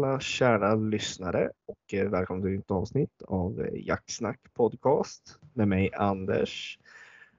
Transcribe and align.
Alla 0.00 0.20
kära 0.20 0.74
lyssnare 0.74 1.50
och 1.66 1.94
eh, 1.94 2.08
välkommen 2.08 2.42
till 2.42 2.52
ett 2.52 2.58
nytt 2.58 2.70
avsnitt 2.70 3.22
av 3.22 3.60
eh, 3.60 3.86
Jaktsnack 3.86 4.40
podcast 4.54 5.38
med 5.54 5.68
mig 5.68 5.90
Anders 5.94 6.78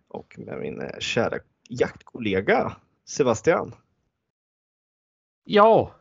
och 0.08 0.36
med 0.38 0.60
min 0.60 0.82
eh, 0.82 1.00
kära 1.00 1.38
jaktkollega 1.70 2.76
Sebastian. 3.06 3.76
Ja! 5.44 5.92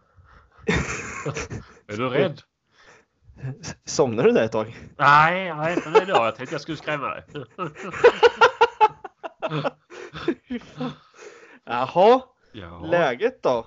är 1.87 1.97
du 1.97 2.09
rädd? 2.09 2.41
Somnar 3.85 4.25
du 4.25 4.31
där 4.31 4.45
ett 4.45 4.53
tag? 4.53 4.77
Nej, 4.99 5.55
nej 5.55 5.75
inte 5.75 6.03
idag. 6.03 6.27
Jag 6.27 6.37
tänkte 6.37 6.55
jag 6.55 6.63
skulle 6.63 6.77
skrämma 6.77 7.09
dig. 7.09 7.25
Jaha, 11.65 12.23
Ja. 12.53 12.81
läget 12.87 13.43
då? 13.43 13.67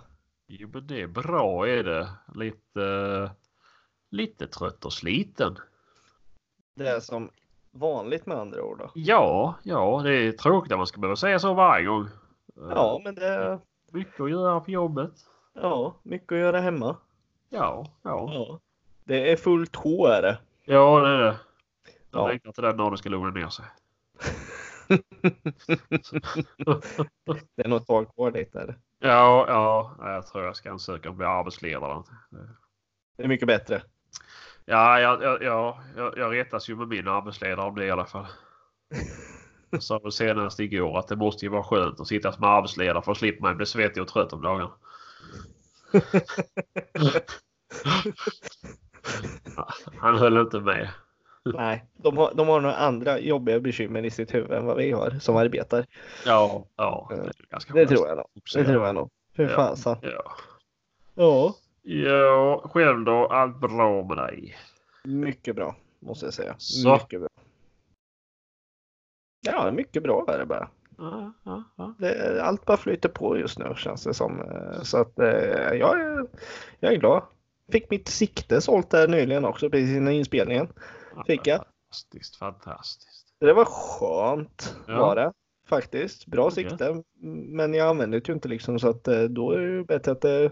Jo, 0.59 0.69
men 0.73 0.87
det 0.87 1.01
är 1.01 1.07
bra 1.07 1.67
är 1.67 1.83
det. 1.83 2.09
Lite, 2.35 3.31
lite 4.09 4.47
trött 4.47 4.85
och 4.85 4.93
sliten. 4.93 5.57
Det 6.75 6.87
är 6.89 6.99
som 6.99 7.29
vanligt 7.71 8.25
med 8.25 8.37
andra 8.37 8.63
ord 8.63 8.77
då. 8.79 8.91
Ja, 8.95 9.55
ja, 9.63 10.01
det 10.03 10.13
är 10.15 10.31
tråkigt 10.31 10.71
att 10.71 10.77
man 10.77 10.87
ska 10.87 10.99
behöva 11.01 11.15
säga 11.15 11.39
så 11.39 11.53
varje 11.53 11.85
gång. 11.85 12.07
Ja, 12.55 13.01
men 13.03 13.15
det 13.15 13.25
är 13.27 13.59
Mycket 13.91 14.19
att 14.21 14.29
göra 14.29 14.59
på 14.59 14.71
jobbet. 14.71 15.11
ja, 15.53 15.95
mycket 16.03 16.31
att 16.31 16.37
göra 16.37 16.59
hemma. 16.61 16.97
Ja, 17.49 17.85
ja. 18.01 18.29
Ja. 18.33 18.59
Det 19.03 19.31
är 19.31 19.35
fullt 19.35 19.75
sjå 19.75 20.05
är 20.07 20.21
det. 20.21 20.37
Ja, 20.65 20.99
det 20.99 21.09
är 21.09 21.17
det. 21.17 21.25
Jag 22.11 22.21
Ja. 22.21 22.27
längtar 22.27 22.51
till 22.51 22.63
den 22.63 22.77
dagen 22.77 22.91
det 22.91 22.97
ska 22.97 23.09
lugna 23.09 23.29
ner 23.29 23.49
sig. 23.49 23.65
Det 27.55 27.63
är 27.63 27.67
nog 27.67 27.81
ett 27.81 27.87
tag 27.87 28.15
kvar 28.15 28.31
dit. 28.31 28.55
Är 28.55 28.67
det. 28.67 28.75
Ja, 29.05 29.45
ja, 29.47 29.95
jag 29.99 30.27
tror 30.27 30.43
jag 30.43 30.55
ska 30.55 30.71
ansöka 30.71 31.09
om 31.09 31.13
att 31.13 31.17
bli 31.17 31.25
arbetsledare. 31.25 32.03
det 33.17 33.23
är 33.23 33.27
mycket 33.27 33.47
bättre. 33.47 33.83
Ja, 34.65 34.99
jag, 34.99 35.23
jag, 35.23 35.43
jag, 35.43 35.77
jag, 36.17 36.33
retas 36.33 36.69
ju 36.69 36.75
med 36.75 36.87
min 36.87 37.07
arbetsledare 37.07 37.65
om 37.65 37.75
det 37.75 37.85
i 37.85 37.91
alla 37.91 38.05
fall. 38.05 38.27
Jag 39.69 39.83
sa 39.83 40.11
senast 40.11 40.59
igår 40.59 40.99
att 40.99 41.07
det 41.07 41.15
måste 41.15 41.45
ju 41.45 41.49
vara 41.49 41.63
skönt 41.63 41.99
att 41.99 42.07
sitta 42.07 42.31
som 42.31 42.43
arbetsledare 42.43 43.01
för 43.01 43.11
att 43.11 43.17
slippa 43.17 43.41
man 43.41 43.57
bli 43.57 43.65
svettig 43.65 44.03
och 44.03 44.09
trött 44.09 44.33
om 44.33 44.41
dagarna. 44.41 44.71
Han 49.97 50.17
höll 50.17 50.37
inte 50.37 50.59
med. 50.59 50.89
Nej, 51.53 51.85
de 51.97 52.17
har, 52.17 52.33
de 52.33 52.47
har 52.47 52.61
några 52.61 52.75
andra 52.75 53.19
jobbiga 53.19 53.59
bekymmer 53.59 54.05
i 54.05 54.09
sitt 54.09 54.33
huvud 54.33 54.51
än 54.51 54.65
vad 54.65 54.77
vi 54.77 54.91
har 54.91 55.09
som 55.09 55.35
arbetar. 55.35 55.85
Ja, 56.25 56.65
ja. 56.75 57.07
Det, 57.09 57.15
är 57.15 57.31
ganska 57.49 57.73
Det 57.73 57.87
tror 57.87 58.07
jag 58.07 58.17
nog. 58.17 58.27
Det 58.53 58.63
tror 58.63 58.85
jag 58.85 58.95
nog. 58.95 59.09
Fy 59.37 59.43
Ja. 59.43 59.49
fasen. 59.49 59.95
Ja. 60.01 60.35
Ja, 61.15 61.55
ja, 61.83 62.69
själv 62.73 63.05
då? 63.05 63.27
Allt 63.27 63.59
bra 63.59 64.03
med 64.03 64.17
dig? 64.17 64.55
mycket 65.05 65.55
bra 65.55 65.75
måste 65.99 66.25
jag 66.25 66.33
säga. 66.33 66.55
Så. 66.57 66.93
Mycket 66.93 67.19
bra. 67.19 67.29
Ja, 69.45 69.71
mycket 69.71 70.03
bra 70.03 70.25
är 70.27 70.39
det 70.39 70.45
bara. 70.45 70.69
Ja, 70.97 71.33
ja, 71.43 71.63
ja. 71.77 71.95
Det, 71.99 72.43
allt 72.43 72.65
bara 72.65 72.77
flyter 72.77 73.09
på 73.09 73.37
just 73.37 73.59
nu 73.59 73.73
känns 73.77 74.03
det 74.03 74.13
som. 74.13 74.41
Eh, 74.41 74.81
Så 74.81 74.97
att 74.97 75.19
eh, 75.19 75.73
jag, 75.79 76.01
är, 76.01 76.25
jag 76.79 76.93
är 76.93 76.97
glad. 76.97 77.23
Fick 77.71 77.89
mitt 77.89 78.07
sikte 78.07 78.61
sålt 78.61 78.89
där 78.89 79.07
nyligen 79.07 79.45
också 79.45 79.69
precis 79.69 79.97
innan 79.97 80.13
inspelningen. 80.13 80.67
Fick 81.27 81.47
jag. 81.47 81.57
Fantastiskt, 81.57 82.35
fantastiskt. 82.35 83.27
Det 83.39 83.53
var 83.53 83.65
skönt 83.65 84.75
Ja. 84.87 84.97
var 84.99 85.15
det 85.15 85.33
faktiskt. 85.69 86.25
Bra 86.25 86.45
Okej. 86.47 86.69
sikte. 86.69 87.03
Men 87.49 87.73
jag 87.73 87.87
använder 87.87 88.19
det 88.19 88.27
ju 88.27 88.33
inte 88.33 88.47
liksom 88.47 88.79
så 88.79 88.89
att 88.89 89.07
eh, 89.07 89.21
då 89.21 89.51
är 89.51 89.59
det 89.59 89.83
bättre 89.83 90.11
att 90.11 90.21
det 90.21 90.51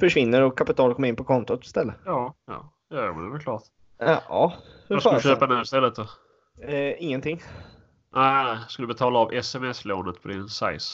försvinner 0.00 0.42
och 0.42 0.58
kapital 0.58 0.94
kommer 0.94 1.08
in 1.08 1.16
på 1.16 1.24
kontot 1.24 1.64
istället. 1.64 1.94
Ja, 2.04 2.34
ja. 2.46 2.72
Ja, 2.88 2.96
det 2.96 3.02
är 3.26 3.30
väl 3.30 3.40
klart. 3.40 3.62
Ja, 3.98 4.52
Vad 4.88 5.00
ska 5.00 5.14
du 5.14 5.20
köpa 5.20 5.46
nu 5.46 5.60
istället 5.62 5.94
då? 5.94 6.06
Eh, 6.62 7.02
ingenting. 7.04 7.42
Nej, 8.14 8.58
ska 8.68 8.82
du 8.82 8.86
betala 8.86 9.18
av 9.18 9.32
sms-lånet 9.32 10.22
på 10.22 10.28
din 10.28 10.48
size? 10.48 10.92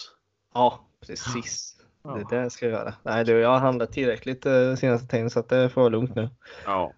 Ja, 0.54 0.80
precis. 1.06 1.76
Ja. 2.04 2.10
Det 2.14 2.20
är 2.20 2.26
det 2.36 2.42
jag 2.42 2.52
ska 2.52 2.66
göra. 2.68 2.94
Nej 3.02 3.24
du, 3.24 3.32
jag 3.32 3.48
har 3.48 3.58
handlat 3.58 3.92
tillräckligt 3.92 4.46
eh, 4.46 4.74
senaste 4.74 5.06
tiden 5.08 5.30
så 5.30 5.40
att 5.40 5.48
det 5.48 5.68
får 5.70 5.80
vara 5.80 5.88
lugnt 5.90 6.14
nu. 6.14 6.28
Ja. 6.66 6.92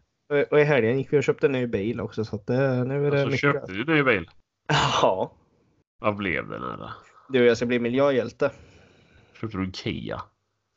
Och, 0.50 0.60
i 0.60 0.64
helgen 0.64 0.98
gick 0.98 1.12
vi 1.12 1.18
och 1.18 1.24
köpte 1.24 1.46
en 1.46 1.52
ny 1.52 1.66
bil 1.66 2.00
också 2.00 2.24
så 2.24 2.36
att 2.36 2.46
det, 2.46 2.84
nu 2.84 3.06
är 3.06 3.10
det 3.10 3.16
Alltså 3.16 3.26
mycket. 3.26 3.40
köpte 3.40 3.72
du 3.72 3.80
en 3.80 3.86
ny 3.96 4.02
bil? 4.02 4.30
Ja, 5.02 5.32
Vad 6.00 6.16
blev 6.16 6.48
det 6.48 6.58
nu 6.58 6.76
då? 6.78 6.90
du 7.28 7.44
jag 7.46 7.56
ska 7.56 7.66
bli 7.66 7.78
miljöhjälte. 7.78 8.50
Köpte 9.40 9.56
du 9.56 9.64
en 9.64 9.72
Kia? 9.72 10.22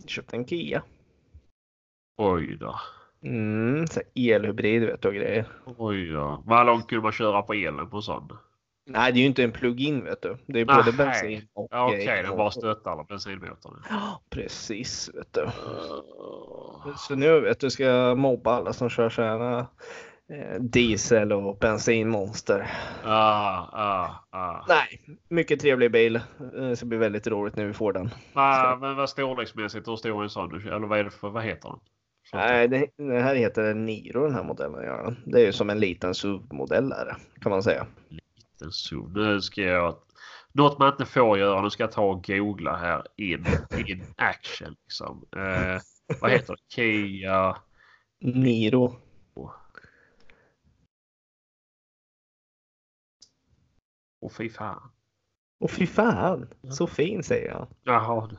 Köpte 0.07 0.35
en 0.35 0.45
Kia. 0.47 0.84
Oj 2.18 2.57
då. 2.59 2.79
Mm, 3.23 3.88
så 3.88 4.01
elhybrid 4.16 4.81
vet 4.85 5.01
du 5.01 5.07
och 5.07 5.13
grejer. 5.13 5.45
Oj 5.78 6.07
då. 6.07 6.44
Vad 6.45 6.66
långt 6.66 6.88
kunde 6.88 7.03
man 7.03 7.12
köra 7.12 7.41
på 7.41 7.53
elen 7.53 7.89
på 7.89 8.01
sån? 8.01 8.38
Nej, 8.89 9.11
det 9.11 9.17
är 9.19 9.21
ju 9.21 9.27
inte 9.27 9.43
en 9.43 9.51
plug-in 9.51 10.03
vet 10.03 10.21
du. 10.21 10.37
Det 10.45 10.59
är 10.59 10.65
både 10.65 10.83
Nej. 10.83 10.93
bensin 10.97 11.41
och 11.53 11.67
Ja, 11.71 11.87
Okej, 11.87 12.07
eh, 12.07 12.27
den 12.27 12.37
bara 12.37 12.51
stöttar 12.51 13.03
bensinmotorn. 13.09 13.83
Ja, 13.89 14.21
precis 14.29 15.09
vet 15.13 15.33
du. 15.33 15.41
Uh, 15.41 16.95
Så 16.97 17.15
nu 17.15 17.39
vet 17.39 17.59
du 17.59 17.69
ska 17.69 17.83
jag 17.83 18.17
mobba 18.17 18.51
alla 18.55 18.73
som 18.73 18.89
kör 18.89 19.09
sådana 19.09 19.59
eh, 20.33 20.61
diesel 20.61 21.33
och 21.33 21.57
bensinmonster. 21.57 22.71
ah, 23.03 23.57
ah, 23.73 24.09
ah. 24.37 24.65
Nej, 24.67 25.01
mycket 25.29 25.59
trevlig 25.59 25.91
bil. 25.91 26.15
Eh, 26.15 26.21
Det 26.53 26.75
ska 26.75 26.85
bli 26.85 26.97
väldigt 26.97 27.27
roligt 27.27 27.55
när 27.55 27.65
vi 27.65 27.73
får 27.73 27.93
den. 27.93 28.09
Nej, 28.33 28.77
men 28.77 28.95
vad 28.95 29.09
storleksmässigt, 29.09 29.87
hur 29.87 29.95
stor 29.95 30.19
är 30.19 30.23
en 30.23 30.29
sån? 30.29 30.55
Eller 30.67 30.87
vad 30.87 30.99
är 30.99 31.03
det 31.03 31.11
för, 31.11 31.29
vad 31.29 31.43
heter 31.43 31.69
den? 31.69 31.79
Så- 32.31 32.37
Nej, 32.37 32.67
det, 32.67 32.87
det 32.97 33.19
här 33.21 33.35
heter 33.35 33.73
Niro 33.73 34.23
den 34.25 34.35
här 34.35 34.43
modellen. 34.43 35.15
Det 35.25 35.41
är 35.41 35.45
ju 35.45 35.51
som 35.53 35.69
en 35.69 35.79
liten 35.79 36.13
SUV-modell 36.13 36.93
kan 37.41 37.49
man 37.49 37.63
säga. 37.63 37.85
Liten 38.57 38.72
SUV. 38.72 39.12
Nu 39.13 39.41
ska 39.41 39.62
jag... 39.62 39.97
Något 40.51 40.79
man 40.79 40.91
inte 40.91 41.06
får 41.06 41.38
göra. 41.38 41.62
Nu 41.62 41.69
ska 41.69 41.84
jag 41.84 41.91
ta 41.91 42.01
och 42.01 42.23
googla 42.23 42.75
här 42.75 43.07
in, 43.16 43.45
in 43.88 44.03
action. 44.18 44.75
Liksom. 44.84 45.25
Eh, 45.35 45.81
vad 46.22 46.31
heter 46.31 46.56
det? 46.56 46.75
Kia... 46.75 47.57
Niro. 48.19 48.95
Åh 54.19 54.31
fy 54.31 54.50
fan. 54.50 54.91
Och 55.59 55.72
fy 55.72 55.88
fan, 55.88 56.53
så 56.72 56.88
fin 56.88 57.24
säger 57.24 57.47
jag. 57.47 57.68
Jaha. 57.84 58.29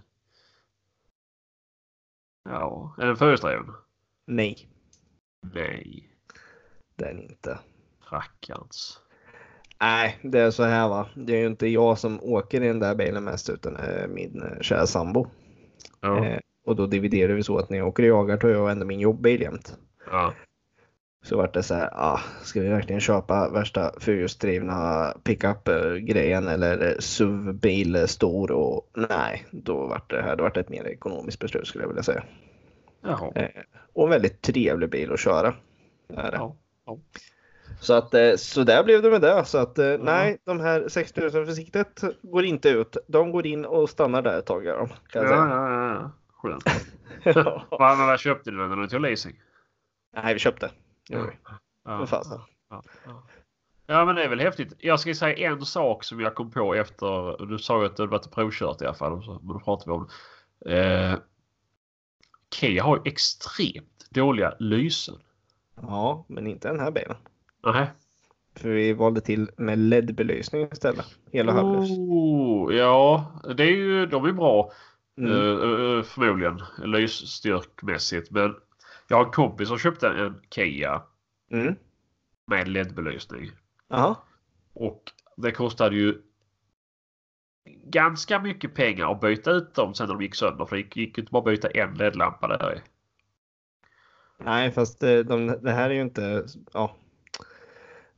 Ja, 2.45 2.95
är 2.99 3.07
den 3.07 3.17
förhjulsdriven? 3.17 3.75
Nej, 4.27 4.69
Nej. 5.41 6.11
den 6.97 7.19
inte. 7.19 7.59
Rackarns. 8.11 9.01
Nej, 9.81 10.19
det 10.23 10.41
är 10.41 10.51
så 10.51 10.63
här 10.63 10.89
va. 10.89 11.07
Det 11.15 11.33
är 11.33 11.41
ju 11.41 11.47
inte 11.47 11.67
jag 11.67 11.99
som 11.99 12.23
åker 12.23 12.63
i 12.63 12.67
den 12.67 12.79
där 12.79 12.95
bilen 12.95 13.25
mest 13.25 13.51
utan 13.51 13.77
min 14.09 14.43
eh, 14.43 14.61
kära 14.61 14.87
sambo. 14.87 15.27
Ja. 16.01 16.25
Eh, 16.25 16.39
och 16.65 16.77
då 16.77 16.87
dividerar 16.87 17.35
vi 17.35 17.43
så 17.43 17.59
att 17.59 17.71
när 17.71 17.79
jag 17.79 17.89
åker 17.89 18.03
och 18.03 18.09
jagar 18.09 18.37
tar 18.37 18.49
jag 18.49 18.71
ändå 18.71 18.87
min 18.87 19.01
jobbbil 19.01 19.43
jämt. 19.43 19.79
ja. 20.11 20.33
Så 21.23 21.37
vart 21.37 21.55
det 21.55 21.63
så 21.63 21.75
här, 21.75 21.91
ah, 21.93 22.21
ska 22.43 22.61
vi 22.61 22.69
verkligen 22.69 23.01
köpa 23.01 23.49
värsta 23.49 23.93
fyrhjulsdrivna 24.01 25.15
pickup-grejen 25.25 26.49
eller 26.49 26.97
SUV-bil 27.01 28.09
stor 28.09 28.51
och 28.51 28.91
nej, 29.11 29.47
då 29.51 29.87
vart 29.87 30.11
det 30.11 30.23
här, 30.23 30.37
då 30.37 30.45
vart 30.45 30.55
det 30.55 30.61
ett 30.61 30.69
mer 30.69 30.87
ekonomiskt 30.87 31.41
beslut 31.41 31.67
skulle 31.67 31.85
jag 31.85 31.89
vilja 31.89 32.03
säga. 32.03 32.25
Jaha. 33.03 33.33
Eh, 33.35 33.49
och 33.93 34.05
en 34.05 34.11
väldigt 34.11 34.43
trevlig 34.43 34.91
bil 34.91 35.13
att 35.13 35.21
köra. 35.21 35.55
Är 36.09 36.31
det. 36.31 36.37
Ja. 36.37 36.57
ja. 36.87 36.99
Så 37.81 37.95
att 37.95 38.15
eh, 38.15 38.35
så 38.37 38.65
där 38.65 38.85
blev 38.85 39.03
det 39.03 39.11
med 39.11 39.21
det. 39.21 39.45
Så 39.45 39.59
att 39.59 39.79
eh, 39.79 39.97
nej, 39.99 40.39
de 40.45 40.61
här 40.61 40.89
6000 40.89 41.47
för 41.47 41.53
siktet 41.53 42.01
går 42.23 42.45
inte 42.45 42.69
ut. 42.69 42.97
De 43.07 43.31
går 43.31 43.47
in 43.47 43.65
och 43.65 43.91
stannar 43.91 44.23
där 44.23 44.39
ett 44.39 44.47
tag 44.47 44.65
de. 44.65 44.89
Kan 44.89 45.25
Ja, 45.25 45.49
ja, 45.49 45.93
ja. 45.93 46.11
Skönt. 46.33 46.65
Ja. 47.23 47.67
Vad, 47.71 47.99
vad 47.99 48.21
köpte 48.21 48.51
du 48.51 48.57
den 48.57 48.89
tog 48.89 49.01
leasing? 49.01 49.41
nej, 50.15 50.35
vi 50.35 50.41
köpte. 50.41 50.71
Ja. 51.85 52.07
fasen. 52.07 52.41
Ja, 52.71 52.83
ja. 53.07 53.23
ja 53.87 54.05
men 54.05 54.15
det 54.15 54.25
är 54.25 54.29
väl 54.29 54.41
häftigt. 54.41 54.75
Jag 54.79 55.01
ska 55.01 55.15
säga 55.15 55.51
en 55.51 55.65
sak 55.65 56.05
som 56.05 56.21
jag 56.21 56.35
kom 56.35 56.51
på 56.51 56.75
efter. 56.75 57.47
Du 57.47 57.59
sa 57.59 57.81
ju 57.81 57.87
att 57.87 57.97
du 57.97 58.03
hade 58.03 58.13
varit 58.13 58.31
provkört 58.31 58.83
i 58.83 58.85
alla 58.85 58.95
fall. 58.95 59.41
Men 59.43 59.49
då 59.49 59.61
pratar 59.61 59.87
vi 59.87 59.93
om 59.93 60.09
det. 60.61 61.11
Eh, 61.11 61.19
Kia 62.55 62.83
har 62.83 62.97
ju 62.97 63.03
extremt 63.05 64.07
dåliga 64.11 64.55
lysen. 64.59 65.19
Ja, 65.81 66.25
men 66.29 66.47
inte 66.47 66.69
den 66.69 66.81
här 66.81 66.91
bilen. 66.91 67.17
Nej. 67.65 67.91
För 68.57 68.69
vi 68.69 68.93
valde 68.93 69.21
till 69.21 69.51
med 69.57 69.79
LED-belysning 69.79 70.69
istället. 70.73 71.07
Hela. 71.33 71.63
Oh, 71.63 72.75
ja, 72.75 73.33
det 73.57 73.63
är 73.63 73.77
ju, 73.77 74.07
de 74.07 74.25
är 74.25 74.33
bra 74.33 74.73
Mm. 75.19 75.33
eh, 75.33 76.03
förmodligen 76.03 76.63
lysstyrkmässigt. 76.85 78.31
Men 78.31 78.55
jag 79.09 79.17
har 79.17 79.25
en 79.25 79.31
kompis 79.31 79.69
som 79.69 79.79
köpte 79.79 80.09
en 80.09 80.41
Kia 80.51 81.03
Mm. 81.51 81.75
med 82.47 82.69
LED-belysning. 82.69 83.51
Och 84.73 85.03
det 85.37 85.53
kostade 85.53 85.97
ju 85.97 86.23
ganska 87.85 88.41
mycket 88.41 88.75
pengar 88.75 89.13
att 89.13 89.21
byta 89.21 89.51
ut 89.51 89.75
dem 89.75 89.95
sen 89.95 90.07
när 90.09 90.15
de 90.15 90.23
gick 90.23 90.35
sönder. 90.35 90.65
För 90.65 90.77
det 90.77 90.83
gick, 90.83 90.97
gick 90.97 91.19
inte 91.19 91.31
bara 91.33 91.39
att 91.39 91.45
byta 91.45 91.69
en 91.69 91.95
LED-lampa 91.95 92.49
där. 92.49 92.83
Nej, 94.39 94.71
fast 94.73 95.01
de, 95.01 95.47
det 95.47 95.73
här 95.73 95.91
är 95.91 95.95
ju 95.95 96.01
inte, 96.03 96.47
ja, 96.73 96.97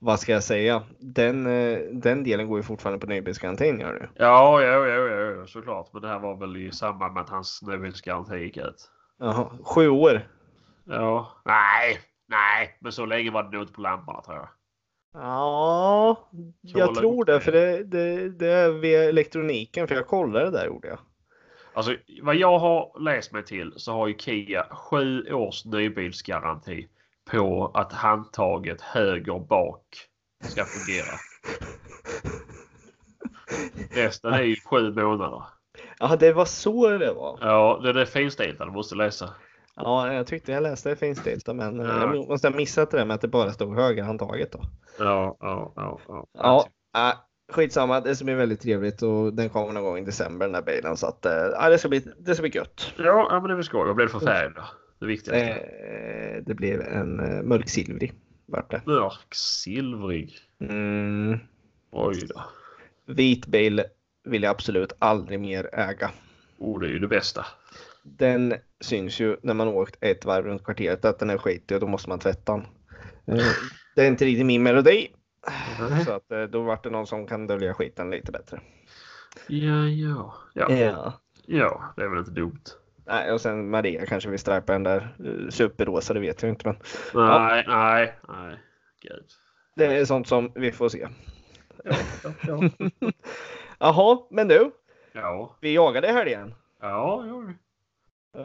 vad 0.03 0.21
ska 0.21 0.33
jag 0.33 0.43
säga? 0.45 0.83
Den, 0.99 1.47
eh, 1.47 1.79
den 1.93 2.25
delen 2.25 2.49
går 2.49 2.59
ju 2.59 2.63
fortfarande 2.63 2.99
på 3.01 3.07
nybilsgarantin 3.07 3.81
gör 3.81 3.95
det. 3.95 4.09
Ja, 4.25 4.63
ja, 4.63 4.87
ja, 4.87 4.97
ja, 5.09 5.21
ja, 5.21 5.47
såklart. 5.47 5.93
Men 5.93 6.03
det 6.03 6.09
här 6.09 6.19
var 6.19 6.37
väl 6.37 6.57
i 6.57 6.73
samband 6.73 7.15
med 7.15 7.23
att 7.23 7.29
hans 7.31 7.63
nybilsgaranti 7.63 8.37
gick 8.37 8.57
ut. 8.57 8.91
Jaha, 9.19 9.51
sju 9.63 9.89
år? 9.89 10.29
Ja, 10.85 11.33
nej, 11.45 11.99
nej, 12.29 12.77
men 12.81 12.93
så 12.93 13.07
länge 13.07 13.31
var 13.31 13.43
det 13.43 13.51
nog 13.51 13.63
inte 13.63 13.73
på 13.73 13.81
lamporna 13.81 14.23
tror 14.23 14.37
jag. 14.37 14.49
Ja, 15.13 16.29
jag 16.61 16.89
Kolla 16.89 17.01
tror 17.01 17.25
det. 17.25 17.41
för 17.41 17.53
det, 17.53 17.85
det, 17.85 18.29
det 18.31 18.49
är 18.53 18.71
via 18.71 19.05
elektroniken, 19.05 19.89
för 19.89 19.95
jag 19.95 20.07
kollade 20.07 20.45
det 20.45 20.51
där 20.51 20.67
gjorde 20.67 20.89
jag. 20.89 20.99
Alltså 21.75 21.97
vad 22.23 22.37
jag 22.37 22.59
har 22.59 23.01
läst 23.01 23.33
mig 23.33 23.45
till 23.45 23.73
så 23.77 23.93
har 23.93 24.09
ju 24.09 24.19
Kia 24.19 24.67
sju 24.71 25.33
års 25.33 25.65
nybilsgaranti 25.65 26.89
på 27.31 27.71
att 27.75 27.93
handtaget 27.93 28.81
höger 28.81 29.39
bak 29.39 29.85
ska 30.45 30.65
fungera. 30.65 31.15
Resten 33.91 34.33
är 34.33 34.43
ju 34.43 34.57
sju 34.71 34.93
månader. 34.93 35.43
Ja, 35.99 36.17
det 36.17 36.33
var 36.33 36.45
så 36.45 36.89
det 36.89 37.13
var. 37.13 37.39
Ja, 37.41 37.81
det 37.83 38.01
är 38.01 38.05
finstilt. 38.05 38.59
Du 38.59 38.65
måste 38.71 38.95
läsa. 38.95 39.35
Ja, 39.77 40.13
jag 40.13 40.27
tyckte 40.27 40.53
jag 40.53 40.63
läste 40.63 40.89
det 40.89 40.97
finstilt, 40.97 41.47
men 41.47 41.81
eh, 41.81 41.87
Ja. 41.87 42.01
jag 42.01 42.29
måste 42.29 42.49
ha 42.49 42.57
missat 42.57 42.91
det 42.91 42.97
där 42.99 43.05
med 43.05 43.15
att 43.15 43.21
det 43.21 43.29
bara 43.29 43.53
stod 43.53 43.75
högerhandtaget 43.77 44.53
då. 44.53 44.61
Ja, 44.99 45.37
ja, 45.41 45.73
ja. 45.77 46.01
ja. 46.09 46.27
Ja, 46.39 46.67
äh, 47.11 47.15
skitsamma. 47.53 48.01
Det 48.01 48.17
ska 48.17 48.25
bli 48.25 48.35
väldigt 48.35 48.61
trevligt 48.61 49.03
och 49.03 49.35
den 49.35 49.49
kommer 49.49 49.73
någon 49.73 49.83
gång 49.85 49.99
i 49.99 50.05
december 50.05 50.47
den 50.47 50.53
där 50.53 50.63
bilen 50.63 50.97
så 50.97 51.07
att 51.07 51.27
äh, 51.27 51.69
det 51.71 51.79
ska 51.79 51.89
bli, 51.89 52.05
det 52.19 52.35
ska 52.35 52.43
bli 52.43 52.51
gött. 52.57 52.93
Ja, 52.97 53.29
ja, 53.31 53.41
men 53.41 53.49
det 53.49 53.55
väl 53.55 53.65
skoj. 53.65 53.87
Vad 53.87 53.97
blev 53.97 54.09
det 54.09 54.13
för 54.13 54.27
färg 54.27 54.51
då? 54.57 54.63
Det 55.01 55.07
viktigaste. 55.07 55.51
Eh, 55.51 56.43
det 56.47 56.55
blev 56.55 56.81
en 56.81 57.21
eh, 57.21 57.43
mörksilvrig 57.43 58.13
vart 58.47 58.71
det. 58.71 58.83
Mörk, 58.87 59.35
silvrig. 59.35 60.39
Mm, 60.61 61.39
Oj 61.91 62.27
då. 62.29 62.43
vit 63.07 63.47
bil 63.47 63.83
vill 64.25 64.43
jag 64.43 64.51
absolut 64.51 64.93
aldrig 64.99 65.41
mer 65.41 65.71
äga. 65.73 66.11
Oh, 66.59 66.81
det 66.81 66.87
är 66.87 66.91
ju 66.91 66.99
det 66.99 67.09
bästa. 67.09 67.47
Den 68.03 68.55
syns 68.81 69.21
ju 69.21 69.37
när 69.43 69.55
man 69.55 69.69
åkt 69.69 69.97
ett 70.01 70.25
varv 70.25 70.45
runt 70.45 70.65
kvarteret 70.65 71.05
att 71.05 71.19
den 71.19 71.31
är 71.31 71.39
skitig 71.39 71.75
och 71.75 71.81
då 71.81 71.87
måste 71.87 72.09
man 72.09 72.19
tvätta 72.19 72.53
den. 72.53 72.67
Eh, 73.39 73.45
det 73.97 74.03
är 74.03 74.09
inte 74.09 74.25
riktigt 74.25 74.47
min 74.47 74.63
melodi. 74.63 75.09
Nej. 75.91 76.05
Så 76.05 76.13
att 76.13 76.31
eh, 76.33 76.43
då 76.43 76.63
vart 76.63 76.85
det 76.85 76.91
någon 76.91 77.07
som 77.07 77.27
kan 77.27 77.47
dölja 77.47 77.75
skiten 77.75 78.11
lite 78.11 78.33
bättre. 78.33 78.61
Ja, 79.47 79.87
ja. 79.89 80.35
Ja, 80.55 80.71
Ja. 80.73 81.21
ja 81.47 81.93
det 81.97 82.03
är 82.03 82.09
väl 82.09 82.19
inte 82.19 82.31
dumt. 82.31 82.63
Nej, 83.11 83.33
och 83.33 83.41
sen 83.41 83.71
Maria 83.71 84.07
kanske 84.07 84.31
vill 84.31 84.39
stripa 84.39 84.73
den 84.73 84.83
där 84.83 85.17
eh, 85.25 85.49
superrosa, 85.51 86.15
det 86.15 86.21
vet 86.21 86.43
jag 86.43 86.51
inte. 86.53 86.67
Men 86.67 86.77
Nej, 87.15 87.65
nej, 87.69 88.15
nej. 88.29 88.59
Gud. 89.03 89.25
det 89.77 89.87
är 89.87 90.05
sånt 90.05 90.29
som 90.29 90.53
vi 90.55 90.73
får 90.73 90.89
se. 90.89 91.09
Ja, 91.85 91.93
ja, 92.25 92.33
ja. 92.47 92.61
Jaha, 93.79 94.19
men 94.31 94.49
du, 94.49 94.71
ja, 95.13 95.57
vi 95.61 95.75
jagade 95.75 96.09
i 96.09 96.13
helgen. 96.13 96.55
ja, 96.81 97.25
ja. 97.27 97.53
Uh, 98.37 98.45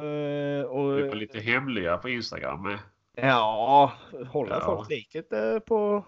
Vi 0.61 0.63
och, 0.63 1.07
var 1.07 1.15
lite 1.15 1.39
hemliga 1.39 1.97
på 1.97 2.09
Instagram 2.09 2.63
med. 2.63 2.79
ja, 3.15 3.93
hålla 4.27 4.55
Ja. 4.55 4.65
folk 4.65 4.89
liket 4.89 5.33
eh, 5.33 5.59
på 5.59 6.05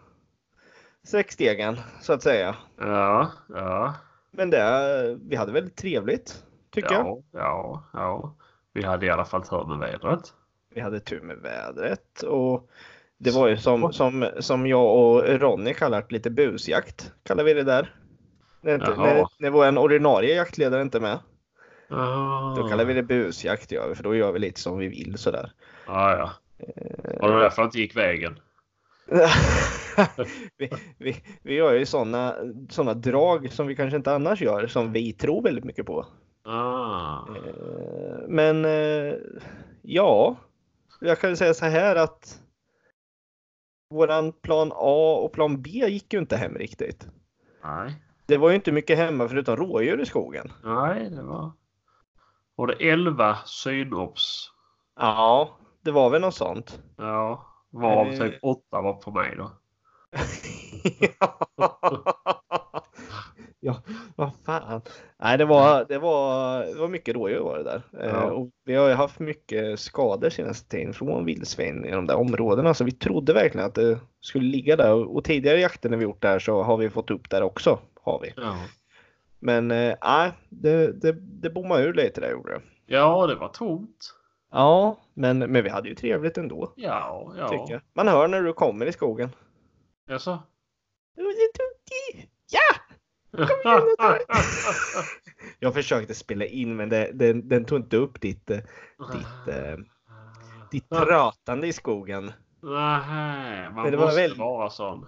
sträckstegen 1.04 1.78
så 2.02 2.14
att 2.14 2.22
säga. 2.24 2.56
Ja, 2.78 3.32
ja, 3.50 3.94
Men 4.32 4.50
det, 4.50 5.18
vi 5.22 5.36
hade 5.36 5.52
väldigt 5.52 5.76
trevligt 5.78 6.44
tycker 6.72 6.94
jag. 6.94 7.06
ja, 7.06 7.22
ja, 7.40 7.84
ja. 7.94 8.36
Vi 8.78 8.84
hade 8.84 9.06
i 9.06 9.10
alla 9.10 9.26
fall 9.26 9.44
tur 9.44 9.66
med 9.66 9.78
vädret. 9.78 10.34
Vi 10.74 10.82
hade 10.82 11.00
tur 11.00 11.22
med 11.22 11.38
vädret 11.38 12.22
och 12.22 12.70
det 13.18 13.32
var 13.32 13.48
ju 13.48 13.58
som, 13.58 13.94
som, 13.94 14.30
som 14.40 14.68
jag 14.68 14.96
och 14.96 15.24
Ronny 15.40 15.74
kallar 15.74 16.06
lite 16.10 16.30
busjakt. 16.30 17.14
Kallar 17.24 17.44
vi 17.44 17.54
det 17.54 17.64
där. 17.64 17.96
När, 18.62 18.76
inte, 18.76 18.96
när, 18.96 19.28
när 19.40 19.50
vår 19.50 19.78
ordinarie 19.78 20.36
jaktledare 20.36 20.82
inte 20.82 20.98
är 20.98 21.02
med. 21.02 21.20
Ah. 21.90 22.56
Då 22.56 22.68
kallar 22.68 22.86
vi 22.86 22.94
det 22.94 23.04
busjakt 23.04 23.72
gör 23.72 23.90
vi, 23.90 23.96
för 23.96 24.04
då 24.04 24.16
gör 24.16 24.32
vi 24.32 24.40
lite 24.40 24.60
som 24.60 24.78
vi 24.78 24.88
vill 24.88 25.18
sådär. 25.18 25.52
Ja, 25.88 26.18
ja. 26.18 26.32
Var 27.20 27.32
det 27.32 27.40
därför 27.40 27.62
det 27.62 27.66
inte 27.66 27.80
gick 27.80 27.98
vägen? 27.98 28.40
vi, 30.58 30.70
vi, 30.98 31.24
vi 31.42 31.54
gör 31.54 31.74
ju 31.74 31.86
sådana 31.86 32.36
såna 32.70 32.94
drag 32.94 33.52
som 33.52 33.68
vi 33.68 33.76
kanske 33.76 33.98
inte 33.98 34.14
annars 34.14 34.42
gör, 34.42 34.68
som 34.68 34.92
vi 34.92 35.14
tror 35.14 35.42
väldigt 35.42 35.64
mycket 35.64 35.86
på. 35.86 36.06
Ah. 36.48 37.20
Eh, 37.36 38.28
Men 38.28 38.66
eh, 38.66 39.14
ja, 39.82 40.36
jag 41.00 41.20
kan 41.20 41.38
säga 41.38 41.54
så 41.54 41.66
här 41.66 41.96
att 41.96 42.42
våran 43.90 44.32
plan 44.34 44.72
A 44.76 45.20
och 45.24 45.32
plan 45.34 45.62
B 45.62 45.70
gick 45.70 46.14
ju 46.14 46.20
inte 46.20 46.38
hem 46.38 46.56
riktigt. 46.56 47.08
Nej, 47.64 47.96
Det 48.26 48.38
var 48.38 48.50
ju 48.50 48.56
inte 48.56 48.72
mycket 48.72 48.98
hemma 48.98 49.28
förutom 49.28 49.56
rådjur 49.56 50.02
i 50.02 50.06
skogen. 50.06 50.52
nej, 50.64 51.10
det 51.10 51.24
var... 51.24 51.52
Var 52.56 52.68
det 52.68 52.74
11 52.92 53.38
synops? 53.46 54.52
Ja, 54.96 55.58
det 55.82 55.92
var 55.92 56.10
väl 56.10 56.22
något 56.22 56.36
sånt. 56.36 56.82
Ja, 56.98 57.46
varav 57.70 58.08
Eh. 58.08 58.20
typ 58.20 58.40
8 58.42 58.82
var 58.82 58.94
på 58.94 59.12
mig 59.12 59.36
då. 59.38 59.52
ja, 61.20 61.48
vad 64.16 64.32
fan. 64.46 64.82
Nej, 65.20 65.38
det 65.38 65.46
var, 65.46 65.86
det 65.90 65.98
var, 66.00 66.60
det 66.66 66.74
var 66.80 66.88
mycket 66.88 67.16
rådjur 67.16 67.40
var 67.40 67.58
det 67.58 67.64
där. 67.64 67.82
Eh, 68.00 68.10
Ja. 68.14 68.32
Och 68.32 68.50
vi 68.66 68.76
har 68.76 68.88
ju 68.88 68.94
haft 68.94 69.20
mycket 69.20 69.80
skador 69.80 70.30
senaste 70.30 70.70
tiden 70.70 70.94
från 70.94 71.26
vildsvin 71.26 71.86
i 71.86 71.92
de 71.92 72.08
där 72.08 72.16
områdena. 72.16 72.74
Så 72.74 72.84
vi 72.84 72.92
trodde 72.92 73.34
verkligen 73.34 73.68
att 73.68 73.76
det 73.76 74.00
skulle 74.20 74.46
ligga 74.48 74.76
där. 74.76 75.16
Och 75.16 75.24
tidigare 75.24 75.60
jakter 75.60 75.90
när 75.90 75.98
vi 75.98 76.04
gjort 76.04 76.22
där 76.22 76.40
så 76.40 76.64
har 76.64 76.78
vi 76.78 76.90
fått 76.90 77.12
upp 77.12 77.30
där 77.30 77.42
också. 77.44 77.80
Har 78.02 78.20
vi. 78.20 78.34
Ja. 78.38 78.56
Men 79.40 79.72
eh, 79.72 79.96
nej, 80.04 80.32
det, 80.50 81.02
det, 81.02 81.12
det 81.22 81.50
bommade 81.50 81.84
ur 81.84 81.94
lite 81.94 82.22
där 82.22 82.32
gjorde 82.32 82.54
det. 82.54 82.62
ja, 82.86 83.28
det 83.28 83.36
var 83.36 83.48
tomt. 83.50 84.14
Ja, 84.52 84.98
men, 85.14 85.40
men 85.40 85.64
vi 85.64 85.70
hade 85.70 85.90
ju 85.90 85.96
trevligt 85.96 86.38
ändå. 86.38 86.74
Ja, 86.76 87.34
ja. 87.38 87.80
Man 87.96 88.08
hör 88.08 88.28
när 88.28 88.42
du 88.42 88.54
kommer 88.54 88.86
i 88.86 88.92
skogen. 88.92 89.30
Jaså? 90.10 90.40
Ja! 92.52 92.87
Jag 95.60 95.74
försökte 95.74 96.16
spela 96.16 96.46
in 96.46 96.76
men 96.76 96.90
det, 96.90 97.12
den, 97.14 97.48
den 97.50 97.66
tog 97.66 97.80
inte 97.80 97.98
upp 97.98 98.22
ditt, 98.22 98.50
eh, 98.52 98.58
ditt, 99.14 99.56
eh, 99.56 99.78
ditt 100.72 100.90
pratande 100.90 101.68
i 101.68 101.74
skogen. 101.74 102.32
Nej, 102.62 103.70
man 103.72 103.84
Men 103.92 104.00
måste 104.00 104.22
väl- 104.22 104.38
vara 104.38 104.70
sån. 104.70 105.06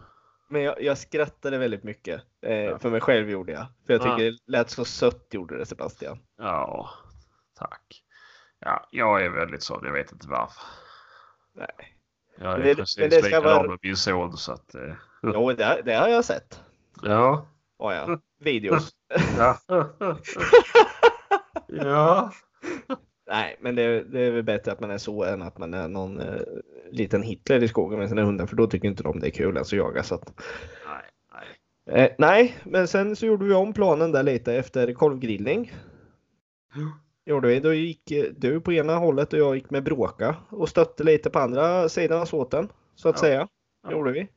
Men 0.51 0.61
jag, 0.61 0.81
jag 0.81 0.97
skrattade 0.97 1.57
väldigt 1.57 1.83
mycket. 1.83 2.21
Eh, 2.41 2.53
Ja. 2.55 2.79
För 2.79 2.89
mig 2.89 3.01
själv 3.01 3.29
gjorde 3.29 3.51
jag. 3.51 3.65
För 3.87 3.93
jag 3.93 4.01
tycker 4.01 4.23
Ja. 4.23 4.31
det 4.31 4.37
lät 4.51 4.69
så 4.69 4.85
sött 4.85 5.27
gjorde 5.31 5.57
det 5.57 5.65
Sebastian. 5.65 6.19
Ja, 6.37 6.89
tack. 7.59 8.03
Ja, 8.59 8.87
jag 8.91 9.25
är 9.25 9.29
väldigt 9.29 9.63
sån. 9.63 9.85
Jag 9.85 9.93
vet 9.93 10.11
inte 10.11 10.27
varför. 10.27 10.63
Nej. 11.55 11.95
Jag 12.37 12.53
är 12.53 12.57
Men 12.57 12.67
det- 12.67 12.75
precis 12.75 12.97
men 12.99 13.09
det 13.09 13.15
ska 13.15 13.25
likadan 13.25 13.43
vara- 13.57 13.67
med 13.69 13.79
min 13.81 13.95
son 13.97 14.37
så 14.37 14.51
att... 14.51 14.75
Eh, 14.75 14.93
Jo, 15.23 15.53
det, 15.53 15.81
det 15.85 15.93
har 15.93 16.07
jag 16.07 16.25
sett. 16.25 16.63
ja. 17.03 17.47
Oh, 17.79 17.93
ja. 17.93 18.19
Videos. 18.39 18.89
Ja. 19.37 19.57
ja. 21.67 22.31
Nej, 23.27 23.57
men 23.59 23.75
det, 23.75 24.03
det 24.03 24.21
är 24.21 24.31
väl 24.31 24.43
bättre 24.43 24.71
att 24.71 24.79
man 24.79 24.91
är 24.91 24.97
så 24.97 25.23
än 25.23 25.41
att 25.41 25.57
man 25.57 25.73
är 25.73 25.87
någon 25.87 26.19
eh, 26.19 26.41
liten 26.91 27.23
Hitler 27.23 27.63
i 27.63 27.67
skogen 27.67 27.99
med 27.99 28.09
sina 28.09 28.23
hundar. 28.23 28.45
För 28.45 28.55
då 28.55 28.67
tycker 28.67 28.87
inte 28.87 29.03
de 29.03 29.19
det 29.19 29.27
är 29.27 29.31
kul 29.31 29.57
alltså 29.57 29.75
att 29.75 29.79
jaga. 29.79 30.03
Så 30.03 30.15
att, 30.15 30.33
Nej, 30.87 31.03
nej. 31.85 32.05
eh, 32.05 32.11
nej, 32.17 32.55
men 32.63 32.87
sen 32.87 33.15
så 33.15 33.25
gjorde 33.25 33.45
vi 33.45 33.53
om 33.53 33.73
planen 33.73 34.11
där 34.11 34.23
lite 34.23 34.53
efter 34.55 34.93
kolvgrillning. 34.93 35.73
Gjorde 37.25 37.47
vi. 37.47 37.59
Då 37.59 37.73
gick 37.73 38.11
eh, 38.11 38.25
du 38.37 38.61
på 38.61 38.73
ena 38.73 38.95
hållet 38.95 39.33
och 39.33 39.39
jag 39.39 39.55
gick 39.55 39.69
med 39.69 39.83
bråka 39.83 40.35
och 40.49 40.69
stötte 40.69 41.03
lite 41.03 41.29
på 41.29 41.39
andra 41.39 41.89
sidan 41.89 42.21
av 42.21 42.25
såten. 42.25 42.69
Så 42.95 43.09
att 43.09 43.15
Ja. 43.15 43.21
säga. 43.21 43.47
Ja. 43.83 43.91
Gjorde 43.91 44.11
vi. 44.11 44.27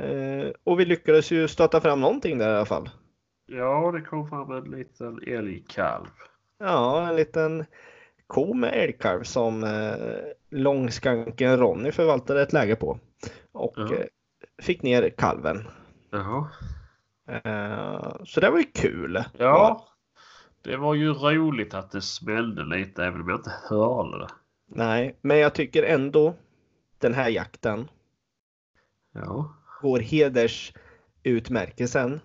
Eh, 0.00 0.50
och 0.64 0.80
vi 0.80 0.84
lyckades 0.84 1.30
ju 1.30 1.48
stötta 1.48 1.80
fram 1.80 2.00
någonting 2.00 2.38
där 2.38 2.52
i 2.52 2.56
alla 2.56 2.66
fall. 2.66 2.90
Ja, 3.46 3.90
det 3.92 4.00
kom 4.00 4.28
fram 4.28 4.50
en 4.50 4.64
liten 4.70 5.20
älgkalv. 5.26 6.06
Ja, 6.58 7.08
en 7.08 7.16
liten 7.16 7.64
ko 8.26 8.54
med 8.54 8.72
älgkalv 8.74 9.22
som 9.22 9.64
eh, 9.64 9.94
långskanken 10.50 11.58
Ronny 11.58 11.92
förvaltade 11.92 12.42
ett 12.42 12.52
läge 12.52 12.76
på. 12.76 12.98
Och 13.52 13.74
Ja. 13.76 13.94
eh, 13.94 14.04
fick 14.62 14.82
ner 14.82 15.08
kalven. 15.10 15.68
Eh, 17.28 18.16
så 18.24 18.40
det 18.40 18.50
var 18.50 18.58
ju 18.58 18.64
kul. 18.64 19.24
Ja. 19.38 19.86
Det 20.62 20.76
var 20.76 20.94
ju 20.94 21.12
roligt 21.12 21.74
att 21.74 21.90
det 21.90 22.00
smällde 22.00 22.64
lite 22.64 23.04
även 23.04 23.20
om 23.20 23.28
jag 23.28 23.38
inte 23.38 23.54
hörde 23.68 24.18
det. 24.18 24.28
Nej, 24.66 25.16
men 25.20 25.38
jag 25.38 25.54
tycker 25.54 25.82
ändå 25.82 26.34
den 26.98 27.14
här 27.14 27.28
jakten 27.28 27.88
Ja. 29.12 29.54
Går 29.80 29.98
hedersutmärkelsen 29.98 32.20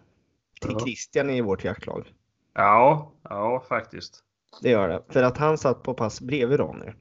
till. 0.61 0.79
Christian 0.79 1.29
i 1.29 1.41
vårt 1.41 1.63
jaktlag. 1.63 2.13
Ja, 2.53 3.11
ja 3.23 3.65
faktiskt. 3.69 4.23
Det 4.61 4.69
gör 4.69 4.87
det. 4.87 5.03
För 5.09 5.23
att 5.23 5.37
han 5.37 5.57
satt 5.57 5.83
på 5.83 5.93
pass 5.93 6.21
bredvid 6.21 6.59
Ronny. 6.59 6.91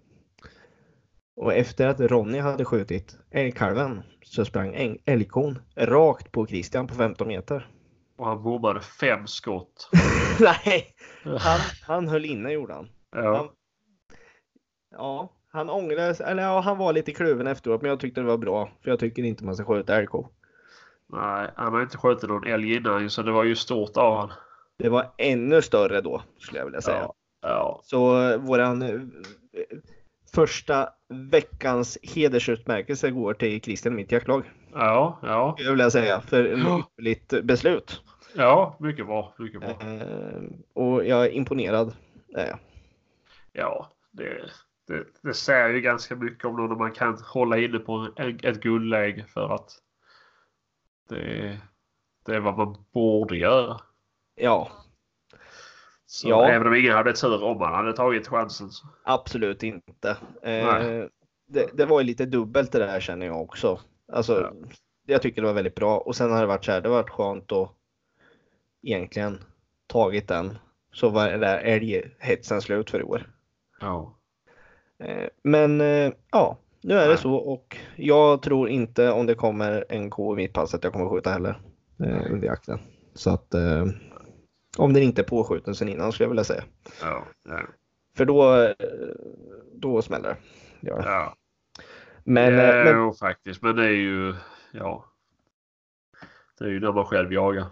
Och 1.37 1.55
efter 1.55 1.87
att 1.87 2.01
Ronny 2.01 2.39
hade 2.39 2.65
skjutit 2.65 3.17
älgkalven 3.31 4.03
så 4.25 4.45
sprang 4.45 4.99
älgkon 5.05 5.59
rakt 5.77 6.33
på 6.33 6.47
Christian 6.47 6.87
på 6.87 6.95
15 6.95 7.29
meter. 7.29 7.71
Och 8.17 8.27
han 8.27 8.43
bommade 8.43 8.81
fem 8.81 9.27
skott. 9.27 9.91
Nej, 10.41 10.87
han, 11.39 11.61
han 11.83 12.09
höll 12.09 12.25
inne 12.25 12.53
gjorde 12.53 12.75
han. 12.75 12.89
Ja. 13.13 13.53
Ja, 14.91 15.33
han 15.49 15.71
ångrade 15.71 16.15
sig, 16.15 16.27
eller 16.27 16.43
ja, 16.43 16.61
han 16.61 16.79
var 16.79 16.93
lite 16.93 17.13
kluven 17.13 17.47
efteråt 17.47 17.83
men 17.83 17.89
jag 17.89 18.01
tyckte 18.01 18.21
det 18.21 18.27
var 18.27 18.39
bra. 18.39 18.71
För 18.83 18.91
jag 18.91 18.99
tycker 18.99 19.23
inte 19.23 19.45
man 19.45 19.57
ska 19.57 19.65
skjuta 19.65 19.97
älgko. 19.97 20.29
Nej, 21.13 21.51
han 21.57 21.73
har 21.75 21.83
inte 21.83 21.99
skjutit 21.99 22.29
någon 22.29 22.47
älg 22.47 22.75
innan 22.75 23.11
så 23.11 23.23
det 23.23 23.33
var 23.33 23.45
ju 23.45 23.57
stort 23.57 23.97
av 23.97 24.17
han. 24.19 24.33
Det 24.79 24.89
var 24.89 25.13
ännu 25.19 25.63
större 25.63 26.01
då 26.01 26.23
skulle 26.39 26.59
jag 26.59 26.65
vilja 26.65 26.81
säga. 26.81 26.99
Ja. 27.01 27.15
ja. 27.43 27.81
Så 27.85 28.31
eh, 28.31 28.39
våran 28.39 28.83
eh, 28.83 29.01
första 30.35 30.89
veckans 31.09 31.99
hedersutmärkelse 32.03 33.11
går 33.11 33.35
till 33.35 33.61
Christian 33.61 33.95
mitt 33.95 34.13
jaktlag. 34.13 34.51
Ja, 34.73 35.19
ja. 35.23 35.53
Skulle 35.53 35.69
jag 35.69 35.73
vilja 35.73 35.91
säga 35.91 36.21
för 36.21 36.45
Ja. 36.45 36.79
ypperligt 36.79 37.43
beslut. 37.45 38.01
Ja, 38.37 38.77
mycket 38.81 39.07
bra. 39.07 39.35
Mycket 39.39 39.61
bra. 39.61 39.71
Eh, 39.71 40.43
och 40.75 41.05
jag 41.07 41.25
är 41.25 41.31
imponerad. 41.31 41.97
Eh, 42.37 42.55
Ja, 43.57 43.93
det, 44.11 44.51
det, 44.89 45.05
det 45.23 45.35
säger 45.35 45.69
ju 45.69 45.81
ganska 45.81 46.17
mycket 46.17 46.45
om 46.45 46.69
när 46.69 46.77
man 46.77 46.93
kan 46.93 47.19
hålla 47.35 47.59
inne 47.59 47.79
på 47.79 48.09
en, 48.17 48.39
ett 48.43 48.61
guldläge 48.61 49.25
för 49.35 49.55
att 49.55 49.71
det, 51.09 51.59
det 52.27 52.35
är 52.35 52.41
vad 52.41 52.57
man 52.59 52.85
borde 52.93 53.37
göra. 53.37 53.81
ja, 54.35 54.71
Så 56.07 56.29
Ja. 56.29 56.49
Även 56.49 56.67
om 56.67 56.75
ingen 56.75 56.93
hade 56.93 57.13
tur 57.13 57.43
om 57.45 57.59
man 57.59 57.75
hade 57.75 57.93
tagit 57.93 58.29
chansen. 58.29 58.71
Absolut 59.05 59.63
inte. 59.63 60.17
Eh, 60.43 61.07
det, 61.47 61.71
det 61.75 61.87
var 61.87 62.01
ju 62.01 62.07
lite 62.07 62.27
dubbelt 62.27 62.73
det 62.73 62.79
där 62.79 63.01
känner 63.01 63.27
jag 63.27 63.43
också. 63.43 63.81
Alltså, 64.13 64.41
Ja. 64.41 64.53
Jag 65.07 65.23
tycker 65.23 65.43
det 65.43 65.47
var 65.49 65.55
väldigt 65.55 65.75
bra 65.75 65.99
och 65.99 66.17
sen 66.17 66.33
har 66.33 66.41
det 66.41 66.47
varit 66.47 66.65
så 66.65 66.73
här, 66.73 66.81
det 66.81 66.89
har 66.89 66.97
varit 66.97 67.11
skönt 67.11 67.53
att 67.53 67.73
egentligen 68.83 69.45
tagit 69.87 70.29
den. 70.29 70.59
Så 70.93 71.09
var 71.09 71.31
det 71.31 71.39
där 71.39 71.59
älghetsen 71.59 72.61
slut 72.63 72.91
för 72.91 73.01
i 73.01 73.03
år. 73.03 73.31
Ja. 73.81 74.15
Eh, 74.99 75.29
Men 75.43 75.81
eh, 75.81 76.13
ja, 76.33 76.59
nu 76.85 76.95
är 76.95 77.09
det 77.09 77.17
så 77.17 77.35
och 77.35 77.77
jag 77.97 78.43
tror 78.43 78.69
inte 78.69 79.11
om 79.11 79.27
det 79.27 79.35
kommer 79.35 79.85
en 79.89 80.11
ko 80.11 80.33
i 80.33 80.37
mitt 80.37 80.53
pass 80.53 80.75
att 80.75 80.85
jag 80.85 80.93
kommer 80.93 81.09
skjuta 81.09 81.31
heller 81.31 81.61
eh, 82.05 82.33
under 82.33 82.47
jakten. 82.47 82.79
Så 83.15 83.31
att 83.31 83.55
eh, 83.55 83.87
om 84.79 84.93
den 84.93 85.03
inte 85.03 85.23
är 85.23 85.25
påskjuten 85.25 85.75
sen 85.75 85.89
innan 85.89 86.13
skulle 86.13 86.25
jag 86.25 86.31
vilja 86.31 86.45
säga. 86.45 86.65
Ja. 87.03 87.25
Ja. 87.49 87.61
För 88.17 88.25
då, 88.25 88.63
eh, 88.63 88.75
då 89.73 90.03
smäller 90.03 90.29
det. 90.29 90.37
Det. 90.81 91.03
ja. 91.05 91.37
Men, 92.25 92.55
ja, 92.55 92.63
eh, 92.63 92.95
men 92.95 93.15
faktiskt. 93.15 93.63
Men 93.63 93.77
det 93.77 93.85
är 93.85 93.97
ju... 93.97 94.35
Ja. 94.73 95.05
Det 96.59 96.65
är 96.65 96.69
ju 96.69 96.81
när 96.81 96.93
man 96.93 97.05
själv 97.05 97.33
jagar. 97.33 97.67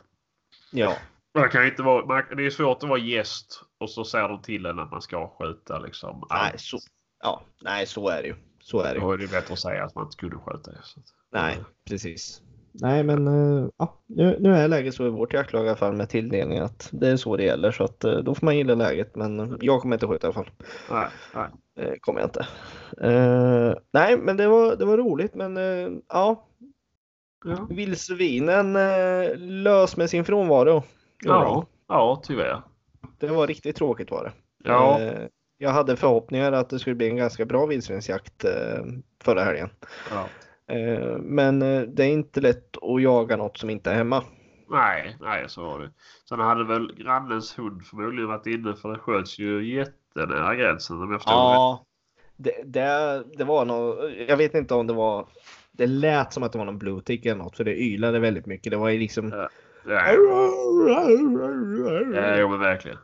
ja, 0.70 0.96
Man 1.34 1.48
kan 1.48 1.66
inte 1.66 1.82
vara, 1.82 2.06
man, 2.06 2.24
det 2.36 2.46
är 2.46 2.50
svårt 2.50 2.82
att 2.82 2.88
vara 2.88 2.98
gäst 2.98 3.62
och 3.78 3.90
så 3.90 4.04
säger 4.04 4.28
de 4.28 4.42
till 4.42 4.66
en 4.66 4.78
att 4.78 4.90
man 4.90 5.02
ska 5.02 5.28
skjuta 5.38 5.78
liksom. 5.78 6.26
nej, 6.30 6.52
så, 6.56 6.78
ja, 7.22 7.42
nej, 7.62 7.86
så 7.86 8.08
är 8.08 8.22
det 8.22 8.28
ju. 8.28 8.34
Så 8.64 8.80
är 8.80 8.94
det. 8.94 9.00
Då 9.00 9.12
är 9.12 9.18
det 9.18 9.30
bättre 9.30 9.52
att 9.52 9.58
säga 9.58 9.84
att 9.84 9.94
man 9.94 10.04
inte 10.04 10.16
kunde 10.16 10.36
skjuta. 10.36 10.70
Så 10.82 11.00
att, 11.00 11.06
Nej, 11.32 11.58
precis. 11.88 12.42
Nej, 12.74 13.02
men 13.02 13.28
eh, 13.28 13.68
ja, 13.76 14.00
nu, 14.06 14.36
nu 14.40 14.54
är 14.56 14.68
läget 14.68 14.94
så 14.94 15.06
i 15.06 15.10
vårt 15.10 15.34
jaktlag 15.34 15.64
i 15.64 15.68
alla 15.68 15.76
fall 15.76 15.92
med 15.92 16.08
tilldelning 16.08 16.58
att 16.58 16.88
det 16.92 17.08
är 17.08 17.16
så 17.16 17.36
det 17.36 17.44
gäller 17.44 17.70
så 17.72 17.84
att 17.84 18.04
eh, 18.04 18.16
då 18.18 18.34
får 18.34 18.44
man 18.46 18.56
gilla 18.56 18.74
läget. 18.74 19.16
Men 19.16 19.58
jag 19.60 19.80
kommer 19.80 19.96
inte 19.96 20.06
skjuta 20.06 20.26
i 20.26 20.28
alla 20.28 20.34
fall. 20.34 20.50
nej, 20.90 21.06
nej. 21.34 21.48
Eh, 21.88 21.94
kommer 22.00 22.20
jag 22.20 22.26
inte. 22.26 22.46
Eh, 23.06 23.74
nej, 23.92 24.16
men 24.18 24.36
det 24.36 24.48
var, 24.48 24.76
det 24.76 24.84
var 24.84 24.96
roligt. 24.96 25.34
Men 25.34 25.56
eh, 25.56 25.88
ja, 26.08 26.48
Ja. 27.44 27.66
vildsvinen 27.70 28.76
eh, 28.76 29.36
lös 29.36 29.96
med 29.96 30.10
sin 30.10 30.24
frånvaro. 30.24 30.82
Ja, 31.24 31.66
ja, 31.88 32.22
tyvärr. 32.24 32.62
Det 33.18 33.26
var 33.28 33.46
riktigt 33.46 33.76
tråkigt 33.76 34.10
var 34.10 34.24
det. 34.24 34.32
Ja, 34.70 35.00
jag 35.62 35.70
hade 35.70 35.96
förhoppningar 35.96 36.52
att 36.52 36.70
det 36.70 36.78
skulle 36.78 36.96
bli 36.96 37.08
en 37.08 37.16
ganska 37.16 37.44
bra 37.44 37.66
vildsvinsjakt 37.66 38.44
eh, 38.44 38.84
förra 39.24 39.44
helgen. 39.44 39.68
ja. 40.10 40.28
Eh, 40.74 41.18
men 41.18 41.62
eh, 41.62 41.80
det 41.80 42.04
är 42.04 42.08
inte 42.08 42.40
lätt 42.40 42.76
att 42.82 43.02
jaga 43.02 43.36
något 43.36 43.58
som 43.58 43.70
inte 43.70 43.90
är 43.90 43.94
hemma. 43.94 44.24
Nej, 44.68 45.16
nej, 45.20 45.44
så 45.48 45.62
var 45.62 45.80
det. 45.80 45.90
Sen 46.28 46.40
hade 46.40 46.64
väl 46.64 46.94
grannens 46.94 47.58
hund 47.58 47.86
förmodligen 47.86 48.28
varit 48.28 48.46
inne 48.46 48.74
för 48.74 48.92
det 48.92 48.98
sköts 48.98 49.38
ju 49.38 49.76
jättenära 49.76 50.54
gränsen 50.54 51.02
om 51.02 51.10
jag 51.10 51.20
förstår 51.20 51.32
det. 51.32 51.38
Ja, 51.38 51.86
det, 52.36 52.62
det, 52.64 53.24
det 53.38 53.44
var 53.44 53.64
nog, 53.64 53.96
jag 54.28 54.36
vet 54.36 54.54
inte 54.54 54.74
om 54.74 54.86
det 54.86 54.92
var, 54.92 55.26
det 55.72 55.86
lät 55.86 56.32
som 56.32 56.42
att 56.42 56.52
det 56.52 56.58
var 56.58 56.64
någon 56.64 56.78
blue 56.78 57.02
tick 57.02 57.26
eller 57.26 57.36
något 57.36 57.56
för 57.56 57.64
det 57.64 57.76
ylade 57.82 58.18
väldigt 58.18 58.46
mycket. 58.46 58.70
Det 58.70 58.76
var 58.76 58.88
ju 58.88 58.98
liksom 58.98 59.30
Ja. 59.30 59.48
Ja, 59.86 60.12
ja, 62.36 62.48
men 62.48 62.60
verkligen. 62.60 62.98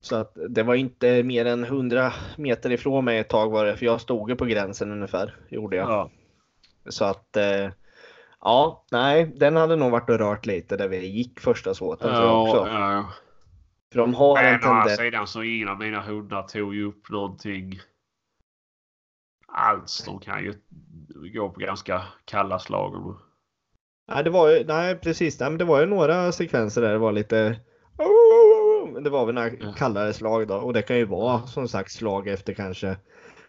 Så 0.00 0.16
att 0.16 0.36
det 0.48 0.62
var 0.62 0.74
inte 0.74 1.22
mer 1.22 1.44
än 1.44 1.64
100 1.64 2.12
meter 2.36 2.72
ifrån 2.72 3.04
mig 3.04 3.18
ett 3.18 3.28
tag 3.28 3.50
var 3.50 3.64
det, 3.64 3.76
för 3.76 3.86
jag 3.86 4.00
stod 4.00 4.30
ju 4.30 4.36
på 4.36 4.44
gränsen 4.44 4.92
ungefär, 4.92 5.36
gjorde 5.48 5.76
jag. 5.76 5.90
Ja, 5.90 6.10
Så 6.88 7.04
att 7.04 7.36
eh, 7.36 7.70
ja, 8.40 8.84
nej, 8.90 9.32
den 9.36 9.56
hade 9.56 9.76
nog 9.76 9.90
varit 9.90 10.10
och 10.10 10.18
rört 10.18 10.46
lite 10.46 10.76
där 10.76 10.88
vi 10.88 11.06
gick 11.06 11.40
första 11.40 11.70
jag 11.70 11.98
ja, 12.00 12.42
också. 12.42 12.68
ja. 12.68 13.12
För 13.92 14.00
de 14.00 14.14
har 14.14 14.38
en 14.38 14.44
Men 14.44 14.54
å 14.54 14.72
andra 14.72 14.82
tendens. 14.82 14.98
sidan 15.00 15.26
så 15.26 15.42
ingen 15.42 15.68
av 15.68 15.78
mina 15.78 16.02
hundar 16.02 16.42
tog 16.42 16.74
ju 16.74 16.84
upp 16.84 17.10
någonting 17.10 17.80
alls. 19.48 20.04
De 20.04 20.20
kan 20.20 20.44
ju 20.44 20.54
gå 21.34 21.48
på 21.50 21.60
ganska 21.60 22.02
kalla 22.24 22.58
slag. 22.58 23.16
Nej, 24.08 24.24
det 24.24 24.30
var 24.30 24.48
ju, 24.50 24.64
nej 24.64 24.96
precis, 24.96 25.40
nej, 25.40 25.50
men 25.50 25.58
det 25.58 25.64
var 25.64 25.80
ju 25.80 25.86
några 25.86 26.32
sekvenser 26.32 26.80
där 26.82 26.92
det 26.92 26.98
var 26.98 27.12
lite 27.12 27.60
det 29.04 29.10
var 29.10 29.26
väl 29.26 29.34
några 29.34 29.50
Ja. 29.60 29.72
kallare 29.76 30.12
slag 30.12 30.48
då 30.48 30.54
och 30.56 30.72
det 30.72 30.82
kan 30.82 30.96
ju 30.96 31.04
vara 31.04 31.40
som 31.46 31.68
sagt 31.68 31.92
slag 31.92 32.28
efter 32.28 32.52
kanske 32.54 32.96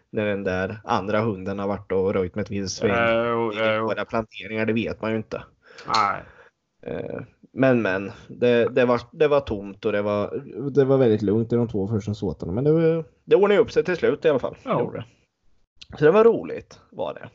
när 0.10 0.26
den 0.26 0.44
där 0.44 0.82
andra 0.84 1.20
hunden 1.20 1.60
har 1.60 1.68
varit 1.68 1.92
och 1.92 2.14
röjt 2.14 2.36
med 2.36 2.42
ett 2.44 2.52
vildsvin 2.52 2.92
jo. 3.26 3.52
våra 3.84 4.06
planteringar, 4.06 4.66
det 4.66 4.74
vet 4.74 5.02
man 5.02 5.12
ju 5.12 5.18
inte. 5.18 5.44
Nej. 5.96 6.24
Eh, 6.84 7.22
Men 7.54 7.82
men, 7.82 8.12
det, 8.28 8.68
det, 8.68 8.86
var, 8.86 9.02
det 9.12 9.28
var 9.28 9.40
tomt 9.40 9.86
och 9.86 9.92
det 9.92 10.02
var, 10.02 10.44
det 10.72 10.86
var 10.86 10.98
väldigt 10.98 11.22
lugnt 11.22 11.54
i 11.54 11.56
de 11.56 11.68
två 11.68 11.88
första 11.88 12.14
såtarna. 12.14 12.52
Men 12.52 12.64
det, 12.64 13.04
det 13.24 13.36
ordnade 13.36 13.62
upp 13.62 13.72
sig 13.72 13.84
till 13.84 13.98
slut 13.98 14.26
i 14.26 14.30
alla 14.30 14.40
fall. 14.40 14.58
Ja. 14.64 14.92
Det. 14.94 15.06
Så 15.98 16.06
det 16.06 16.12
var 16.12 16.24
roligt 16.24 16.80
var 16.92 17.14
det. 17.14 17.30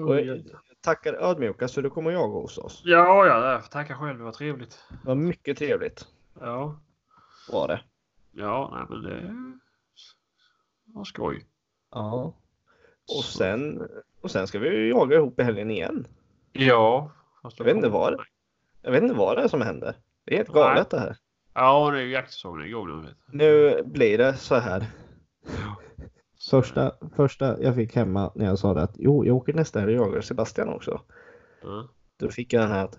Och 0.00 0.14
Ja, 0.16 0.20
jag 0.20 0.42
tackar 0.80 1.14
ödmjukast 1.14 1.74
för 1.74 1.82
du 1.82 1.90
kom 1.90 2.06
och 2.06 2.12
jaga 2.12 2.32
hos 2.40 2.58
oss. 2.58 2.82
ja, 2.84 3.26
jag 3.26 3.70
tackar 3.70 3.94
själv. 3.94 4.18
Det 4.18 4.24
var 4.24 4.32
trevligt. 4.32 4.78
Det 5.02 5.08
var 5.08 5.14
mycket 5.14 5.58
trevligt. 5.58 6.06
Ja, 6.40 6.80
Var 7.52 7.68
det. 7.68 7.80
ja, 8.32 8.70
nej 8.74 8.86
men 8.88 9.02
det 9.02 9.34
var 10.94 11.04
skoj. 11.04 11.46
Ja. 11.90 12.34
Och 13.18 13.24
Så- 13.24 13.38
sen, 13.38 13.88
och 14.20 14.30
sen 14.30 14.46
ska 14.46 14.58
vi 14.58 14.68
ju 14.68 14.88
jaga 14.88 15.16
ihop 15.16 15.40
i 15.40 15.42
helgen 15.42 15.70
igen. 15.70 16.06
Ja. 16.52 17.10
fast 17.42 17.58
Jag 17.58 17.64
vet 17.66 17.76
inte 17.76 17.88
vad 17.88 18.12
det- 18.12 18.24
Jag 18.82 18.92
vet 18.92 19.02
inte 19.02 19.14
vad 19.14 19.36
det 19.36 19.42
är 19.42 19.48
som 19.48 19.60
händer. 19.60 19.94
Det 20.24 20.32
är 20.32 20.36
helt 20.36 20.48
galet 20.52 20.90
det 20.90 20.98
här. 21.00 21.16
Ja, 21.54 21.90
det 21.90 21.98
är 21.98 22.02
ju 22.02 22.10
jaktsäsongen 22.10 22.66
igång 22.66 23.06
nu. 23.32 23.82
Blir 23.84 24.18
det 24.18 24.34
så 24.34 24.54
här. 24.54 24.86
Ja. 25.44 25.76
Första, 26.50 26.92
första 27.16 27.62
jag 27.62 27.74
fick 27.74 27.96
hemma 27.96 28.32
när 28.34 28.44
jag 28.46 28.58
sa 28.58 28.74
det 28.74 28.82
att 28.82 28.94
jo, 28.98 29.24
jag 29.24 29.36
åker 29.36 29.52
nästa 29.54 29.80
helg 29.80 29.98
och 30.00 30.06
jagar 30.06 30.20
Sebastian 30.20 30.68
också. 30.68 31.00
Ja. 31.62 31.88
Då 32.16 32.28
fick 32.28 32.52
jag 32.52 32.62
den 32.62 32.70
här 32.70 32.84
att 32.84 32.98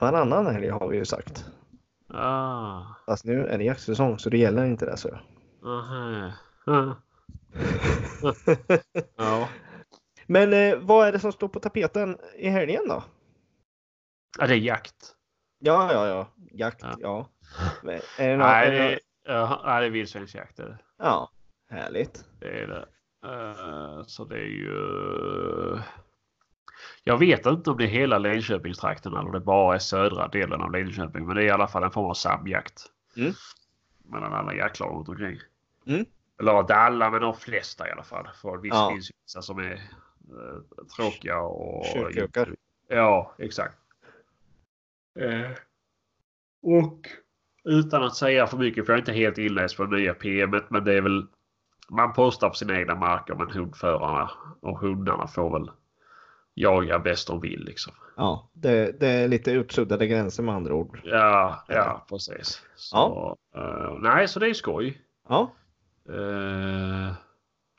varannan 0.00 0.46
helg 0.46 0.68
har 0.68 0.88
vi 0.88 0.96
ju 0.96 1.04
sagt. 1.04 1.50
Ah. 2.08 2.82
Fast 3.06 3.24
nu 3.24 3.46
är 3.46 3.58
det 3.58 3.64
jaktsäsong 3.64 4.18
så 4.18 4.30
det 4.30 4.38
gäller 4.38 4.64
inte 4.64 4.86
det 4.86 4.96
så. 4.96 5.18
Aha. 5.64 6.32
Ah. 6.66 6.94
Ja. 9.16 9.48
Men 10.26 10.52
eh, 10.52 10.78
vad 10.78 11.08
är 11.08 11.12
det 11.12 11.18
som 11.18 11.32
står 11.32 11.48
på 11.48 11.60
tapeten 11.60 12.18
i 12.36 12.48
helgen 12.48 12.82
då? 12.88 13.04
ja, 14.38 14.46
det 14.46 14.54
är 14.54 14.58
jakt. 14.58 15.14
Ja, 15.58 15.92
ja, 15.92 16.06
ja. 16.08 16.28
Jakt, 16.52 16.82
ja. 16.82 16.96
Ja. 17.00 17.30
Men, 17.82 17.94
är 18.18 18.28
det 18.28 18.36
nå- 18.36 18.44
Nej, 18.44 18.66
är 18.68 18.72
det 18.72 18.78
är, 18.92 19.00
ja, 19.24 19.62
nej, 19.64 19.80
det 19.80 19.86
är 19.86 19.90
vildsvinsjakt. 19.90 20.60
Ja, 20.98 21.30
härligt. 21.70 22.24
Det 22.40 22.62
är 22.62 22.66
det. 22.66 22.86
Eh, 23.26 24.02
så 24.06 24.24
det 24.24 24.36
är 24.36 24.46
ju... 24.48 24.72
Jag 27.08 27.18
vet 27.18 27.46
inte 27.46 27.70
om 27.70 27.76
det 27.76 27.84
är 27.84 27.88
hela 27.88 28.18
Linköpingstrakten 28.18 29.16
eller 29.16 29.32
det 29.32 29.40
bara 29.40 29.74
är 29.74 29.78
södra 29.78 30.28
delen 30.28 30.60
av 30.60 30.72
Linköping. 30.72 31.26
Men 31.26 31.36
det 31.36 31.42
är 31.42 31.46
i 31.46 31.50
alla 31.50 31.68
fall 31.68 31.82
en 31.82 31.90
form 31.90 32.06
av 32.06 32.14
samjakt. 32.14 32.82
Mm. 33.16 33.32
Mellan 34.04 34.32
alla 34.32 34.54
jaktlag 34.54 34.94
runt 34.96 35.08
omkring. 35.08 35.38
Mm. 35.86 36.04
Eller 36.40 36.60
inte 36.60 36.74
alla, 36.74 37.10
men 37.10 37.20
de 37.20 37.34
flesta 37.34 37.88
i 37.88 37.90
alla 37.90 38.02
fall. 38.02 38.28
För 38.42 38.56
visst 38.56 38.74
Ja. 38.74 38.90
finns 38.92 39.10
vissa 39.24 39.42
som 39.42 39.58
är 39.58 39.72
eh, 39.72 40.84
tråkiga 40.96 41.38
och... 41.40 41.86
Kyrkjökar. 41.86 42.54
Ja, 42.88 43.34
exakt. 43.38 43.74
Eh, 45.18 45.50
och 46.62 47.08
utan 47.64 48.02
att 48.02 48.16
säga 48.16 48.46
för 48.46 48.56
mycket, 48.56 48.86
för 48.86 48.92
jag 48.92 48.98
är 48.98 49.02
inte 49.02 49.12
helt 49.12 49.38
inläst 49.38 49.76
på 49.76 49.84
det 49.84 49.96
nya 49.96 50.14
PMet, 50.14 50.70
men 50.70 50.84
det 50.84 50.94
är 50.94 51.02
väl 51.02 51.26
man 51.88 52.12
postar 52.12 52.48
på 52.48 52.54
sina 52.54 52.78
egna 52.78 52.94
marker 52.94 53.34
men 53.34 53.50
hundförarna 53.50 54.30
och 54.60 54.78
hundarna 54.78 55.26
får 55.26 55.50
väl 55.58 55.70
jaga 56.56 56.98
bäst 56.98 57.28
de 57.28 57.40
vill 57.40 57.64
liksom. 57.64 57.92
Ja, 58.16 58.50
det, 58.52 59.00
det 59.00 59.08
är 59.08 59.28
lite 59.28 59.50
utsuddade 59.50 60.06
gränser 60.06 60.42
med 60.42 60.54
andra 60.54 60.74
ord. 60.74 61.00
Ja, 61.04 61.64
ja 61.68 62.06
precis. 62.08 62.62
Så, 62.76 62.96
Ja. 62.96 63.36
eh, 63.60 63.98
nej, 64.00 64.28
så 64.28 64.40
det 64.40 64.48
är 64.48 64.54
skoj. 64.54 65.00
Ja, 65.28 65.52
Eh, 66.08 67.14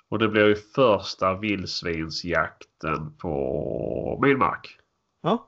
och 0.10 0.20
det 0.20 0.28
blir 0.28 0.46
ju 0.48 0.56
första 0.56 1.38
vildsvinsjakten 1.38 3.14
på 3.18 4.20
min 4.22 4.38
mark. 4.38 4.80
ja, 5.22 5.48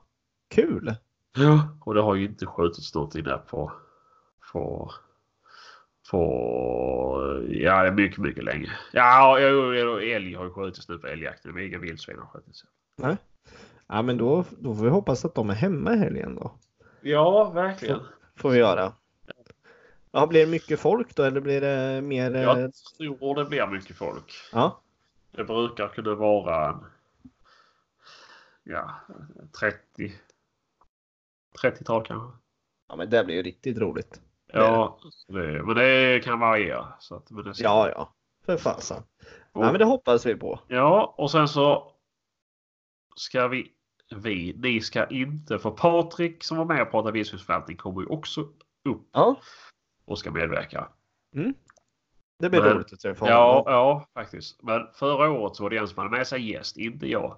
kul. 0.50 0.94
Ja. 1.36 1.78
Och 1.84 1.94
det 1.94 2.00
har 2.00 2.14
ju 2.14 2.24
inte 2.26 2.46
skjutits 2.46 2.94
någonting 2.94 3.24
där 3.24 3.38
på, 3.38 3.72
på, 4.52 4.90
på 6.10 7.46
ja, 7.48 7.92
mycket, 7.92 8.18
mycket 8.18 8.44
länge. 8.44 8.70
Ja, 8.92 9.38
älg 9.38 10.34
har 10.34 10.44
ju 10.44 10.50
skjutits 10.50 10.88
nu 10.88 10.98
på 10.98 11.06
älgjakten 11.06 11.54
men 11.54 11.62
inga 11.66 11.78
vildsvin 11.78 12.18
har 12.18 12.26
skjutits. 12.26 12.64
Nej. 13.02 13.16
Ja, 13.86 14.02
men 14.02 14.18
då, 14.18 14.44
då 14.58 14.74
får 14.74 14.84
vi 14.84 14.90
hoppas 14.90 15.24
att 15.24 15.34
de 15.34 15.50
är 15.50 15.54
hemma 15.54 15.94
i 15.94 15.98
helgen 15.98 16.34
då. 16.34 16.52
Ja, 17.00 17.50
verkligen. 17.50 18.00
Får 18.36 18.50
vi 18.50 18.58
göra. 18.58 18.92
Ja, 20.12 20.26
blir 20.26 20.40
det 20.40 20.50
mycket 20.50 20.80
folk 20.80 21.14
då 21.16 21.22
eller 21.22 21.40
blir 21.40 21.60
det 21.60 22.00
mer? 22.02 22.34
eh, 22.36 22.42
Jag 22.42 22.72
tror 22.98 23.34
det 23.34 23.44
blir 23.44 23.66
mycket 23.66 23.96
folk. 23.96 24.32
Ja, 24.52 24.80
Det 25.30 25.44
brukar 25.44 25.88
kunna 25.88 26.14
vara 26.14 26.80
ja, 28.64 28.94
30 29.60 30.12
30-tal 31.62 32.02
kanske. 32.06 32.38
ja, 32.88 32.96
men 32.96 33.10
det 33.10 33.24
blir 33.24 33.36
ju 33.36 33.42
riktigt 33.42 33.78
roligt. 33.78 34.20
Ja, 34.52 34.98
så 35.10 35.32
det, 35.32 35.62
men 35.62 35.74
det 35.76 36.20
kan 36.24 36.40
variera. 36.40 36.86
Så 36.98 37.14
att, 37.16 37.30
men 37.30 37.44
det 37.44 37.54
ska- 37.54 37.64
Ja, 37.64 37.88
ja, 37.88 38.14
för 38.46 38.56
fasen. 38.56 39.02
Ja, 39.52 39.60
men 39.60 39.78
det 39.78 39.84
hoppas 39.84 40.26
vi 40.26 40.34
på. 40.34 40.60
Ja, 40.68 41.14
och 41.18 41.30
sen 41.30 41.48
så 41.48 41.92
ska 43.16 43.48
vi, 43.48 43.72
vi, 44.16 44.54
ni 44.58 44.80
ska 44.80 45.06
inte, 45.06 45.58
för 45.58 45.70
Patrik 45.70 46.44
som 46.44 46.56
var 46.58 46.64
med 46.64 46.82
och 46.82 46.90
pratade 46.90 47.12
vildsvinsförvaltning 47.12 47.76
kommer 47.76 48.00
ju 48.00 48.06
också 48.06 48.40
upp 48.84 49.02
Ja, 49.12 49.40
och 50.04 50.18
ska 50.18 50.30
medverka. 50.30 50.88
det 52.38 52.50
blir 52.50 52.60
Men- 52.62 52.72
roligt 52.74 52.92
att 52.92 53.00
träffa 53.00 53.28
Ja, 53.28 53.52
honom. 53.52 53.72
ja, 53.72 54.08
faktiskt. 54.14 54.62
Men 54.62 54.86
förra 54.94 55.30
året 55.30 55.56
så 55.56 55.62
var 55.62 55.70
det 55.70 55.76
en 55.78 55.88
som 55.88 55.98
hade 55.98 56.10
med 56.10 56.26
sig 56.26 56.50
gäst, 56.50 56.76
inte 56.76 57.06
jag. 57.06 57.36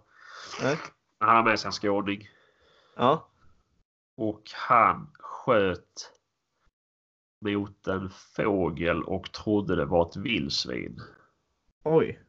Nej. 0.62 0.76
Han 1.18 1.28
hade 1.36 1.48
med 1.50 1.60
sig 1.60 1.68
en 1.68 1.72
skåning 1.72 2.28
Ja, 2.96 3.28
och 4.16 4.42
han 4.54 5.10
sköt 5.18 6.12
mot 7.44 7.86
en 7.86 8.10
fågel 8.10 9.02
och 9.04 9.32
trodde 9.32 9.76
det 9.76 9.84
var 9.84 10.08
ett 10.08 10.16
vildsvin. 10.16 11.00
oj. 11.84 12.20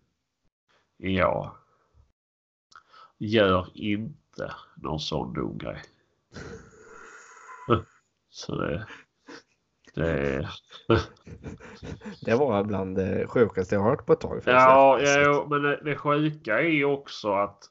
Ja. 0.97 1.57
Gör 3.17 3.69
inte 3.73 4.55
någon 4.75 4.99
sån 4.99 5.33
dum 5.33 5.57
grej. 5.57 5.81
Så 8.29 8.55
det... 8.55 8.87
Det... 9.95 10.49
Det 12.25 12.35
var 12.35 12.63
bland 12.63 12.95
det 12.95 13.27
sjukaste 13.27 13.75
jag 13.75 13.83
hört 13.83 14.05
på 14.05 14.13
ett 14.13 14.21
tag. 14.21 14.41
Ja, 14.45 14.99
ja, 15.01 15.47
men 15.49 15.61
det, 15.61 15.81
det 15.83 15.95
sjuka 15.95 16.59
är 16.59 16.67
ju 16.67 16.85
också 16.85 17.33
att 17.33 17.63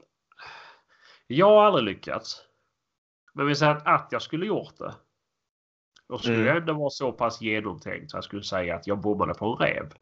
jag 1.26 1.46
har 1.46 1.64
aldrig 1.64 1.84
lyckats. 1.84 2.42
Men 3.34 3.46
vi 3.46 3.54
säger 3.54 3.72
att, 3.72 3.86
att 3.86 4.08
jag 4.10 4.22
skulle 4.22 4.46
gjort 4.46 4.78
det. 4.78 4.94
Då 6.08 6.18
skulle 6.18 6.34
Mm. 6.36 6.46
jag 6.46 6.56
ändå 6.56 6.72
vara 6.72 6.90
så 6.90 7.12
pass 7.12 7.40
genomtänkt 7.40 8.10
så 8.10 8.16
jag 8.16 8.24
skulle 8.24 8.42
säga 8.42 8.76
att 8.76 8.86
jag 8.86 8.98
bommade 9.00 9.34
på 9.34 9.46
en 9.46 9.66
räv. 9.66 9.92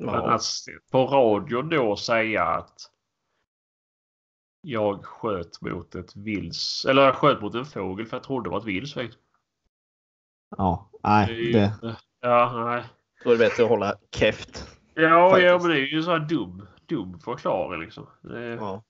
Men 0.00 0.14
att 0.14 0.42
på 0.90 1.06
radion 1.06 1.68
då 1.68 1.96
säga 1.96 2.44
att 2.44 2.80
jag 4.60 5.04
sköt 5.04 5.60
mot 5.60 5.94
ett 5.94 6.16
vils 6.16 6.86
eller 6.88 7.02
jag 7.02 7.14
sköt 7.14 7.40
mot 7.40 7.54
en 7.54 7.64
fågel 7.64 8.06
för 8.06 8.16
jag 8.16 8.24
trodde 8.24 8.46
det 8.48 8.50
var 8.50 8.58
ett 8.58 8.64
vildsvin. 8.64 9.12
ja, 10.56 10.90
nej, 11.02 11.52
det, 11.52 11.96
Ja, 12.20 12.64
nej. 12.64 12.84
då 13.24 13.30
är 13.30 13.34
det 13.34 13.44
bättre 13.48 13.62
att 13.62 13.68
hålla 13.68 13.96
käft. 14.10 14.78
Ja, 14.94 15.38
ja, 15.38 15.58
men 15.58 15.68
det 15.68 15.76
är 15.76 15.86
ju 15.86 15.96
en 15.96 16.02
sån 16.02 16.12
här 16.20 16.28
dum, 16.28 16.66
dum 16.86 17.20
förklaring 17.20 17.80
liksom. 17.80 18.06
Det, 18.22 18.44
Ja. 18.48 18.82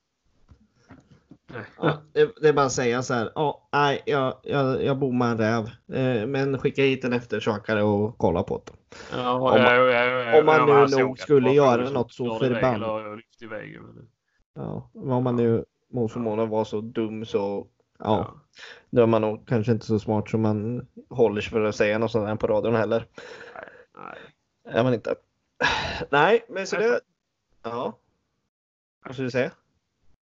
Nej. 1.49 1.65
Ja, 1.79 2.03
det, 2.41 2.49
är 2.49 2.53
bara 2.53 2.67
att 2.67 2.73
säga 2.73 3.03
så 3.03 3.15
här. 3.15 3.33
Ja, 3.35 3.69
nej, 3.73 4.03
jag, 4.07 4.35
jag, 4.43 4.85
jag 4.85 4.99
bor 4.99 5.13
med 5.13 5.29
en 5.31 5.39
räv. 5.39 5.65
Eh, 5.99 6.27
men 6.27 6.59
skicka 6.59 6.83
hit 6.83 7.05
en 7.05 7.13
eftersökare 7.13 7.83
och 7.83 8.19
kolla 8.19 8.43
på 8.43 8.63
det. 8.67 8.73
Ja, 9.13 9.33
Om 9.33 9.41
man- 9.43 9.61
ja, 9.61 9.75
ja, 9.75 10.05
ja, 10.05 10.41
om 10.41 10.47
man 10.47 10.67
nu 10.67 10.97
nog 11.03 11.17
det 11.17 11.23
skulle 11.23 11.51
göra 11.51 11.91
något 11.91 12.13
så 12.13 12.39
förbannat. 12.39 13.21
Ja, 14.55 14.91
om 14.95 15.25
man 15.25 15.37
nu 15.37 15.65
mot 15.93 16.13
förmodan 16.13 16.49
var 16.49 16.65
så 16.65 16.81
dum 16.81 17.25
så 17.25 17.67
ja, 17.99 18.35
då 18.91 19.03
är 19.03 19.07
man 19.07 19.23
nog 19.23 19.49
kanske 19.49 19.73
inte 19.73 19.87
så 19.87 19.99
smart 19.99 20.31
som 20.31 20.41
man 20.43 20.87
håller 21.11 21.41
sig 21.41 21.51
för 21.51 21.65
att 21.65 21.77
säga 21.77 21.99
något 21.99 22.11
sånt 22.11 22.29
här 22.29 22.37
på 22.37 22.47
radion 22.47 22.75
heller. 22.75 23.07
Nej. 23.97 24.75
Är 24.75 24.83
man 24.85 24.95
inte. 24.95 25.15
Nej, 26.11 26.45
men 26.49 26.67
så 26.67 26.77
det. 26.77 27.01
Ja. 27.63 27.99
Vad 29.05 29.15
skulle 29.15 29.27
du 29.27 29.31
säga? 29.31 29.51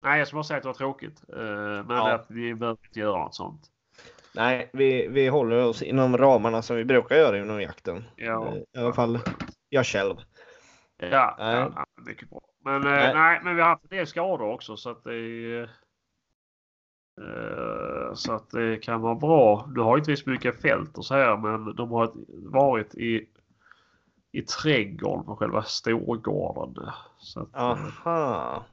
Nej, 0.04 0.18
jag 0.20 0.28
skulle 0.28 0.38
bara 0.38 0.44
säga 0.44 0.58
att 0.58 0.64
det 0.64 0.70
var 0.70 0.74
tråkigt. 0.74 1.24
Eh, 1.30 1.38
Men 1.86 1.98
Ja. 1.98 2.12
att 2.14 2.26
vi 2.30 2.56
behöver 2.56 2.80
inte 2.88 3.00
göra 3.00 3.18
något 3.24 3.36
sånt. 3.36 3.62
Nej, 4.36 4.70
vi, 4.74 5.08
vi 5.08 5.28
håller 5.28 5.66
oss 5.66 5.82
inom 5.82 6.18
ramarna 6.18 6.62
som 6.62 6.76
vi 6.76 6.86
brukar 6.86 7.16
göra 7.16 7.38
inom 7.38 7.62
jakten. 7.62 8.04
Ja, 8.16 8.48
Eh, 8.48 8.56
I 8.56 8.66
alla 8.78 8.94
fall 8.94 9.20
jag 9.70 9.86
själv. 9.86 10.16
ja, 10.98 11.36
Nej. 11.40 11.56
ja, 11.76 11.86
mycket 12.08 12.30
bra. 12.30 12.42
Men 12.66 12.82
Nej. 12.82 12.92
nej. 12.92 13.14
nej, 13.14 13.40
men 13.44 13.56
vi 13.56 13.62
har 13.62 13.70
haft 13.70 13.84
en 13.84 13.98
del 13.98 14.08
skador 14.08 14.52
också 14.52 14.78
så 14.78 14.90
att 14.90 15.04
det 15.04 15.60
eh, 17.22 18.14
så 18.14 18.34
att 18.34 18.50
det 18.50 18.78
kan 18.78 19.02
vara 19.02 19.16
bra. 19.16 19.70
Du 19.76 19.82
har 19.82 19.98
inte 19.98 20.12
vi 20.12 20.18
så 20.18 20.30
mycket 20.30 20.62
fält 20.62 20.98
och 20.98 21.06
så 21.06 21.14
här 21.16 21.38
men 21.38 21.76
de 21.76 21.92
har 21.92 22.12
varit 22.52 22.96
i 22.96 23.30
i 24.32 24.42
trädgården 24.42 25.26
på 25.26 25.36
själva 25.36 25.64
storgården. 25.64 26.90
Så 27.20 27.40
att, 27.40 27.56
Aha. 27.56 28.64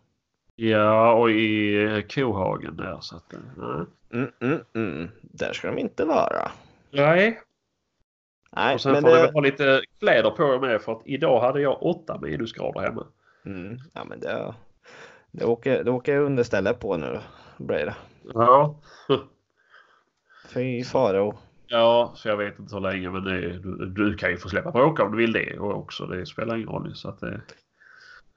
Ja, 0.62 1.12
och 1.12 1.31
i 1.31 2.05
kohagen 2.14 2.77
där. 2.77 2.99
Så 3.01 3.16
att, 3.16 3.33
eh. 3.33 3.38
Mm, 4.12 4.31
mm, 4.40 4.61
mm. 4.75 5.09
Där 5.23 5.53
ska 5.53 5.68
de 5.68 5.79
inte 5.79 6.05
vara. 6.05 6.51
Nej. 6.90 7.40
Nej, 8.51 8.75
Och 8.75 8.81
sen 8.81 8.92
men 8.92 9.03
får 9.03 9.09
ni 9.09 9.14
det... 9.14 9.23
väl 9.23 9.33
ha 9.33 9.40
lite 9.40 9.83
kläder 9.99 10.31
på 10.31 10.42
er 10.42 10.59
med 10.59 10.83
för 10.83 10.92
att 10.92 11.03
idag 11.05 11.40
hade 11.40 11.61
jag 11.61 11.83
åtta 11.83 12.18
minusgrader 12.20 12.81
hemma. 12.81 13.07
Mm, 13.46 13.79
ja, 13.92 14.05
men 14.05 14.20
det... 14.20 14.55
Det 15.31 15.44
åker, 15.44 15.85
det 15.85 15.90
åker 15.90 16.18
understället 16.18 16.81
på 16.81 16.96
nu. 16.96 17.18
Blir 17.59 17.87
det. 17.87 17.96
Ja. 18.35 18.75
Fy 20.55 20.85
faro. 20.85 21.38
Ja, 21.66 22.12
så 22.16 22.29
jag 22.29 22.37
vet 22.37 22.59
inte 22.59 22.75
hur 22.75 22.83
länge 22.83 23.11
men 23.11 23.25
det, 23.25 23.59
du, 23.59 23.87
du 23.87 24.14
kan 24.16 24.31
ju 24.31 24.37
få 24.37 24.49
släppa 24.49 24.70
bråka 24.70 25.03
om 25.05 25.12
du 25.12 25.18
vill 25.18 25.33
det 25.33 25.59
och 25.59 25.79
också. 25.79 26.07
Det 26.07 26.27
spelar 26.27 26.57
ingen 26.57 26.68
roll. 26.68 26.94
Så 26.94 27.09
att 27.09 27.20
det, 27.20 27.40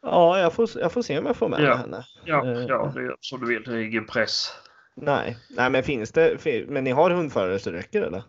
Ja, 0.03 0.39
jag 0.39 0.53
får, 0.53 0.69
jag 0.75 0.91
får 0.91 1.01
se 1.01 1.17
om 1.19 1.25
jag 1.25 1.35
får 1.35 1.49
med 1.49 1.61
Ja. 1.61 1.75
henne. 1.75 2.05
ja, 2.25 2.45
Eh. 2.45 2.65
ja, 2.67 2.91
det 2.95 3.01
är 3.01 3.15
som 3.19 3.39
du 3.39 3.47
vill. 3.47 3.63
Det 3.63 3.71
är 3.71 3.77
ingen 3.81 4.05
press. 4.05 4.53
Nej, 4.95 5.37
nej, 5.49 5.69
men 5.69 5.83
finns 5.83 6.11
det? 6.11 6.45
Men 6.67 6.83
ni 6.83 6.91
har 6.91 7.09
hundförare 7.09 7.59
så 7.59 7.71
det 7.71 7.77
räcker 7.77 8.01
eller? 8.01 8.23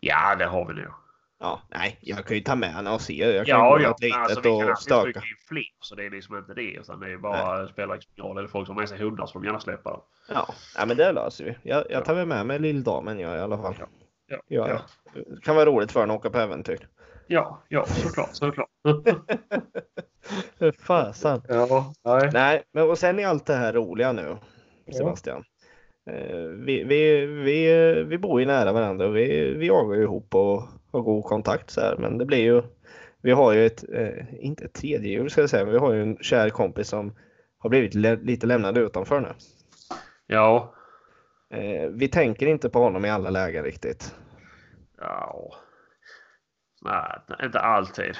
Ja, 0.00 0.34
det 0.36 0.44
har 0.46 0.64
vi 0.66 0.74
nog. 0.74 0.92
Ja, 1.42 1.62
nej, 1.68 1.98
jag 2.00 2.24
kan 2.26 2.36
ju 2.36 2.42
ta 2.42 2.56
med 2.56 2.72
henne 2.72 2.90
och 2.90 3.00
se. 3.00 3.14
Jag 3.36 3.46
kan 3.46 3.58
Ja, 3.58 3.70
gå 3.76 3.80
ja. 3.82 3.96
litet 4.00 4.18
Alltså, 4.18 4.40
vi 4.40 4.60
kan 4.60 4.70
och 4.70 4.78
stöka. 4.78 5.22
fler 5.48 5.62
så 5.80 5.94
det 5.94 6.06
är 6.06 6.10
liksom 6.10 6.36
inte 6.38 6.54
det. 6.54 6.70
Utan 6.74 7.00
det 7.00 7.12
är 7.12 7.16
bara 7.16 7.68
spelar 7.68 7.94
ingen 7.94 8.28
roll. 8.28 8.38
Är 8.38 8.42
det 8.42 8.48
folk 8.48 8.66
som 8.66 8.76
har 8.76 8.82
med 8.82 8.88
sig 8.88 8.98
hundar 8.98 9.26
får 9.26 9.40
de 9.40 9.46
gärna 9.46 9.60
släppa 9.60 9.90
dem. 9.90 10.00
Ja, 10.28 10.54
nej, 10.76 10.86
men 10.86 10.96
det 10.96 11.12
löser 11.12 11.44
vi. 11.44 11.70
Jag, 11.70 11.84
jag 11.90 12.04
tar 12.04 12.14
väl 12.14 12.26
med 12.26 12.46
mig 12.46 12.58
lilldamen 12.58 13.18
jag 13.18 13.36
i 13.36 13.40
alla 13.40 13.58
fall. 13.58 13.74
Ja, 13.78 13.86
Ja, 14.26 14.38
Ja, 14.48 14.68
ja. 14.68 14.80
Det 15.26 15.40
kan 15.44 15.56
vara 15.56 15.66
roligt 15.66 15.92
för 15.92 16.00
henne 16.00 16.12
att 16.12 16.18
åka 16.20 16.30
på 16.30 16.38
äventyr. 16.38 16.88
Ja, 17.26 17.62
ja 17.68 17.84
såklart, 17.86 18.28
såklart. 18.32 18.68
För 20.58 20.72
Fasen. 20.72 21.42
ja, 21.48 21.92
nej. 22.04 22.30
Nej, 22.32 22.62
men 22.72 22.90
och 22.90 22.98
sen 22.98 23.18
är 23.18 23.26
allt 23.26 23.46
det 23.46 23.54
här 23.54 23.72
roliga 23.72 24.12
nu, 24.12 24.36
Sebastian. 24.92 25.44
Eh, 26.10 26.36
Vi, 26.66 26.84
vi, 26.84 27.26
vi, 27.26 28.04
vi 28.08 28.18
bor 28.18 28.40
ju 28.40 28.46
nära 28.46 28.72
varandra 28.72 29.06
och 29.06 29.16
vi, 29.16 29.54
vi 29.54 29.66
jagar 29.66 29.96
ju 29.96 30.02
ihop 30.02 30.34
och 30.34 30.62
har 30.92 31.00
god 31.00 31.24
kontakt 31.24 31.70
så 31.70 31.80
här. 31.80 31.96
Men 31.96 32.18
det 32.18 32.24
blir 32.24 32.38
ju, 32.38 32.62
vi 33.22 33.30
har 33.30 33.52
ju 33.52 33.66
ett, 33.66 33.84
eh, 33.92 34.44
inte 34.44 34.64
ett 34.64 34.74
tredje 34.74 35.10
hjul 35.10 35.30
ska 35.30 35.40
jag 35.40 35.50
säga, 35.50 35.64
men 35.64 35.72
vi 35.72 35.78
har 35.78 35.92
ju 35.92 36.02
en 36.02 36.16
kär 36.20 36.50
kompis 36.50 36.88
som 36.88 37.16
har 37.58 37.70
blivit 37.70 37.94
lite 38.24 38.46
lämnad 38.46 38.78
utanför 38.78 39.20
nu. 39.20 39.28
Ja. 40.26 40.74
Eh, 41.54 41.88
Vi 41.90 42.08
tänker 42.08 42.46
inte 42.46 42.70
på 42.70 42.78
honom 42.78 43.04
i 43.04 43.10
alla 43.10 43.30
lägen 43.30 43.64
riktigt. 43.64 44.14
Ja. 44.98 45.52
Nej, 46.84 47.36
inte 47.44 47.60
alltid. 47.60 48.16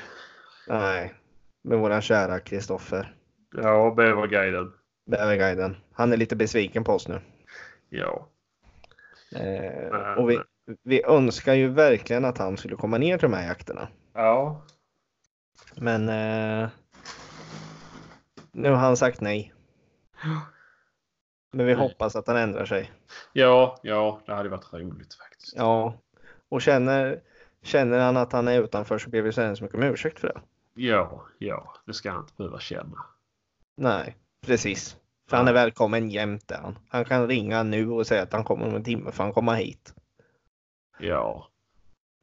Nej, 0.69 1.15
med 1.63 1.79
våran 1.79 2.03
kära 2.03 2.41
Kristoffer, 2.41 3.17
Ja, 3.57 3.95
bäverguiden. 3.97 4.73
bäverguiden. 5.11 5.77
Han 5.93 6.13
är 6.13 6.17
lite 6.17 6.37
besviken 6.37 6.85
på 6.85 6.93
oss 6.93 7.09
nu. 7.09 7.21
Ja. 7.89 8.29
Eh, 9.37 10.13
och 10.19 10.31
vi, 10.31 10.41
vi 10.83 11.03
önskar 11.05 11.55
ju 11.55 11.69
verkligen 11.69 12.25
att 12.25 12.39
han 12.39 12.57
skulle 12.57 12.77
komma 12.77 12.99
ner 12.99 13.19
till 13.19 13.31
de 13.31 13.37
här 13.37 13.49
jakterna. 13.49 13.89
Ja. 14.15 14.67
Men 15.77 16.09
eh, 16.09 16.69
nu 18.53 18.69
har 18.71 18.77
han 18.77 18.97
sagt 18.97 19.21
nej. 19.21 19.53
Men 21.53 21.67
vi 21.67 21.75
Nej. 21.75 21.83
hoppas 21.89 22.17
att 22.17 22.27
han 22.27 22.37
ändrar 22.37 22.65
sig. 22.65 22.91
Ja, 23.33 23.81
ja, 23.83 24.23
det 24.27 24.35
hade 24.35 24.49
varit 24.49 24.73
roligt 24.73 25.15
faktiskt. 25.15 25.57
Ja, 25.57 25.95
och 26.49 26.63
känner, 26.63 27.21
känner 27.63 27.99
han 27.99 28.17
att 28.17 28.33
han 28.33 28.49
är 28.49 28.63
utanför 28.63 28.99
så 28.99 29.11
ber 29.11 29.23
vi 29.23 29.33
så 29.33 29.41
hemskt 29.43 29.63
mycket 29.63 29.77
om 29.77 29.83
ursäkt 29.83 30.21
för 30.21 30.29
det. 30.29 30.41
Ja, 30.75 31.27
ja, 31.39 31.75
det 31.87 31.93
ska 31.93 32.11
han 32.11 32.21
inte 32.21 32.35
behöva 32.37 32.61
känna. 32.61 33.07
Nej, 33.77 34.17
precis. 34.47 34.97
För 35.29 35.37
han 35.37 35.49
är 35.49 35.53
välkommen 35.53 36.11
jämt 36.11 36.49
där 36.49 36.61
han. 36.63 36.79
Han 36.89 37.05
kan 37.05 37.29
ringa 37.29 37.63
nu 37.63 37.91
och 37.91 38.07
säga 38.07 38.23
att 38.23 38.33
han 38.33 38.45
kommer 38.45 38.67
om 38.67 38.75
en 38.75 38.85
timme 38.85 39.13
för 39.13 39.25
han 39.25 39.33
kommer 39.33 39.55
hit. 39.55 39.95
Ja, 40.99 41.51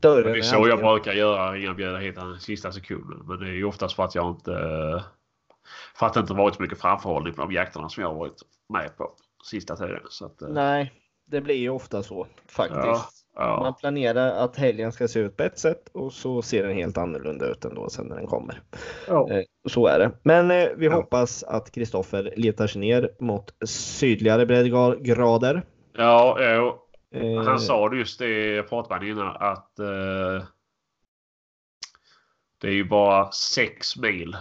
Dörren 0.01 0.33
det 0.33 0.37
är 0.37 0.41
så 0.41 0.67
jag 0.67 0.79
brukar 0.79 1.13
göra. 1.13 1.51
Ringa 1.51 1.69
och 1.69 1.75
bjuda 1.75 1.97
hit 1.97 2.17
i 2.37 2.39
sista 2.39 2.71
sekunden. 2.71 3.23
Men 3.27 3.39
det 3.39 3.45
är 3.47 3.53
ju 3.53 3.65
oftast 3.65 3.95
för 3.95 4.03
att 4.03 4.15
jag 4.15 4.29
inte... 4.29 4.53
För 5.95 6.05
att 6.05 6.13
det 6.13 6.19
inte 6.19 6.33
varit 6.33 6.55
så 6.55 6.61
mycket 6.61 6.81
framförhållning 6.81 7.33
på 7.33 7.41
de 7.41 7.51
jakterna 7.51 7.89
som 7.89 8.03
jag 8.03 8.13
varit 8.13 8.41
med 8.69 8.97
på 8.97 9.11
sista 9.43 9.75
tiden. 9.75 10.01
Så 10.09 10.25
att, 10.25 10.41
eh, 10.41 10.47
Nej, 10.47 10.93
det 11.25 11.41
blir 11.41 11.55
ju 11.55 11.69
ofta 11.69 12.03
så 12.03 12.27
faktiskt. 12.47 12.85
ja, 12.85 13.09
Man 13.37 13.65
ja, 13.65 13.77
planerar 13.79 14.31
att 14.31 14.55
helgen 14.55 14.91
ska 14.91 15.07
se 15.07 15.19
ut 15.19 15.37
på 15.37 15.43
ett 15.43 15.59
sätt 15.59 15.89
och 15.93 16.13
så 16.13 16.41
ser 16.41 16.63
den 16.67 16.75
helt 16.77 16.97
annorlunda 16.97 17.45
ut 17.45 17.65
ändå 17.65 17.89
sen 17.89 18.05
när 18.07 18.15
den 18.15 18.27
kommer. 18.27 18.61
ja. 19.07 19.31
Eh, 19.31 19.43
Så 19.69 19.87
är 19.87 19.99
det. 19.99 20.11
Men 20.23 20.51
eh, 20.51 20.67
vi 20.77 20.85
Ja. 20.85 20.93
hoppas 20.95 21.43
att 21.43 21.71
Kristoffer 21.71 22.33
letar 22.37 22.67
sig 22.67 22.81
ner 22.81 23.09
mot 23.19 23.53
sydligare 23.69 24.45
breddgrader. 24.45 25.61
ja, 25.97 26.41
ja. 26.41 26.83
Eh, 27.11 27.43
Han 27.43 27.59
sa 27.59 27.89
det 27.89 27.97
just 27.97 28.19
det, 28.19 28.55
jag 28.55 28.69
pratade 28.69 28.99
med 28.99 29.09
innan, 29.09 29.35
att 29.39 29.79
eh, 29.79 30.43
det 32.61 32.67
är 32.67 32.73
ju 32.73 32.83
bara 32.85 33.31
sex 33.31 33.97
mil 33.97 34.37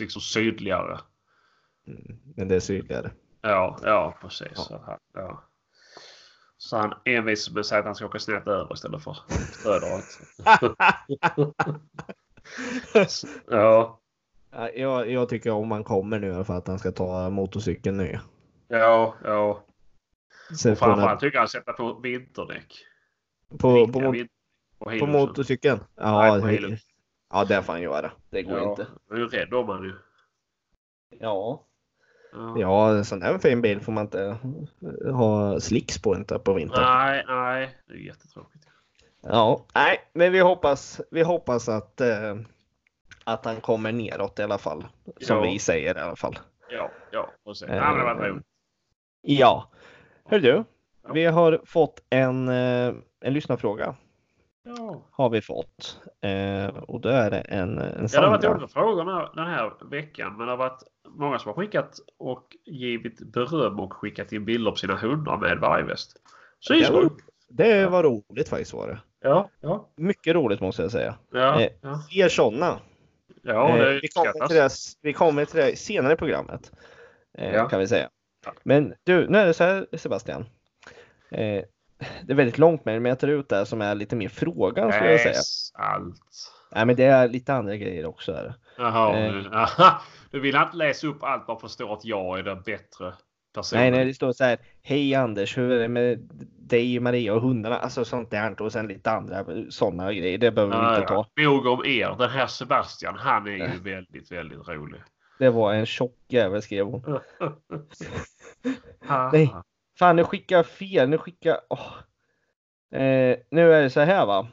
liksom 0.00 0.22
sydligare. 0.22 0.98
mm, 1.86 2.18
Men 2.36 2.48
det 2.48 2.56
är 2.56 2.60
sydligare. 2.60 3.10
Ja, 3.40 3.78
ja 3.82 4.14
precis. 4.20 4.66
Ja. 4.70 4.98
Ja. 5.14 5.42
Så 6.58 6.76
han 6.76 6.94
envisas 7.04 7.54
med 7.54 7.60
att 7.60 7.66
säga 7.66 7.78
att 7.78 7.84
han 7.84 7.94
ska 7.94 8.06
åka 8.06 8.18
snett 8.18 8.46
över 8.46 8.74
istället 8.74 9.02
för 9.04 9.16
söderut. 9.62 10.18
ja, 13.50 14.00
Ja, 14.50 14.70
Jag, 14.70 15.10
jag 15.10 15.28
tycker 15.28 15.50
om 15.50 15.70
han 15.70 15.84
kommer 15.84 16.18
nu 16.18 16.44
för 16.44 16.54
att 16.54 16.66
han 16.68 16.78
ska 16.78 16.92
ta 16.92 17.30
motorcykeln 17.30 17.96
nu. 17.96 18.18
ja, 18.68 19.14
ja. 19.24 19.64
Så 20.52 20.72
Och 20.72 20.78
på, 20.78 20.84
framförallt 20.84 21.20
tycker 21.20 21.36
jag 21.36 21.40
han 21.42 21.48
sätter 21.48 21.72
på 21.72 21.94
vinterdäck. 21.94 22.74
på, 23.58 23.88
på, 23.92 24.00
mot- 24.00 24.16
på 24.78 24.98
på 24.98 25.06
motorcykeln? 25.06 25.78
Nej, 25.78 25.86
Ja, 26.34 26.40
på 26.40 26.46
det, 26.46 26.52
Hilux. 26.52 26.82
ja, 27.30 27.44
det 27.44 27.62
får 27.62 27.72
han 27.72 27.82
göra. 27.82 28.12
Det 28.30 28.42
går 28.42 28.58
Ja, 28.58 28.70
inte. 28.70 28.86
jag 29.08 29.18
är 29.18 29.22
ju 29.22 29.28
rädd 29.28 29.54
om 29.54 29.68
han 29.68 29.82
ju. 29.84 29.94
Ja. 31.20 31.64
Ja. 32.32 32.54
Ja, 32.58 32.90
en 32.96 33.04
sån 33.04 33.22
här 33.22 33.38
fin 33.38 33.62
bil 33.62 33.80
får 33.80 33.92
man 33.92 34.04
inte 34.04 34.36
ha 35.12 35.60
slicks 35.60 36.02
på 36.02 36.14
inte 36.16 36.38
på 36.38 36.52
vintern. 36.54 36.82
Nej, 36.82 37.24
nej. 37.28 37.78
Det 37.86 37.94
är 37.94 37.98
jättetråkigt. 37.98 38.64
Ja, 39.22 39.64
nej, 39.74 39.98
men 40.12 40.32
vi 40.32 40.38
hoppas, 40.40 41.00
vi 41.10 41.22
hoppas 41.22 41.68
att, 41.68 42.00
eh, 42.00 42.36
att 43.24 43.44
han 43.44 43.60
kommer 43.60 43.92
neråt 43.92 44.38
i 44.38 44.42
alla 44.42 44.58
fall. 44.58 44.84
Som 45.20 45.36
Ja. 45.36 45.42
vi 45.42 45.58
säger 45.58 45.96
i 45.96 46.00
alla 46.00 46.16
fall. 46.16 46.38
Ja, 46.70 46.90
ja. 47.10 47.30
Precis. 47.44 47.68
Eh, 47.68 47.76
Ja, 47.76 47.90
men 47.90 47.98
det 47.98 48.04
var 48.04 48.28
roligt. 48.28 48.44
Ja. 49.22 49.70
Hör 50.24 50.38
du, 50.40 50.64
vi 51.12 51.24
har 51.24 51.60
fått 51.64 52.02
en, 52.10 52.48
eh, 52.48 52.94
en 53.20 53.32
lyssnarfråga. 53.32 53.94
Ja. 54.76 55.02
Har 55.10 55.28
vi 55.30 55.40
fått. 55.40 56.00
Eh, 56.20 56.66
och 56.66 57.00
då 57.00 57.08
är 57.08 57.30
det 57.30 57.40
en, 57.40 57.78
en 57.78 58.08
Ja, 58.12 58.20
det 58.20 58.26
har 58.26 58.30
varit 58.30 58.44
olika 58.44 58.68
frågor 58.68 59.04
den 59.04 59.14
här, 59.14 59.30
den 59.34 59.46
här 59.46 59.72
veckan. 59.90 60.36
Men 60.36 60.46
det 60.46 60.52
har 60.52 60.56
varit 60.56 60.82
många 61.08 61.38
som 61.38 61.48
har 61.48 61.54
skickat 61.56 61.98
och 62.18 62.56
givit 62.64 63.18
beröm 63.32 63.80
och 63.80 63.92
skickat 63.92 64.32
in 64.32 64.44
bilder 64.44 64.70
på 64.70 64.76
sina 64.76 64.96
hundar 64.96 65.36
med 65.36 65.58
vargväst. 65.58 66.16
Så 66.60 66.72
det 66.72 66.78
är 66.78 66.84
Det 66.86 66.92
var, 66.92 67.00
roligt. 67.00 67.24
det 67.48 67.86
var 67.86 68.02
roligt 68.02 68.48
faktiskt 68.48 68.72
var 68.72 68.88
det. 68.88 68.98
Ja, 69.20 69.50
ja, 69.60 69.88
Mycket 69.96 70.34
roligt 70.34 70.60
måste 70.60 70.82
jag 70.82 70.90
säga. 70.90 71.14
ja. 71.32 71.60
Eh, 71.60 71.70
Ja, 71.80 72.00
Fler 72.10 72.28
sådana. 72.28 72.78
ja 73.42 73.78
Eh, 73.78 74.00
vi, 74.02 74.08
kommer 74.08 74.46
till 74.46 74.56
det, 74.56 74.70
vi 75.02 75.12
kommer 75.12 75.44
till 75.44 75.56
det 75.60 75.78
senare 75.78 76.12
i 76.12 76.16
programmet. 76.16 76.72
Eh, 77.38 77.54
Ja. 77.54 77.68
Kan 77.68 77.80
vi 77.80 77.88
säga. 77.88 78.08
Men 78.62 78.94
du, 79.04 79.28
nu 79.28 79.38
är 79.38 79.46
det 79.46 79.54
så 79.54 79.64
här 79.64 79.86
Sebastian. 79.96 80.44
Eh, 81.30 81.64
det 82.26 82.32
är 82.32 82.36
väldigt 82.36 82.58
långt 82.58 82.84
men 82.84 83.04
jag 83.04 83.18
tar 83.18 83.28
ut 83.28 83.48
det 83.48 83.66
som 83.66 83.80
är 83.82 83.94
lite 83.94 84.16
mer 84.16 84.28
frågan 84.28 84.92
skulle 84.92 85.10
jag 85.10 85.20
säga. 85.20 85.34
Allt. 85.74 86.52
Nej, 86.74 86.86
men 86.86 86.96
det 86.96 87.04
är 87.04 87.28
lite 87.28 87.54
andra 87.54 87.76
grejer 87.76 88.06
också. 88.06 88.52
Jaha, 88.78 89.16
Eh. 89.18 89.32
nu- 89.32 89.50
aha. 89.52 90.02
du 90.30 90.40
vill 90.40 90.56
inte 90.56 90.76
läsa 90.76 91.06
upp 91.06 91.22
allt 91.22 91.46
bara 91.46 91.58
förstå 91.58 91.92
att 91.92 92.04
jag 92.04 92.38
är 92.38 92.42
den 92.42 92.62
bättre 92.62 93.12
personen. 93.54 93.82
Nej, 93.82 93.90
nej, 93.90 94.04
det 94.04 94.14
står 94.14 94.32
så 94.32 94.44
här. 94.44 94.58
Hej 94.82 95.14
Anders, 95.14 95.58
hur 95.58 95.70
är 95.72 95.78
det 95.78 95.88
med 95.88 96.18
dig, 96.58 97.00
Maria 97.00 97.34
och 97.34 97.42
hundarna? 97.42 97.78
Alltså 97.78 98.04
sånt 98.04 98.30
där 98.30 98.62
och 98.62 98.72
sen 98.72 98.86
lite 98.88 99.10
andra 99.10 99.44
sådana 99.70 100.12
grejer. 100.12 100.38
Det 100.38 100.50
behöver 100.50 100.76
vi 100.76 100.82
Ja, 100.84 100.94
inte 100.96 101.08
ta. 101.08 101.26
ja. 101.34 101.42
Nog 101.44 101.66
om 101.66 101.84
er. 101.86 102.14
Den 102.18 102.30
här 102.30 102.46
Sebastian, 102.46 103.14
han 103.18 103.46
är 103.46 103.50
ju 103.50 103.78
väldigt, 103.82 104.32
väldigt 104.32 104.68
rolig. 104.68 105.00
Det 105.38 105.50
var 105.50 105.74
en 105.74 105.86
tjock 105.86 106.16
jävel 106.28 106.62
skrev 106.62 106.86
hon. 106.86 107.02
Nej. 109.32 109.54
Fan, 109.98 110.16
nu 110.16 110.24
skickar 110.24 110.56
jag 110.56 110.66
fel. 110.66 111.08
Nu 111.08 111.18
skickar 111.18 111.58
åh. 111.70 111.92
Eh, 112.92 113.36
Nu 113.50 113.72
är 113.72 113.82
det 113.82 113.90
så 113.90 114.00
här 114.00 114.26
va. 114.26 114.46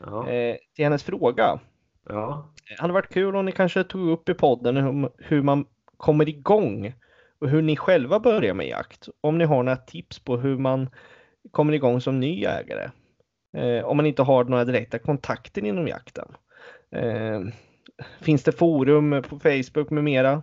Ja, 0.00 0.28
Eh, 0.28 0.56
till 0.74 0.84
hennes 0.84 1.04
fråga. 1.04 1.58
ja. 2.08 2.52
Det 2.68 2.80
hade 2.80 2.92
varit 2.92 3.12
kul 3.12 3.36
om 3.36 3.44
ni 3.44 3.52
kanske 3.52 3.84
tog 3.84 4.08
upp 4.10 4.28
i 4.28 4.34
podden 4.34 4.76
hur, 4.76 5.10
hur 5.18 5.42
man 5.42 5.64
kommer 5.96 6.28
igång 6.28 6.94
och 7.40 7.48
hur 7.48 7.62
ni 7.62 7.76
själva 7.76 8.20
börjar 8.20 8.54
med 8.54 8.68
jakt. 8.68 9.08
Om 9.20 9.38
ni 9.38 9.44
har 9.44 9.62
några 9.62 9.76
tips 9.76 10.18
på 10.18 10.36
hur 10.36 10.58
man 10.58 10.90
kommer 11.50 11.72
igång 11.72 12.00
som 12.00 12.20
ny 12.20 12.40
jägare. 12.40 12.90
Eh, 13.56 13.84
om 13.84 13.96
man 13.96 14.06
inte 14.06 14.22
har 14.22 14.44
några 14.44 14.64
direkta 14.64 14.98
kontakter 14.98 15.64
inom 15.64 15.88
jakten. 15.88 16.28
Eh, 16.96 17.40
finns 18.20 18.42
det 18.42 18.52
forum 18.52 19.22
på 19.28 19.38
Facebook 19.38 19.90
med 19.90 20.04
mera? 20.04 20.42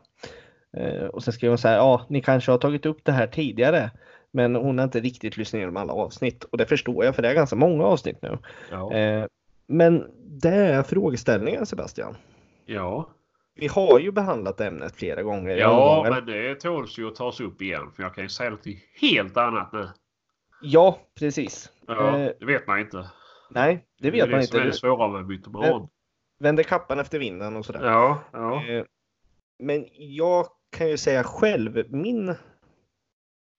Eh, 0.77 1.05
och 1.05 1.23
sen 1.23 1.33
skriver 1.33 1.49
hon 1.51 1.57
så 1.57 1.67
här, 1.67 1.75
ja, 1.77 2.05
ni 2.09 2.21
kanske 2.21 2.51
har 2.51 2.57
tagit 2.57 2.85
upp 2.85 3.05
det 3.05 3.11
här 3.11 3.27
tidigare, 3.27 3.91
men 4.33 4.55
hon 4.55 4.77
har 4.77 4.83
inte 4.83 4.99
riktigt 4.99 5.37
lyssnat 5.37 5.57
igenom 5.57 5.77
alla 5.77 5.93
avsnitt 5.93 6.43
och 6.43 6.57
det 6.57 6.65
förstår 6.65 7.05
jag 7.05 7.15
för 7.15 7.21
det 7.21 7.29
är 7.29 7.33
ganska 7.35 7.55
många 7.55 7.85
avsnitt 7.85 8.21
nu. 8.21 8.37
Ja. 8.71 8.93
Eh, 8.93 9.25
men 9.67 10.11
det 10.41 10.49
är 10.55 10.83
frågeställningen 10.83 11.65
Sebastian. 11.65 12.15
ja. 12.65 13.09
Vi 13.55 13.67
har 13.67 13.99
ju 13.99 14.11
behandlat 14.11 14.61
ämnet 14.61 14.95
flera 14.95 15.23
gånger. 15.23 15.57
ja 15.57 16.05
men 16.09 16.25
det 16.25 16.55
tåls 16.55 16.97
ju 16.99 17.07
att 17.07 17.15
tas 17.15 17.39
upp 17.39 17.61
igen. 17.61 17.91
För 17.95 18.03
jag 18.03 18.15
kan 18.15 18.23
ju 18.23 18.29
säga 18.29 18.49
något 18.49 18.65
helt 19.01 19.37
annat 19.37 19.73
nu. 19.73 19.89
ja 20.61 20.99
precis. 21.19 21.71
Ja, 21.87 22.19
Eh, 22.19 22.31
det 22.39 22.45
vet 22.45 22.67
man 22.67 22.79
inte. 22.79 23.07
nej, 23.49 23.85
det 23.99 24.11
vet 24.11 24.23
är 24.23 24.31
man 24.31 24.39
det 24.39 24.47
som 24.47 24.59
är 24.59 24.61
inte. 24.61 24.69
det 24.75 24.77
svåra 24.79 25.07
med 25.07 25.25
mytoman. 25.27 25.87
Vänder 26.39 26.63
kappan 26.63 26.99
efter 26.99 27.19
vinden 27.19 27.55
och 27.55 27.65
sådär. 27.65 27.83
Ja, 27.85 28.19
ja. 28.31 28.65
Eh, 28.67 28.83
Men 29.59 29.85
jag 29.93 30.45
kan 30.77 30.89
ju 30.89 30.97
säga 30.97 31.23
själv, 31.23 31.83
min 31.89 32.35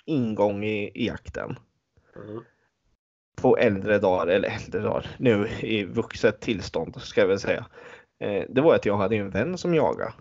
ingång 0.05 0.65
i, 0.65 0.91
i 0.95 1.07
jakten 1.07 1.57
Mm. 2.17 2.43
på 3.37 3.57
äldre 3.59 3.99
dagar, 3.99 4.27
eller 4.27 4.49
äldre 4.49 4.81
dagar, 4.81 5.07
nu 5.19 5.49
i 5.61 5.85
vuxet 5.85 6.41
tillstånd 6.41 6.97
ska 7.01 7.21
jag 7.21 7.29
väl 7.29 7.39
säga. 7.41 7.67
Eh, 8.21 8.43
Det 8.49 8.61
var 8.61 8.75
att 8.75 8.87
jag 8.87 8.97
hade 8.97 9.17
en 9.17 9.31
vän 9.31 9.59
som 9.59 9.75
jagade. 9.75 10.13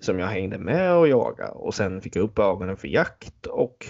Som 0.00 0.18
jag 0.18 0.26
hängde 0.26 0.58
med 0.58 0.94
och 0.96 1.08
jagade 1.08 1.50
och 1.50 1.74
sen 1.74 2.00
fick 2.00 2.16
jag 2.16 2.22
upp 2.22 2.38
ögonen 2.38 2.76
för 2.76 2.88
jakt 2.88 3.46
och 3.46 3.86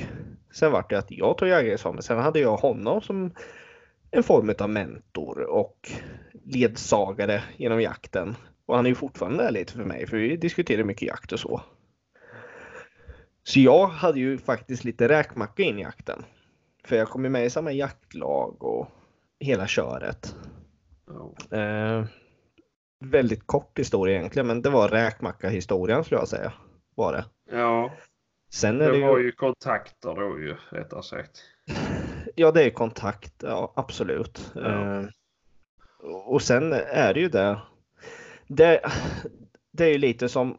sen 0.53 0.73
vart 0.73 0.91
det 0.91 0.99
att 0.99 1.11
jag 1.11 1.39
tog 1.39 1.49
jägarexamen. 1.49 2.03
Sen 2.03 2.19
hade 2.19 2.41
jag 2.41 2.57
honom 2.57 3.01
som 3.01 3.35
en 4.11 4.23
form 4.23 4.55
av 4.59 4.71
mentor 4.71 5.41
och 5.41 5.91
ledsagare 6.45 7.43
genom 7.57 7.83
jakten. 7.83 8.35
Och 8.67 8.77
han 8.77 8.87
är 8.87 8.91
ju 8.91 8.95
fortfarande 8.95 9.43
där 9.45 9.51
lite 9.51 9.73
för 9.73 9.85
mig 9.85 10.07
för 10.07 10.17
vi 10.17 10.37
diskuterar 10.37 10.85
mycket 10.85 11.09
jakt 11.09 11.33
och 11.33 11.41
så. 11.41 11.63
Så 13.45 13.61
jag 13.61 13.87
hade 13.87 14.19
ju 14.21 14.39
faktiskt 14.39 14.85
lite 14.85 15.09
räkmacka 15.09 15.63
in 15.63 15.79
i 15.79 15.83
jakten. 15.83 16.25
För 16.85 16.97
jag 16.97 17.09
kom 17.09 17.25
ju 17.25 17.31
med 17.31 17.45
i 17.47 17.51
samma 17.51 17.73
jaktlag 17.73 18.63
och 18.65 18.89
hela 19.41 19.67
köret. 19.67 20.37
ja. 21.07 21.59
Eh, 21.59 22.05
väldigt 23.05 23.47
kort 23.47 23.79
historia 23.79 24.17
egentligen 24.19 24.47
men 24.47 24.63
det 24.63 24.71
var 24.71 24.89
räkmacka 24.89 25.49
historien 25.49 26.05
skulle 26.05 26.21
jag 26.21 26.29
säga. 26.29 26.53
Var 26.95 27.13
det. 27.13 27.25
ja. 27.57 27.93
Sen 28.51 28.81
är 28.81 28.85
Det 28.85 28.91
det 28.91 28.99
ju, 28.99 29.07
var 29.07 29.19
ju 29.19 29.33
kontakter 29.33 30.15
då 30.15 30.39
ju, 30.41 30.57
rättare 30.71 31.03
sagt. 31.03 31.43
ja 32.35 32.51
det 32.53 32.65
är 32.65 32.71
kontakt, 32.71 33.35
ja 33.43 33.73
absolut. 33.77 34.53
Ja. 34.55 34.99
Eh, 34.99 35.05
och 36.27 36.43
sen 36.43 36.73
är 36.73 37.15
det 37.15 37.21
ju 37.21 37.29
det. 37.29 37.59
Det, 38.47 38.81
det 39.73 39.85
är 39.85 39.89
ju 39.89 39.99
lite 39.99 40.29
som 40.29 40.57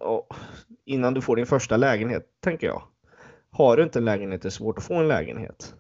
innan 0.86 1.14
du 1.14 1.22
får 1.22 1.36
din 1.36 1.46
första 1.46 1.78
lägenhet 1.78 2.26
tänker 2.40 2.68
jag. 2.68 2.84
Har 3.50 3.78
du 3.78 3.84
inte 3.84 4.00
en 4.00 4.06
lägenhet 4.06 4.42
är 4.42 4.48
det 4.48 4.52
svårt 4.52 4.78
att 4.78 4.84
få 4.84 4.96
en 4.96 5.08
lägenhet. 5.08 5.76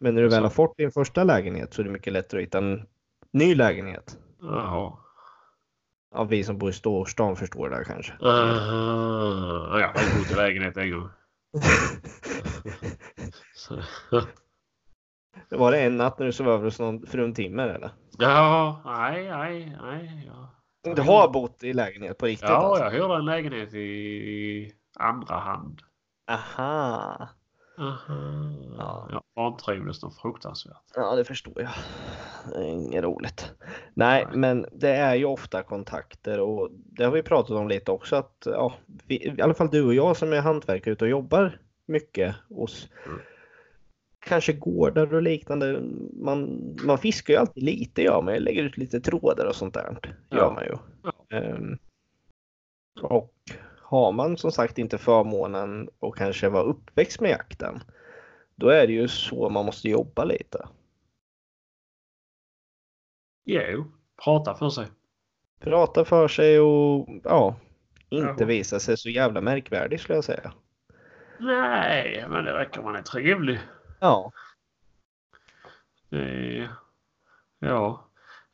Men 0.00 0.14
när 0.14 0.22
du 0.22 0.28
väl 0.28 0.42
har 0.42 0.50
fått 0.50 0.76
din 0.76 0.90
första 0.90 1.24
lägenhet 1.24 1.74
så 1.74 1.82
är 1.82 1.84
det 1.84 1.90
mycket 1.90 2.12
lättare 2.12 2.40
att 2.40 2.46
hitta 2.46 2.58
en 2.58 2.86
Ny 3.30 3.54
lägenhet. 3.54 4.18
Jaha. 4.40 4.92
Ja, 6.14 6.24
vi 6.24 6.44
som 6.44 6.58
bor 6.58 6.70
i 6.70 6.72
storstan 6.72 7.36
förstår 7.36 7.70
det 7.70 7.84
kanske. 7.84 8.12
Uh, 8.12 9.80
jag 9.80 9.88
har 9.88 10.18
bott 10.18 10.30
i 10.30 10.34
lägenhet 10.34 10.76
en 10.76 10.90
gång. 10.90 11.08
Var 15.50 15.72
det 15.72 15.80
en 15.80 15.96
natt 15.96 16.18
när 16.18 16.26
du 16.26 16.32
sov 16.32 16.48
över 16.48 16.64
hos 16.64 16.78
någon 16.78 17.06
fruntimmer 17.06 17.68
eller? 17.68 17.90
ja, 18.18 18.82
nej, 18.84 19.30
nej, 19.30 19.76
nej. 19.82 20.24
Ja, 20.26 20.57
Du 20.94 21.02
har 21.02 21.28
bott 21.28 21.64
i 21.64 21.72
lägenhet 21.72 22.18
på 22.18 22.26
riktigt 22.26 22.48
ja 22.48 22.56
alltså? 22.56 22.84
jag 22.84 22.90
hyrde 22.90 23.14
en 23.14 23.24
lägenhet 23.24 23.74
i 23.74 24.72
andra 24.98 25.34
hand. 25.34 25.80
Aha. 26.30 27.28
Aha. 27.78 28.52
Ja. 28.78 29.08
Jag 29.10 29.22
vantrivdes 29.36 30.02
nog 30.02 30.14
fruktansvärt. 30.14 30.82
Ja, 30.94 31.16
det 31.16 31.24
förstår 31.24 31.62
jag. 31.62 31.70
Det 32.52 32.58
är 32.58 32.68
inget 32.68 33.04
roligt. 33.04 33.52
Nej, 33.94 34.24
Nej. 34.24 34.36
men 34.36 34.66
det 34.72 34.90
är 34.90 35.14
ju 35.14 35.24
ofta 35.24 35.62
kontakter 35.62 36.40
och 36.40 36.68
det 36.72 37.04
har 37.04 37.12
vi 37.12 37.22
pratat 37.22 37.50
om 37.50 37.68
lite 37.68 37.90
också 37.90 38.16
att 38.16 38.42
ja, 38.44 38.74
vi, 39.06 39.14
i 39.38 39.42
alla 39.42 39.54
fall 39.54 39.70
du 39.70 39.84
och 39.86 39.94
jag 39.94 40.16
som 40.16 40.32
är 40.32 40.40
hantverkare 40.40 40.92
ute 40.92 41.04
och 41.04 41.10
jobbar 41.10 41.58
mycket 41.86 42.34
hos 42.48 42.88
Mm. 43.06 43.20
Kanske 44.20 44.52
gårdar 44.52 45.14
och 45.14 45.22
liknande. 45.22 45.80
Man, 46.12 46.60
man 46.84 46.98
fiskar 46.98 47.34
ju 47.34 47.40
alltid 47.40 47.62
lite 47.62 48.02
gör 48.02 48.22
man 48.22 48.34
ju. 48.34 48.40
Lägger 48.40 48.62
ut 48.62 48.76
lite 48.76 49.00
trådar 49.00 49.46
och 49.46 49.54
sånt 49.56 49.74
där. 49.74 49.98
Gör 50.30 50.38
Ja. 50.38 50.52
man 50.52 50.64
ju. 50.64 50.76
Ja. 51.02 51.36
Ehm, 51.36 51.78
och 53.02 53.34
har 53.82 54.12
man 54.12 54.36
som 54.36 54.52
sagt 54.52 54.78
inte 54.78 54.98
förmånen 54.98 55.88
och 55.98 56.16
kanske 56.16 56.48
var 56.48 56.64
uppväxt 56.64 57.20
med 57.20 57.30
jakten. 57.30 57.80
Då 58.56 58.68
är 58.68 58.86
det 58.86 58.92
ju 58.92 59.08
så 59.08 59.48
man 59.50 59.64
måste 59.66 59.88
jobba 59.88 60.24
lite. 60.24 60.68
Jo, 63.44 63.84
prata 64.24 64.54
för 64.54 64.70
sig. 64.70 64.86
Prata 65.60 66.04
för 66.04 66.28
sig 66.28 66.60
och 66.60 67.08
ja, 67.24 67.56
inte 68.10 68.34
Ja. 68.38 68.46
visa 68.46 68.80
sig 68.80 68.96
så 68.96 69.08
jävla 69.10 69.40
märkvärdig 69.40 70.00
skulle 70.00 70.16
jag 70.16 70.24
säga. 70.24 70.52
Nej, 71.40 72.24
men 72.28 72.44
det 72.44 72.52
räcker 72.58 72.82
man 72.82 72.96
är 72.96 73.02
trevlig. 73.02 73.58
Ja, 74.00 74.32
Det 76.08 76.68
ja. 77.58 78.04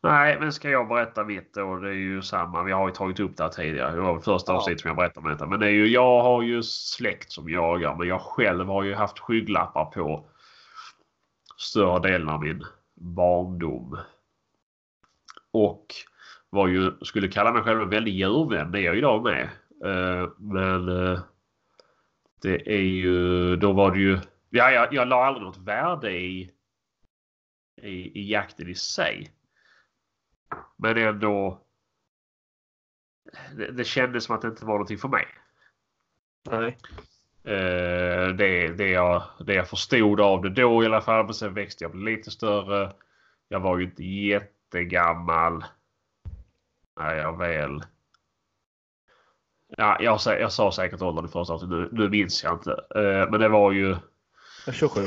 Nej, 0.03 0.41
men 0.41 0.53
ska 0.53 0.71
jag 0.71 0.89
berätta 0.89 1.25
mitt 1.25 1.55
då? 1.55 1.77
Det 1.77 1.89
är 1.89 1.93
ju 1.93 2.23
samma. 2.23 2.63
Vi 2.63 2.73
har 2.73 2.89
ju 2.89 2.95
tagit 2.95 3.21
upp 3.21 3.37
det 3.37 3.43
här 3.43 3.51
tidigare. 3.51 3.95
Det 3.95 4.01
var 4.01 4.21
första 4.21 4.53
Ja. 4.53 4.57
avsnittet 4.59 4.81
som 4.81 4.89
jag 4.89 4.97
berättade 4.97 5.27
om 5.27 5.33
detta. 5.33 5.47
Men 5.47 5.61
det 5.61 5.67
är 5.67 5.71
ju, 5.71 5.87
jag 5.87 6.23
har 6.23 6.43
ju 6.43 6.63
släkt 6.63 7.33
som 7.33 7.49
jagar. 7.51 7.95
Men 7.97 8.09
jag 8.09 8.21
själv 8.21 8.67
har 8.67 8.83
ju 8.83 8.95
haft 8.95 9.19
skygglappar 9.19 9.85
på 9.85 10.25
större 11.57 11.99
delen 11.99 12.29
av 12.29 12.41
min 12.43 12.65
barndom. 12.95 13.99
Och 15.51 15.87
var 16.51 16.69
ju, 16.69 16.93
skulle 17.03 17.29
kalla 17.29 17.53
mig 17.53 17.63
själv 17.63 17.81
en 17.83 17.89
väldig 17.89 18.13
djurvän. 18.15 18.71
Det 18.73 18.79
är 18.79 18.83
jag 18.83 18.97
idag 18.99 19.23
med. 19.23 19.43
Eh, 19.85 20.29
men 20.39 20.89
eh, 20.89 21.21
det 22.43 22.75
är 22.75 22.83
ju, 22.83 23.57
då 23.57 23.73
var 23.73 23.91
det 23.91 23.99
ju, 23.99 24.19
ja, 24.55 24.71
jag, 24.71 24.95
jag 24.95 25.09
la 25.09 25.25
aldrig 25.25 25.45
något 25.47 25.57
värde 25.57 26.11
i 26.11 26.51
i, 27.83 28.21
i 28.21 28.31
jakten 28.31 28.69
i 28.69 28.75
sig. 28.75 29.31
Men 30.77 30.97
ändå. 30.99 31.61
Det, 33.57 33.71
det 33.71 33.85
kändes 33.85 34.25
som 34.25 34.35
att 34.35 34.43
det 34.43 34.49
inte 34.49 34.65
var 34.65 34.75
någonting 34.75 34.99
för 34.99 35.09
mig. 35.09 35.27
nej. 36.51 36.79
Eh, 37.45 38.29
det, 38.29 38.69
det, 38.69 38.89
jag, 38.89 39.23
det 39.47 39.55
jag 39.55 39.69
förstod 39.69 40.21
av 40.21 40.43
det 40.43 40.51
då 40.51 40.83
i 40.83 40.87
alla 40.87 41.01
fall. 41.01 41.25
Men 41.25 41.35
sen 41.35 41.55
växte 41.55 41.85
jag 41.85 41.91
blev 41.93 42.17
lite 42.17 42.31
större. 42.31 42.93
Jag 43.49 43.61
var 43.61 43.79
ju 43.79 43.85
inte 43.85 44.05
jättegammal. 44.05 45.65
När 47.01 47.15
jag 47.15 47.39
väl. 47.39 47.83
Ja, 49.77 49.99
jag, 50.01 50.21
sa- 50.21 50.37
jag 50.37 50.53
sa 50.53 50.73
säkert 50.73 51.03
åldern 51.03 51.25
i 51.25 51.29
första 51.29 51.53
avsnittet. 51.55 51.93
Nu, 51.93 52.03
nu 52.03 52.09
minns 52.11 52.45
jag 52.45 52.55
inte. 52.55 52.73
Eh, 52.95 53.31
men 53.31 53.41
det 53.41 53.49
var 53.49 53.73
ju. 53.73 53.97
27. 54.73 55.01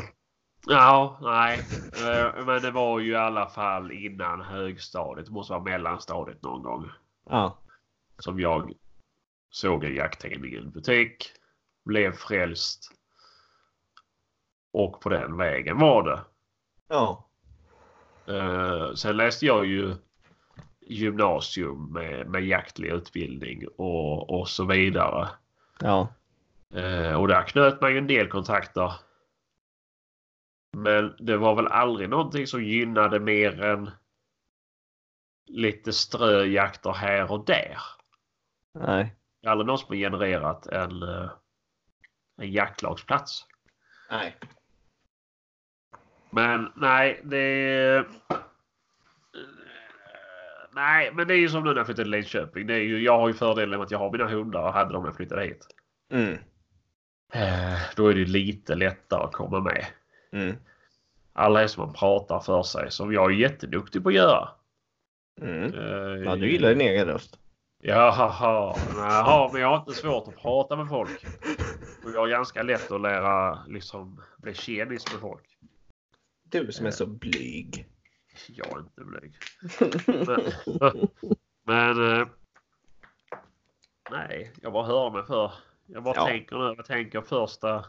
Ja, 0.67 1.17
nej. 1.21 1.59
Eh, 2.07 2.45
Men 2.45 2.61
det 2.61 2.71
var 2.71 2.99
ju 2.99 3.11
i 3.11 3.15
alla 3.15 3.47
fall 3.47 3.91
innan 3.91 4.41
högstadiet. 4.41 5.25
Det 5.25 5.31
måste 5.31 5.53
vara 5.53 5.63
mellanstadiet 5.63 6.41
någon 6.43 6.63
gång. 6.63 6.89
Ja. 7.29 7.57
Som 8.19 8.39
jag 8.39 8.73
såg 9.49 9.83
en 9.83 9.95
jakttidning 9.95 10.53
i 10.53 10.57
en 10.57 10.69
butik. 10.71 11.31
Blev 11.85 12.11
frälst. 12.11 12.91
Och 14.73 15.01
på 15.01 15.09
den 15.09 15.37
vägen 15.37 15.77
var 15.79 16.03
det. 16.03 16.19
Ja. 16.87 17.25
Eh, 18.27 18.93
Sen 18.93 19.17
läste 19.17 19.45
jag 19.45 19.65
ju 19.65 19.95
gymnasium 20.81 21.93
med, 21.93 22.29
med 22.29 22.45
jaktlig 22.45 22.89
utbildning 22.89 23.67
och, 23.77 24.39
och 24.39 24.49
så 24.49 24.65
vidare. 24.65 25.29
Ja. 25.79 26.07
Eh, 26.73 27.13
och 27.13 27.27
där 27.27 27.43
knöt 27.43 27.81
man 27.81 27.91
ju 27.91 27.97
en 27.97 28.07
del 28.07 28.27
kontakter. 28.27 28.93
Men 30.71 31.15
det 31.19 31.37
var 31.37 31.55
väl 31.55 31.67
aldrig 31.67 32.09
någonting 32.09 32.47
som 32.47 32.63
gynnade 32.63 33.19
mer 33.19 33.61
än 33.63 33.91
lite 35.45 35.93
ströjakter 35.93 36.91
här 36.93 37.31
och 37.31 37.45
där. 37.45 37.77
Nej. 38.73 39.15
Det 39.41 39.47
är 39.47 39.51
aldrig 39.51 39.67
någon 39.67 39.77
som 39.77 39.87
har 39.87 39.95
genererat 39.95 40.67
en, 40.67 41.03
eh, 41.03 41.29
en 42.41 42.51
jaktlagsplats. 42.51 43.45
Nej. 44.11 44.37
Men 46.29 46.71
nej, 46.75 47.21
det... 47.23 48.05
Nej, 50.71 51.11
men 51.13 51.27
det 51.27 51.33
är 51.33 51.37
ju 51.37 51.49
som 51.49 51.63
nu 51.63 51.69
när 51.69 51.77
jag 51.77 51.85
flyttade 51.85 52.03
till 52.03 52.11
Linköping. 52.11 52.67
Det 52.67 52.73
är 52.73 52.79
ju, 52.81 53.03
jag 53.03 53.19
har 53.19 53.27
ju 53.27 53.33
fördelen 53.33 53.69
med 53.69 53.85
att 53.85 53.91
jag 53.91 53.99
har 53.99 54.11
mina 54.11 54.27
hundar 54.27 54.61
och 54.63 54.73
hade 54.73 54.93
dem 54.93 55.03
när 55.03 55.09
jag 55.09 55.15
flyttade 55.15 55.43
hit. 55.43 55.67
Mm. 56.11 56.33
Eh, 57.33 57.79
Då 57.95 58.07
är 58.07 58.13
det 58.13 58.25
lite 58.25 58.75
lättare 58.75 59.23
att 59.23 59.33
komma 59.33 59.59
med. 59.59 59.85
Mm. 60.31 60.55
Alla 61.33 61.63
är 61.63 61.67
som 61.67 61.85
man 61.85 61.93
pratar 61.93 62.39
för 62.39 62.63
sig 62.63 62.91
som 62.91 63.13
jag 63.13 63.31
är 63.31 63.35
jätteduktig 63.35 64.03
på 64.03 64.09
att 64.09 64.15
göra. 64.15 64.49
Mm. 65.41 65.73
Eh, 65.73 66.23
Ja, 66.25 66.35
du 66.35 66.51
gillar 66.51 66.69
din 66.69 66.81
egen 66.81 67.05
röst. 67.07 67.39
Jaha, 67.83 68.75
jaha, 68.95 69.49
men 69.53 69.61
jag 69.61 69.67
har 69.67 69.77
inte 69.77 69.93
svårt 69.93 70.27
att 70.27 70.35
prata 70.41 70.75
med 70.75 70.89
folk. 70.89 71.25
Och 72.03 72.11
jag 72.13 72.19
har 72.19 72.27
ganska 72.27 72.63
lätt 72.63 72.91
att 72.91 73.01
lära 73.01 73.59
liksom 73.67 74.21
bli 74.37 74.53
tjenis 74.53 75.11
med 75.13 75.21
folk. 75.21 75.57
Du 76.43 76.71
som 76.71 76.85
är 76.85 76.91
så 76.91 77.05
blyg. 77.05 77.87
Jag 78.47 78.67
är 78.67 78.79
inte 78.79 79.01
blyg. 79.03 79.35
Men, 80.05 80.51
men 81.95 82.19
eh, 82.21 82.27
nej, 84.11 84.53
jag 84.61 84.73
bara 84.73 84.85
hör 84.85 85.09
mig 85.09 85.23
för. 85.25 85.51
Jag 85.85 86.03
bara 86.03 86.15
Ja. 86.15 86.25
tänker 86.25 86.57
nu, 86.57 86.73
jag 86.77 86.85
tänker 86.85 87.21
första. 87.21 87.85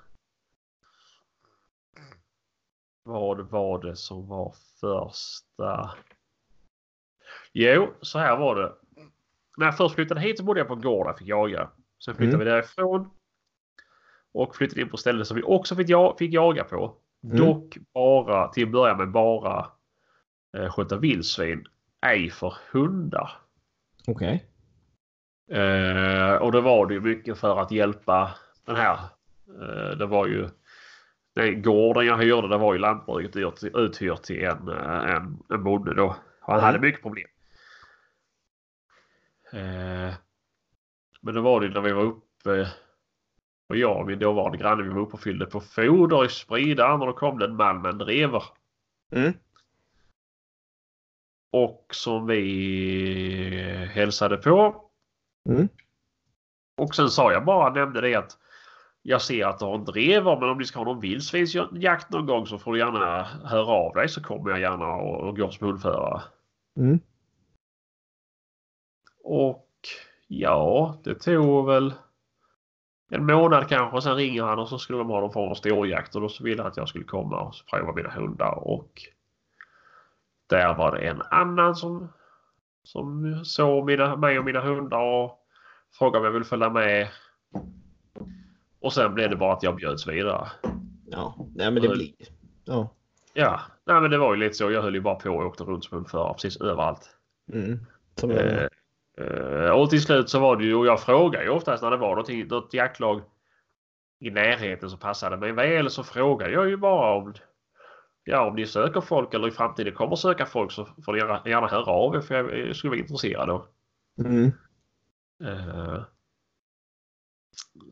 Vad 3.09 3.51
var 3.51 3.83
det 3.83 3.97
som 3.97 4.29
var 4.29 4.55
första? 4.81 5.95
Jo, 7.53 7.89
så 8.01 8.19
här 8.19 8.37
var 8.37 8.57
det. 8.57 8.73
När 9.57 9.67
jag 9.67 9.77
först 9.77 9.95
flyttade 9.95 10.21
hit 10.21 10.39
så 10.39 10.45
bodde 10.45 10.61
jag 10.61 10.69
på 10.69 10.75
en 10.75 10.81
gård 10.81 11.07
där 11.07 11.11
jag 11.11 11.19
fick 11.19 11.29
jaga. 11.29 11.71
Sen 12.05 12.15
flyttade 12.15 12.35
Mm. 12.37 12.47
vi 12.47 12.51
därifrån. 12.53 13.11
Och 14.33 14.57
flyttade 14.57 14.81
in 14.81 14.89
på 14.89 14.97
ställen 14.97 15.25
som 15.27 15.37
vi 15.37 15.43
också 15.43 15.77
fick, 15.77 15.89
ja, 15.89 16.17
fick 16.19 16.33
jaga 16.33 16.65
på. 16.65 16.95
Mm. 17.25 17.37
Dock 17.37 17.77
bara, 17.95 18.49
till 18.49 18.65
att 18.65 18.73
börja 18.73 18.97
med 18.97 19.11
bara 19.11 19.67
eh, 20.57 20.73
skjuta 20.73 20.97
vildsvin. 20.97 21.65
Ej 22.07 22.31
för 22.31 22.55
hundar. 22.73 23.31
Okej. 24.07 24.49
Eh, 25.51 26.35
och 26.35 26.53
då 26.53 26.61
var 26.61 26.87
det 26.87 26.95
ju 26.95 27.01
mycket 27.01 27.39
för 27.39 27.61
att 27.61 27.71
hjälpa 27.71 28.35
den 28.65 28.77
här. 28.77 28.99
Eh, 29.61 29.97
det 29.99 30.07
var 30.07 30.27
ju 30.27 30.49
den 31.39 31.63
gården 31.63 32.07
jag 32.07 32.19
hyrde, 32.19 32.49
det 32.49 32.59
var 32.59 32.73
ju 32.73 32.79
lantbruket 32.79 33.37
ut- 33.37 33.75
uthyrt 33.75 34.23
till 34.23 34.45
en, 34.45 34.69
eh, 34.69 35.15
en, 35.17 35.39
en 35.51 35.65
bonde 35.65 35.95
då. 35.95 36.07
Och 36.07 36.53
han 36.53 36.55
Mm. 36.55 36.65
hade 36.65 36.79
mycket 36.79 37.03
problem. 37.03 37.27
Eh, 39.53 40.15
men 41.21 41.35
då 41.35 41.41
var 41.41 41.61
det 41.61 41.69
när 41.69 41.81
vi 41.81 41.93
var 41.93 42.03
uppe 42.03 42.69
och 43.69 43.77
jag 43.77 43.97
och 44.01 44.07
min 44.07 44.19
dåvarande 44.19 44.59
granne 44.59 44.83
vi 44.83 44.89
var 44.89 45.01
uppe 45.01 45.13
och 45.13 45.21
fyllde 45.21 45.47
på 45.47 45.61
foder 45.61 46.25
i 46.25 46.29
spridaren 46.29 47.01
och 47.01 47.07
då 47.07 47.13
kom 47.13 47.39
det 47.39 47.45
en 47.45 47.57
man 47.57 47.83
med 47.83 47.91
en 47.93 47.99
drever. 47.99 48.43
Mm. 49.13 49.33
Och 51.53 51.87
som 51.91 52.27
vi 52.27 53.89
hälsade 53.93 54.37
på. 54.37 54.85
Mm. 55.49 55.69
Och 56.77 56.95
sen 56.95 57.09
sa 57.11 57.33
jag 57.33 57.45
bara, 57.45 57.73
nämnde 57.73 58.01
det 58.01 58.15
att 58.15 58.39
jag 59.09 59.23
ser 59.23 59.47
att 59.47 59.59
du 59.59 59.65
har 59.65 59.75
en 59.75 59.85
drever 59.85 60.41
men 60.41 60.49
om 60.49 60.59
du 60.59 60.65
ska 60.65 60.79
ha 60.79 60.85
någon 60.85 61.01
vildsvinsjakt 61.01 62.11
någon 62.11 62.27
gång 62.27 62.47
så 62.47 62.59
får 62.59 62.73
du 62.73 62.79
gärna 62.79 63.23
höra 63.23 63.67
av 63.67 63.95
dig 63.95 64.09
så 64.09 64.23
kommer 64.23 64.51
jag 64.51 64.61
gärna 64.61 64.87
och, 64.87 65.21
och 65.21 65.37
går 65.37 65.51
som 65.51 65.67
hundförare. 65.67 66.23
Mm. 66.77 67.01
Och 69.25 69.69
ja, 70.27 70.99
det 71.05 71.15
tog 71.15 71.67
väl 71.67 71.95
en 73.11 73.27
månad 73.27 73.69
kanske 73.69 73.97
och 73.97 74.03
sen 74.03 74.17
ringer 74.17 74.43
han 74.43 74.59
och 74.59 74.69
så 74.69 74.79
skulle 74.79 74.99
de 74.99 75.11
ha 75.11 75.21
någon 75.21 75.33
form 75.33 75.51
av 75.51 75.55
storjakt 75.55 76.15
och 76.15 76.21
då 76.21 76.29
så 76.29 76.45
ville 76.45 76.63
han 76.63 76.71
att 76.71 76.77
jag 76.77 76.89
skulle 76.89 77.05
komma 77.05 77.41
och 77.41 77.55
prova 77.71 77.93
mina 77.93 78.11
hundar 78.11 78.59
och 78.59 79.03
där 80.47 80.75
var 80.75 80.93
det 80.93 81.09
en 81.09 81.23
annan 81.23 81.77
som, 81.77 82.13
som 82.83 83.41
såg 83.45 83.87
mina, 83.87 84.17
mig 84.17 84.39
och 84.39 84.45
mina 84.45 84.61
hundar 84.61 85.03
och 85.03 85.39
frågade 85.99 86.19
om 86.19 86.25
jag 86.25 86.33
ville 86.33 86.45
följa 86.45 86.71
med. 86.71 87.09
Och 88.89 88.95
sen 88.95 89.15
blev 89.15 89.31
det 89.31 89.37
bara 89.37 89.53
att 89.53 89.63
jag 89.63 89.77
bjöds 89.77 90.07
vidare. 90.07 90.49
Ja, 91.07 91.35
nej 91.55 91.71
men 91.71 91.83
det 91.83 91.89
blir... 91.89 92.13
Ja. 92.65 92.95
Ja, 93.35 93.61
nej 93.87 94.01
men 94.01 94.11
det 94.11 94.19
var 94.19 94.35
ju 94.35 94.41
lite 94.41 94.55
så. 94.55 94.71
Jag 94.71 94.83
höll 94.83 94.95
ju 94.95 95.01
bara 95.01 95.15
på 95.15 95.31
och 95.31 95.47
åkte 95.47 95.65
runt 95.65 95.85
som 95.85 95.97
hundförare 95.97 96.35
precis 96.35 96.61
överallt. 96.61 97.11
Mm. 97.53 97.79
Eh, 98.23 98.67
eh, 99.19 99.71
och 99.71 99.91
till 99.91 100.03
slut 100.03 100.29
så 100.29 100.41
var 100.41 100.57
det 100.57 100.65
ju, 100.65 100.75
och 100.75 100.87
jag 100.87 101.01
frågar 101.01 101.43
ju 101.43 101.49
oftast 101.49 101.83
när 101.83 101.91
det 101.91 101.97
var 101.97 102.09
någonting, 102.09 102.47
något 102.47 102.75
jaktlag 102.75 103.23
i 104.21 104.31
närheten 104.31 104.91
som 104.91 104.99
passade 104.99 105.37
mig 105.37 105.53
väl 105.53 105.91
så 105.91 106.05
frågar 106.05 106.49
jag 106.49 106.69
ju 106.69 106.77
bara 106.77 107.15
om 107.15 107.35
Ja, 108.25 108.49
om 108.49 108.55
ni 108.55 108.67
söker 108.67 109.01
folk 109.01 109.35
eller 109.35 109.49
i 109.49 109.51
framtiden 109.51 109.95
kommer 109.95 110.17
söka 110.17 110.47
folk 110.47 110.73
så 110.73 110.89
får 111.05 111.13
ni 111.13 111.19
gärna, 111.19 111.43
gärna 111.45 111.67
höra 111.67 111.91
av 111.91 112.15
er 112.15 112.21
för 112.21 112.35
jag, 112.35 112.77
skulle 112.77 112.91
vara 112.91 113.01
intresserad. 113.01 113.49
Då. 113.49 113.67
Mm. 114.25 114.53
Eh, 115.45 116.03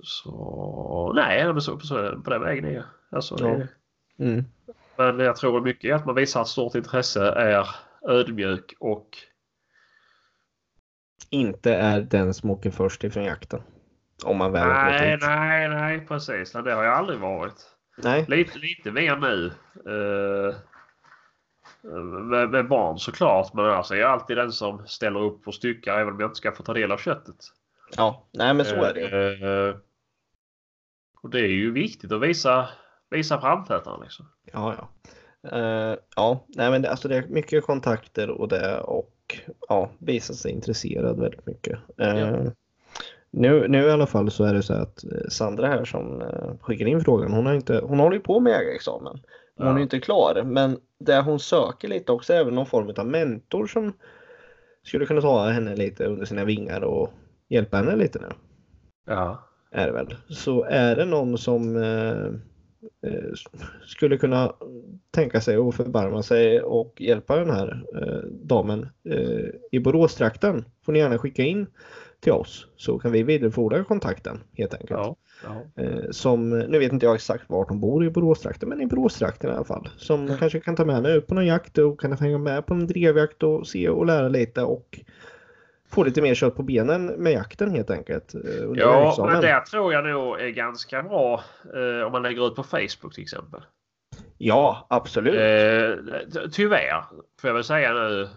så 0.03 1.13
nej, 1.17 1.45
men 1.53 1.61
så, 1.61 1.79
så, 1.81 2.21
på 2.25 2.31
den 2.31 2.43
vägen 2.43 2.65
är 2.65 2.71
jag. 2.73 2.85
Alltså, 3.11 3.37
Ja. 3.41 3.47
det- 3.47 3.69
Mm. 4.19 4.45
Men 4.97 5.19
jag 5.19 5.37
tror 5.37 5.61
mycket 5.61 5.97
att 5.97 6.07
man 6.07 6.15
visar 6.15 6.41
ett 6.43 6.47
stort 6.49 6.75
intresse 6.75 7.25
är 7.33 7.67
ödmjuk 8.09 8.75
och 8.81 9.09
Inte 11.31 11.75
är 11.75 12.01
den 12.01 12.35
som 12.35 12.51
åker 12.51 12.71
först 12.71 13.05
ifrån 13.05 13.25
jakten. 13.25 13.61
Om 14.25 14.37
man 14.37 14.53
väl 14.53 14.69
nej, 14.69 15.19
nej, 15.21 15.69
nej, 15.69 16.07
precis. 16.07 16.53
Det 16.53 16.73
har 16.75 16.85
jag 16.85 16.95
aldrig 16.95 17.19
varit. 17.21 17.55
Nej. 17.99 18.25
Lite, 18.29 18.59
lite 18.59 18.91
mer 18.93 19.17
nu. 19.17 19.53
Uh, 19.93 20.55
med, 22.23 22.51
med 22.51 22.69
barn 22.69 22.99
såklart. 22.99 23.55
Men 23.55 23.65
alltså 23.65 23.97
jag 23.97 24.09
är 24.09 24.13
alltid 24.13 24.37
den 24.37 24.53
som 24.53 24.87
ställer 24.87 25.21
upp 25.21 25.47
och 25.49 25.55
styckar 25.55 25.99
även 25.99 26.15
om 26.15 26.21
jag 26.21 26.27
inte 26.29 26.37
ska 26.39 26.53
få 26.53 26.63
ta 26.63 26.73
del 26.73 26.93
av 26.93 26.99
köttet. 26.99 27.37
Ja, 27.97 28.27
nej 28.33 28.55
men 28.55 28.67
så 28.67 28.75
är 28.85 28.95
det 28.95 29.01
ju. 29.01 29.69
Eh, 29.69 29.77
och 31.23 31.31
det 31.31 31.41
är 31.41 31.47
ju 31.49 31.73
viktigt 31.73 32.13
att 32.13 32.23
visa, 32.23 32.69
visa 33.11 33.41
framfötterna 33.41 33.97
liksom. 34.03 34.27
Ja, 34.53 34.75
ja. 34.79 34.89
Eh, 35.59 35.97
ja, 36.17 36.45
nej 36.49 36.71
men 36.71 36.83
det, 36.83 36.91
alltså 36.91 37.09
det 37.09 37.17
är 37.17 37.27
mycket 37.29 37.65
kontakter 37.65 38.31
och 38.31 38.49
det 38.49 38.81
och 38.81 39.41
ja, 39.69 39.91
visa 39.99 40.35
sig 40.35 40.53
intresserad 40.53 41.21
väldigt 41.21 41.47
mycket. 41.47 41.79
Eh, 41.99 42.19
Ja. 42.19 42.53
nu, 43.31 43.69
nu 43.69 43.83
i 43.87 43.91
alla 43.91 44.07
fall 44.07 44.31
så 44.31 44.45
är 44.45 44.55
det 44.55 44.63
så 44.63 44.73
att 44.75 45.05
eh, 45.05 45.29
Sandra 45.29 45.67
här 45.67 45.85
som 45.85 46.23
uh, 46.23 46.57
skickar 46.61 46.87
in 46.87 47.01
frågan, 47.01 47.33
hon, 47.33 47.47
har 47.47 47.55
inte, 47.55 47.81
hon 47.85 47.99
håller 48.01 48.17
ju 48.17 48.23
på 48.23 48.41
med 48.41 48.51
jägarexamen. 48.51 49.21
Hon 49.57 49.67
Ja. 49.67 49.79
är 49.79 49.83
inte 49.83 50.01
klar, 50.01 50.43
men 50.43 50.79
det 50.99 51.21
hon 51.21 51.41
söker 51.41 51.89
lite 51.89 52.13
också 52.13 52.33
är 52.33 52.45
väl 52.45 52.55
någon 52.55 52.67
form 52.67 52.93
av 52.99 53.07
mentor 53.07 53.67
som 53.67 53.93
skulle 54.83 55.07
kunna 55.07 55.21
ta 55.21 55.49
henne 55.49 55.77
lite 55.77 56.05
under 56.05 56.25
sina 56.25 56.45
vingar 56.45 56.81
och 56.81 57.11
hjälpa 57.49 57.77
henne 57.77 57.97
lite 57.97 58.19
nu. 58.19 58.29
Ja. 59.07 59.43
Är 59.71 59.87
det 59.87 59.93
väl. 59.93 60.15
Så 60.29 60.65
är 60.65 60.97
det 60.97 61.05
någon 61.05 61.39
som 61.39 61.77
eh, 61.77 62.27
eh, 63.13 63.33
skulle 63.87 64.17
kunna 64.17 64.53
tänka 65.11 65.41
sig 65.41 65.57
att 65.57 65.75
förbarma 65.75 66.23
sig 66.23 66.63
och 66.63 67.01
hjälpa 67.01 67.37
den 67.37 67.51
här 67.51 67.85
eh, 67.95 68.29
damen 68.31 68.89
eh, 69.09 69.45
i 69.73 69.81
Boråstrakten 69.81 70.65
får 70.85 70.93
ni 70.93 70.99
gärna 70.99 71.19
skicka 71.19 71.43
in 71.43 71.67
till 72.21 72.33
oss 72.33 72.67
så 72.77 72.99
kan 72.99 73.13
vi 73.13 73.23
vidarebefordra 73.23 73.85
kontakten 73.85 74.41
helt 74.53 74.75
enkelt. 74.75 74.91
Ja. 74.91 75.17
ja. 75.45 75.83
Eh, 75.83 76.11
som, 76.11 76.51
nu 76.59 76.79
vet 76.79 76.93
inte 76.93 77.07
jag 77.07 77.15
exakt 77.15 77.45
vart 77.49 77.69
hon 77.69 77.81
bor 77.81 78.05
i 78.07 78.11
Boråstrakten 78.11 78.69
men 78.69 78.81
i 78.81 78.87
Boråstrakten 78.87 79.51
i 79.51 79.55
alla 79.55 79.65
fall. 79.65 79.89
Som 79.97 80.27
Ja. 80.29 80.37
kanske 80.37 80.61
kan 80.61 80.77
ta 80.77 80.85
med 80.85 80.95
henne 80.95 81.13
ut 81.13 81.27
på 81.27 81.35
någon 81.35 81.47
jakt 81.47 81.79
och 81.79 82.01
kan 82.01 82.13
hänga 82.13 82.39
med 82.39 82.67
på 82.67 82.75
en 82.75 82.87
drevjakt 82.87 83.43
och 83.43 83.67
se 83.67 83.89
och 83.89 84.07
lära 84.07 84.29
lite 84.29 84.63
och 84.63 85.01
få 85.91 86.05
lite 86.05 86.23
mer 86.23 86.35
kött 86.35 86.57
på 86.57 86.63
benen 86.63 87.07
med 87.07 87.33
jakten 87.33 87.71
helt 87.71 87.91
enkelt. 87.91 88.35
eh, 88.35 88.41
Ja, 88.75 89.15
men 89.31 89.41
det 89.41 89.61
tror 89.61 89.93
jag 89.93 90.05
nog 90.05 90.41
är 90.41 90.49
ganska 90.49 91.03
bra 91.03 91.45
eh, 91.75 92.07
om 92.07 92.13
man 92.13 92.23
lägger 92.23 92.47
ut 92.47 92.55
på 92.55 92.63
Facebook 92.63 93.15
till 93.15 93.23
exempel. 93.23 93.61
Ja, 94.39 94.87
absolut. 94.91 95.35
Eh, 95.35 96.19
ty- 96.33 96.51
tyvärr 96.53 97.05
får 97.41 97.49
jag 97.49 97.55
väl 97.55 97.65
säga 97.65 97.93
nu. 97.95 98.29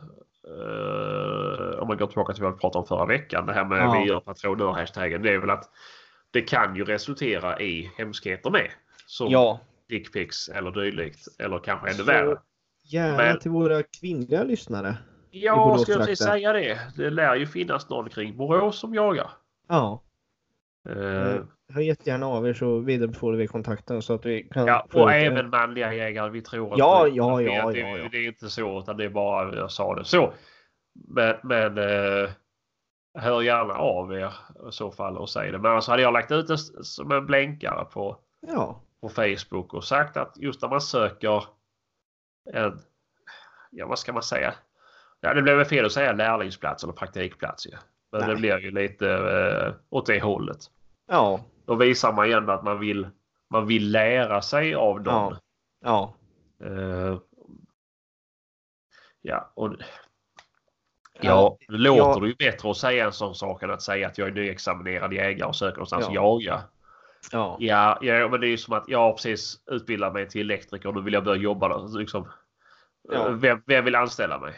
Eh, 0.48 1.80
om 1.80 1.88
man 1.88 1.98
går 1.98 2.08
tillbaka 2.08 2.34
till 2.34 2.44
vad 2.44 2.54
vi 2.54 2.60
pratade 2.60 2.82
om 2.82 2.88
förra 2.88 3.06
veckan. 3.06 3.46
Det 3.46 3.54
här 3.54 3.66
med 3.66 3.78
Ja. 3.80 4.00
vi 4.04 4.10
gör 4.10 4.20
patronör-hashtaggen. 4.20 5.22
Det 5.22 5.34
är 5.34 5.38
väl 5.38 5.50
att 5.50 5.70
det 6.32 6.42
kan 6.42 6.76
ju 6.76 6.84
resultera 6.84 7.60
i 7.60 7.92
hemskheter 7.98 8.50
med. 8.50 8.72
Som 9.06 9.28
ja, 9.32 9.60
dickpics 9.90 10.50
eller 10.50 10.72
dylikt. 10.72 11.28
Eller 11.40 11.60
kanske 11.60 11.90
ännu 11.90 12.04
värre. 12.04 12.38
gärna 12.84 13.18
men- 13.18 13.40
till 13.40 13.52
våra 13.52 13.84
kvinnliga 14.00 14.44
lyssnare. 14.44 14.98
Ja, 15.32 15.78
ska 15.78 15.92
jag 15.92 16.18
säga 16.18 16.54
det. 16.54 16.80
Det 16.96 17.10
lär 17.10 17.36
ju 17.36 17.48
finnas 17.48 17.90
någon 17.90 18.10
kring 18.10 18.38
Borås 18.38 18.80
som 18.80 18.94
jagar. 18.94 19.32
Ja, 19.68 20.04
Eh, 20.90 21.42
hör 21.74 21.82
jättegärna 21.82 22.28
av 22.28 22.48
er 22.48 22.54
så 22.54 22.80
vidarebefordrar 22.80 23.38
vi 23.38 23.48
kontakten 23.48 24.02
så 24.02 24.14
att 24.14 24.26
vi 24.26 24.44
kan 24.44 24.68
Ja, 24.68 24.88
och 24.94 25.12
även 25.12 25.50
manliga 25.50 25.94
jägare. 25.94 26.30
Vi 26.30 26.42
tror 26.42 26.74
Ja, 26.78 27.08
inte, 27.08 27.18
ja, 27.18 27.38
det, 27.38 27.44
ja, 27.44 27.72
det, 27.72 27.80
ja, 27.80 27.98
ja. 27.98 28.10
det 28.12 28.18
är 28.18 28.28
inte 28.28 28.50
så 28.50 28.80
utan 28.80 28.98
det 28.98 29.06
är 29.06 29.10
bara 29.10 29.56
jag 29.56 29.72
sa 29.72 29.96
det 29.96 30.06
så. 30.06 30.34
Men, 31.08 31.36
men 31.44 31.78
eh, 31.78 32.30
hör 33.14 33.42
gärna 33.42 33.74
av 33.74 34.14
er 34.14 34.34
i 34.70 34.72
så 34.72 34.92
fall 34.92 35.18
och 35.18 35.30
säg 35.30 35.52
det. 35.52 35.60
Men 35.60 35.72
alltså 35.72 35.92
hade 35.92 36.04
jag 36.04 36.14
lagt 36.14 36.32
ut 36.32 36.48
det 36.48 36.58
som 36.58 37.12
en 37.12 37.26
blänkare 37.26 37.86
på, 37.86 38.18
Ja, 38.48 38.82
på 39.02 39.10
Facebook 39.10 39.74
och 39.74 39.84
sagt 39.84 40.18
att 40.18 40.38
just 40.38 40.62
när 40.62 40.70
man 40.70 40.82
söker 40.82 41.44
en, 42.54 42.80
ja 43.72 43.88
vad 43.88 44.00
ska 44.00 44.14
man 44.14 44.24
säga? 44.24 44.54
Ja, 45.22 45.34
det 45.34 45.42
blev 45.42 45.58
väl 45.58 45.66
fel 45.66 45.86
att 45.86 45.92
säga 45.92 46.14
lärlingsplats 46.14 46.84
eller 46.84 46.94
praktikplats 46.94 47.68
ju. 47.68 47.72
Men 48.12 48.22
det 48.22 48.28
Nej. 48.28 48.36
blir 48.36 48.58
ju 48.58 48.72
lite 48.72 49.10
eh, 49.12 49.74
åt 49.90 50.06
det 50.06 50.20
hållet. 50.22 50.58
ja, 51.08 51.40
Då 51.66 51.76
visar 51.76 52.14
man 52.14 52.26
igen 52.26 52.50
att 52.50 52.64
man 52.64 52.80
vill, 52.80 53.08
man 53.50 53.68
vill 53.68 53.92
lära 53.92 54.42
sig 54.42 54.76
av 54.76 55.02
någon. 55.02 55.36
ja, 55.84 56.16
Eh, 56.64 57.18
ja, 59.22 59.52
och 59.54 59.74
ja, 61.22 61.58
det 61.68 61.78
låter 61.78 62.02
ja. 62.04 62.20
det 62.20 62.28
ju 62.28 62.36
bättre 62.36 62.72
att 62.72 62.78
säga 62.78 63.06
en 63.06 63.14
sån 63.14 63.36
sak 63.36 63.64
än 63.64 63.72
att 63.72 63.82
säga 63.82 64.08
att 64.08 64.18
jag 64.18 64.28
är 64.28 64.32
nyexaminerad 64.32 65.14
jägare 65.14 65.48
och 65.48 65.56
söker 65.56 65.76
någonstans 65.78 66.06
Ja. 66.10 66.14
jaga. 66.14 66.64
ja, 67.32 67.58
Ja, 67.60 67.98
ja, 68.02 68.28
men 68.28 68.42
det 68.42 68.48
är 68.48 68.50
ju 68.52 68.58
som 68.58 68.74
att 68.74 68.84
jag 68.90 69.00
har 69.00 69.14
precis 69.14 69.62
utbildat 69.72 70.14
mig 70.14 70.30
till 70.30 70.42
elektriker 70.42 70.90
och 70.90 70.96
nu 70.96 71.02
vill 71.02 71.14
jag 71.14 71.24
börja 71.24 71.42
jobba. 71.42 71.78
Liksom. 71.78 72.28
Ja. 73.10 73.28
Eh, 73.28 73.32
Vem, 73.32 73.62
vem 73.66 73.86
vill 73.86 73.96
anställa 73.96 74.40
mig? 74.40 74.54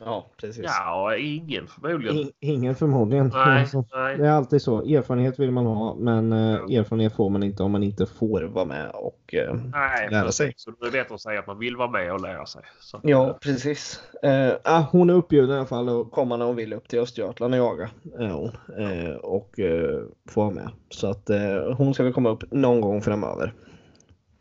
Ja, 0.00 0.26
precis. 0.40 0.64
Ja, 0.64 1.16
ingen 1.16 1.66
förmodligen. 1.66 2.16
In, 2.16 2.30
ingen 2.40 2.74
förmodligen. 2.74 3.30
Nej, 3.34 3.60
Alltså, 3.60 3.84
nej. 3.94 4.18
Det 4.18 4.26
är 4.26 4.30
alltid 4.30 4.62
så. 4.62 4.82
Erfarenhet 4.82 5.38
vill 5.38 5.50
man 5.50 5.66
ha, 5.66 5.94
men 5.94 6.32
eh, 6.32 6.38
Ja. 6.68 6.80
erfarenhet 6.80 7.12
får 7.16 7.30
man 7.30 7.42
inte 7.42 7.62
om 7.62 7.72
man 7.72 7.82
inte 7.82 8.06
får 8.06 8.42
vara 8.42 8.64
med 8.64 8.90
och 8.94 9.34
eh, 9.34 9.54
nej 9.54 10.08
lära 10.10 10.22
precis. 10.24 10.36
sig. 10.36 10.52
Så 10.56 10.70
det 10.70 10.86
är 10.86 10.90
bättre 10.92 11.14
att 11.14 11.20
säga 11.20 11.40
att 11.40 11.46
man 11.46 11.58
vill 11.58 11.76
vara 11.76 11.90
med 11.90 12.12
och 12.12 12.20
lära 12.20 12.46
sig. 12.46 12.62
Så, 12.80 13.00
Ja, 13.02 13.38
precis. 13.42 14.00
Eh, 14.22 14.52
ah, 14.64 14.80
hon 14.92 15.10
är 15.10 15.14
uppbjuden 15.14 15.50
i 15.50 15.58
alla 15.58 15.66
fall 15.66 16.00
att 16.00 16.10
komma 16.10 16.36
när 16.36 16.46
hon 16.46 16.56
vill 16.56 16.72
upp 16.72 16.88
till 16.88 16.98
Östergötland 16.98 17.54
och 17.54 17.60
jaga. 17.60 17.90
Är 18.18 18.30
hon. 18.30 18.50
Eh, 18.78 19.14
och 19.16 19.58
eh, 19.60 20.00
få 20.28 20.40
vara 20.40 20.54
med. 20.54 20.70
Så 20.90 21.06
att 21.10 21.30
eh, 21.30 21.74
hon 21.76 21.94
ska 21.94 22.02
väl 22.04 22.12
komma 22.12 22.30
upp 22.30 22.52
någon 22.52 22.80
gång 22.80 23.02
framöver. 23.02 23.54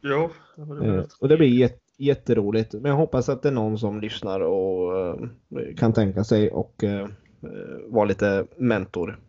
Ja, 0.01 0.29
det 0.55 0.87
Eh, 0.97 1.03
och 1.19 1.27
det 1.29 1.37
blir 1.37 1.47
jätteroligt. 2.05 2.73
Men 2.73 2.85
jag 2.85 2.95
hoppas 2.95 3.29
att 3.29 3.41
det 3.41 3.49
är 3.49 3.53
någon 3.53 3.79
som 3.79 4.01
lyssnar 4.01 4.39
och 4.39 4.99
eh, 5.07 5.15
kan 5.77 5.93
tänka 5.93 6.23
sig 6.23 6.51
och 6.51 6.83
eh, 6.83 7.01
eh, 7.01 7.09
vara 7.87 8.05
lite 8.05 8.47
mentor. 8.57 9.19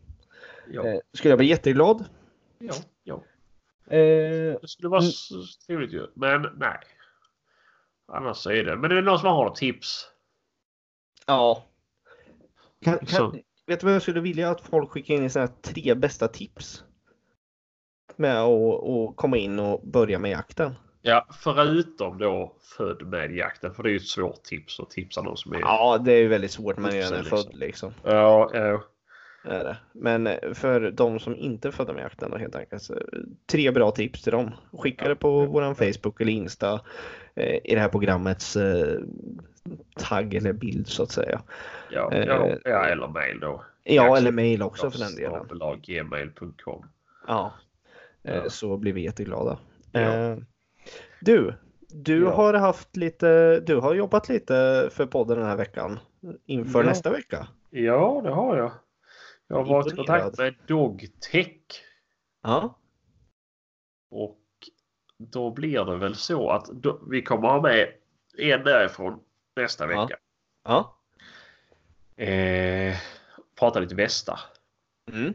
ja, 0.70 1.00
skulle 1.12 1.30
jag 1.32 1.38
bli 1.38 1.48
jätteglad. 1.48 2.04
ja, 2.58 2.74
ja. 3.04 3.14
Eh, 3.96 4.58
Det 4.60 4.68
skulle 4.68 4.88
vara 4.88 5.00
Mm. 5.00 5.12
trevligt 5.66 5.92
ju. 5.92 6.06
Men 6.14 6.42
nej. 6.56 6.78
Annars 8.12 8.46
är 8.46 8.64
det. 8.64 8.76
Men 8.76 8.90
är 8.90 8.94
det 8.94 9.02
någon 9.02 9.18
som 9.18 9.28
har 9.28 9.50
tips? 9.50 10.08
ja. 11.26 11.64
Kan, 12.84 12.98
kan, 12.98 13.32
vet 13.66 13.80
du 13.80 13.86
vad 13.86 13.94
jag 13.94 14.02
skulle 14.02 14.20
vilja 14.20 14.50
att 14.50 14.60
folk 14.60 14.90
skickar 14.90 15.14
in 15.14 15.24
i 15.24 15.30
sina 15.30 15.46
tre 15.48 15.94
bästa 15.94 16.28
tips? 16.28 16.84
Med 18.16 18.40
att 18.40 19.16
komma 19.16 19.36
in 19.36 19.58
och 19.58 19.80
börja 19.86 20.18
med 20.18 20.30
jakten. 20.30 20.72
Ja, 21.02 21.26
förutom 21.40 22.18
då 22.18 22.52
född 22.76 23.02
med 23.06 23.32
jakten. 23.36 23.74
För 23.74 23.82
det 23.82 23.88
är 23.88 23.90
ju 23.90 23.96
ett 23.96 24.06
svårt 24.06 24.42
tips 24.42 24.80
att 24.80 24.90
tipsa 24.90 25.22
någon 25.22 25.36
som 25.36 25.52
är... 25.52 25.60
Ja, 25.60 25.98
det 26.04 26.12
är 26.12 26.18
ju 26.18 26.28
väldigt 26.28 26.50
svårt 26.50 26.76
när 26.76 26.82
man 26.82 26.92
är 26.92 26.96
Liksom. 26.96 27.24
född 27.24 27.54
liksom. 27.54 27.92
ja, 28.02 28.50
ja. 28.54 28.82
Är 29.44 29.64
det. 29.64 29.76
Men 29.92 30.26
eh, 30.26 30.52
för 30.54 30.90
de 30.90 31.18
som 31.20 31.36
inte 31.36 31.68
är 31.68 31.72
födda 31.72 31.92
med 31.92 32.02
jakten 32.02 32.30
då 32.30 32.36
helt 32.36 32.56
enkelt. 32.56 32.82
Så, 32.82 32.94
tre 33.46 33.70
bra 33.70 33.90
tips 33.90 34.22
till 34.22 34.32
dem. 34.32 34.50
Skicka 34.72 35.08
det 35.08 35.16
på 35.16 35.44
våran 35.46 35.74
Facebook 35.74 36.20
eller 36.20 36.32
Insta 36.32 36.80
eh, 37.34 37.56
i 37.64 37.74
det 37.74 37.80
här 37.80 37.88
programmets 37.88 38.56
eh, 38.56 39.00
tagg 39.96 40.34
eller 40.34 40.52
bild 40.52 40.88
så 40.88 41.02
att 41.02 41.10
säga. 41.10 41.42
Ja, 41.90 42.12
Eh, 42.12 42.56
ja, 42.64 42.84
eller 42.86 43.08
mail 43.08 43.40
då. 43.40 43.64
Ja, 43.84 44.16
eller 44.16 44.32
mail 44.32 44.62
också 44.62 44.90
för 44.90 44.98
den 44.98 45.14
delen. 45.16 45.80
Gmail.com. 45.82 46.84
Ja. 47.26 47.52
Eh, 48.24 48.34
Ja. 48.36 48.50
Så 48.50 48.76
blir 48.76 48.92
vi 48.92 49.00
jätteglada. 49.04 49.58
Ja. 49.92 50.36
Du, 51.20 51.54
du 51.88 52.22
Ja. 52.24 52.30
har 52.34 52.54
haft 52.54 52.96
lite, 52.96 53.60
du 53.60 53.76
har 53.76 53.94
jobbat 53.94 54.28
lite 54.28 54.88
för 54.92 55.06
podden 55.06 55.38
den 55.38 55.46
här 55.46 55.56
veckan 55.56 55.98
inför 56.46 56.80
Ja. 56.82 56.86
nästa 56.88 57.10
vecka. 57.10 57.48
Ja, 57.70 58.20
det 58.24 58.30
har 58.30 58.56
jag. 58.56 58.72
Jag 59.46 59.56
har 59.56 59.64
varit 59.64 59.92
i 59.92 59.96
kontakt 59.96 60.38
med 60.38 60.54
Dogtech 60.66 61.46
Ja, 62.42 62.78
och 64.10 64.38
då 65.18 65.50
blir 65.50 65.84
det 65.84 65.96
väl 65.96 66.14
så 66.14 66.50
att 66.50 66.64
då, 66.66 67.00
vi 67.10 67.22
kommer 67.22 67.48
ha 67.48 67.62
med 67.62 67.88
en 68.38 68.64
därifrån 68.64 69.20
nästa 69.56 69.90
Ja. 69.92 70.02
vecka. 70.02 70.18
ja. 70.64 70.98
Eh, 72.24 72.94
prata 73.58 73.80
lite 73.80 73.94
västar. 73.94 74.40
Mm. 75.12 75.34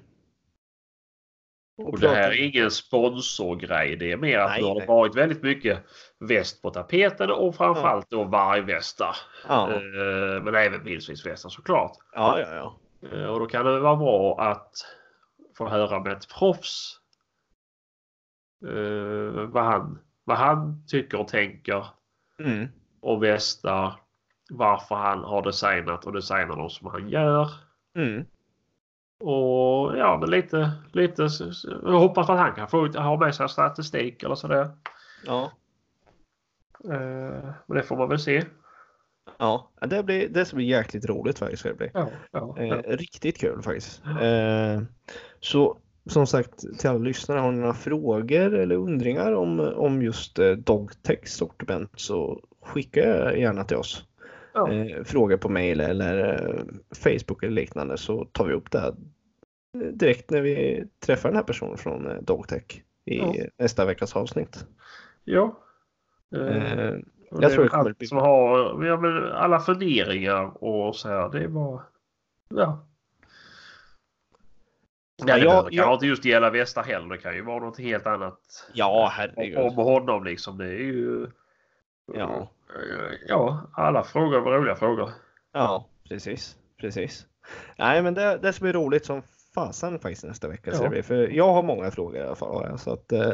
Och 1.77 1.99
det 1.99 2.09
här 2.09 2.31
är 2.31 2.43
ingen 2.43 2.71
sponsorgrej. 2.71 3.95
Det 3.95 4.11
är 4.11 4.17
mer 4.17 4.39
att 4.39 4.49
Nej, 4.49 4.61
det 4.61 4.67
har 4.67 4.75
nej. 4.75 4.87
varit 4.87 5.15
väldigt 5.15 5.43
mycket 5.43 5.83
väst 6.19 6.61
på 6.61 6.69
tapeten 6.69 7.31
och 7.31 7.55
framförallt 7.55 8.09
då 8.09 8.23
vargvästar. 8.23 9.15
Ja, 9.47 9.71
Eh, 9.73 10.43
men 10.43 10.55
även 10.55 10.83
vildsvinsvästar 10.83 11.49
såklart. 11.49 11.91
ja, 12.13 12.39
ja. 12.39 12.47
ja. 12.55 12.77
Eh, 13.17 13.25
och 13.25 13.39
då 13.39 13.45
kan 13.45 13.65
det 13.65 13.79
vara 13.79 13.95
bra 13.95 14.41
att 14.41 14.71
få 15.57 15.67
höra 15.67 15.99
med 15.99 16.11
ett 16.13 16.27
proffs 16.39 16.99
eh, 18.67 19.41
vad, 19.49 19.63
han, 19.63 19.99
vad 20.23 20.37
han 20.37 20.83
tycker 20.87 21.19
och 21.19 21.27
tänker 21.27 21.85
Mm. 22.39 22.67
om 23.01 23.19
västar. 23.19 23.93
Varför 24.49 24.95
han 24.95 25.23
har 25.23 25.41
designat 25.41 26.05
och 26.05 26.13
designar 26.13 26.55
dem 26.55 26.69
som 26.69 26.87
han 26.87 27.09
gör. 27.09 27.49
Mm. 27.97 28.25
Och 29.19 29.97
ja, 29.97 30.17
men 30.21 30.29
lite, 30.29 30.71
lite. 30.91 31.27
Jag 31.83 31.99
hoppas 31.99 32.29
att 32.29 32.39
han 32.39 32.55
kan 32.55 32.67
få 32.67 32.85
ut, 32.85 32.95
ha 32.95 33.17
med 33.17 33.35
sig 33.35 33.49
statistik 33.49 34.23
eller 34.23 34.35
sådär. 34.35 34.69
Ja. 35.25 35.51
Eh, 36.83 37.49
men 37.65 37.77
det 37.77 37.83
får 37.83 37.97
man 37.97 38.09
väl 38.09 38.19
se. 38.19 38.43
Ja, 39.37 39.71
det, 39.81 40.03
blir, 40.03 40.29
det 40.29 40.45
ska 40.45 40.55
bli 40.55 40.65
jäkligt 40.65 41.05
roligt 41.05 41.39
faktiskt. 41.39 41.63
Det 41.63 41.73
bli. 41.73 41.91
Ja, 41.93 42.09
ja, 42.31 42.57
Eh, 42.57 42.97
riktigt 42.97 43.37
kul 43.37 43.61
faktiskt. 43.61 44.01
Eh, 44.21 44.81
så 45.39 45.77
som 46.09 46.27
sagt 46.27 46.79
till 46.79 46.89
alla 46.89 46.99
lyssnare, 46.99 47.39
har 47.39 47.51
ni 47.51 47.59
några 47.59 47.73
frågor 47.73 48.55
eller 48.55 48.75
undringar 48.75 49.31
om, 49.31 49.59
om 49.59 50.01
just 50.01 50.39
eh, 50.39 50.51
Dogtex 50.51 51.33
sortiment 51.33 51.91
så 51.95 52.41
skicka 52.61 53.35
gärna 53.35 53.63
till 53.63 53.77
oss. 53.77 54.03
Ja. 54.57 54.71
Eh, 54.73 55.03
frågor 55.03 55.37
på 55.37 55.49
mail 55.49 55.79
eller 55.81 56.43
eh, 56.43 56.63
Facebook 57.03 57.43
eller 57.43 57.53
liknande 57.53 57.97
så 57.97 58.25
tar 58.25 58.45
vi 58.45 58.53
upp 58.53 58.71
det 58.71 58.79
här 58.79 58.95
eh, 59.77 59.87
direkt 59.93 60.29
när 60.29 60.41
vi 60.41 60.85
träffar 61.05 61.29
den 61.29 61.35
här 61.35 61.43
personen 61.43 61.77
från 61.77 62.07
eh, 62.07 62.17
Dogtech 62.21 62.83
i 63.05 63.17
Ja. 63.17 63.33
nästa 63.57 63.85
veckas 63.85 64.15
avsnitt. 64.15 64.65
ja. 65.23 65.59
Eh, 66.35 66.95
jag 67.31 67.51
tror 67.51 67.63
det 67.63 67.69
kommer 67.69 67.93
bli- 67.93 68.07
som 68.07 68.17
har 68.17 68.85
ja, 68.85 68.99
men 69.01 69.31
alla 69.31 69.59
funderingar 69.59 70.63
och 70.63 70.95
så 70.95 71.09
här. 71.09 71.29
Det 71.29 71.43
är 71.43 71.47
bara. 71.47 71.81
Ja. 72.49 72.83
Nej, 75.23 75.39
det 75.41 75.45
jag- 75.75 75.93
inte 75.93 76.05
just 76.05 76.25
gälla 76.25 76.49
västar 76.49 76.83
heller. 76.83 77.09
Det 77.09 77.17
kan 77.17 77.35
ju 77.35 77.41
vara 77.41 77.59
något 77.65 77.79
helt 77.79 78.07
annat. 78.07 78.39
ja, 78.73 79.09
herregud. 79.13 79.57
Om 79.57 79.75
honom 79.75 80.23
liksom. 80.23 80.57
Det 80.57 80.65
är 80.65 80.69
ju. 80.83 81.27
Ja. 82.13 82.49
Ja, 83.27 83.69
alla 83.73 84.03
frågor 84.03 84.39
var 84.39 84.51
roliga 84.51 84.75
frågor. 84.75 85.09
Ja, 85.53 85.89
precis. 86.09 86.57
precis. 86.81 87.25
Nej, 87.77 88.01
men 88.01 88.13
det, 88.13 88.39
det 88.41 88.53
ska 88.53 88.63
bli 88.63 88.71
roligt 88.73 89.05
som 89.05 89.21
fasen 89.55 89.99
faktiskt 89.99 90.23
nästa 90.23 90.47
vecka. 90.47 90.71
Ja. 90.73 90.89
Det, 90.89 91.03
för 91.03 91.27
jag 91.27 91.53
har 91.53 91.63
många 91.63 91.91
frågor 91.91 92.15
i 92.17 92.23
alla 92.23 92.35
fall. 92.35 92.79
Så 92.79 92.93
att, 92.93 93.11
eh, 93.11 93.31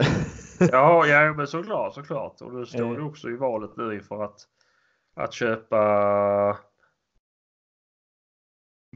Ja, 0.72 1.06
ja 1.06 1.34
men 1.34 1.48
såklart, 1.48 1.94
såklart. 1.94 2.42
Och 2.42 2.60
du 2.60 2.66
står 2.66 3.00
Eh. 3.00 3.06
också 3.08 3.30
i 3.30 3.36
valet 3.36 3.72
nu 3.78 3.94
inför 3.96 4.24
att, 4.24 4.40
att 5.16 5.34
köpa 5.34 6.58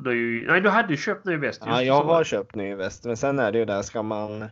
ny... 0.05 0.45
Nej, 0.47 0.61
du 0.61 0.69
hade 0.69 0.89
ju 0.93 0.97
köpt 0.97 1.25
ny 1.25 1.37
väst. 1.37 1.63
ja, 1.65 1.81
jag 1.83 2.03
har 2.03 2.23
köpt 2.23 2.55
ny 2.55 2.75
väst. 2.75 3.05
Men 3.05 3.17
sen 3.17 3.39
är 3.39 3.51
det 3.51 3.57
ju 3.59 3.65
där 3.65 3.81
ska 3.81 4.03
man. 4.03 4.45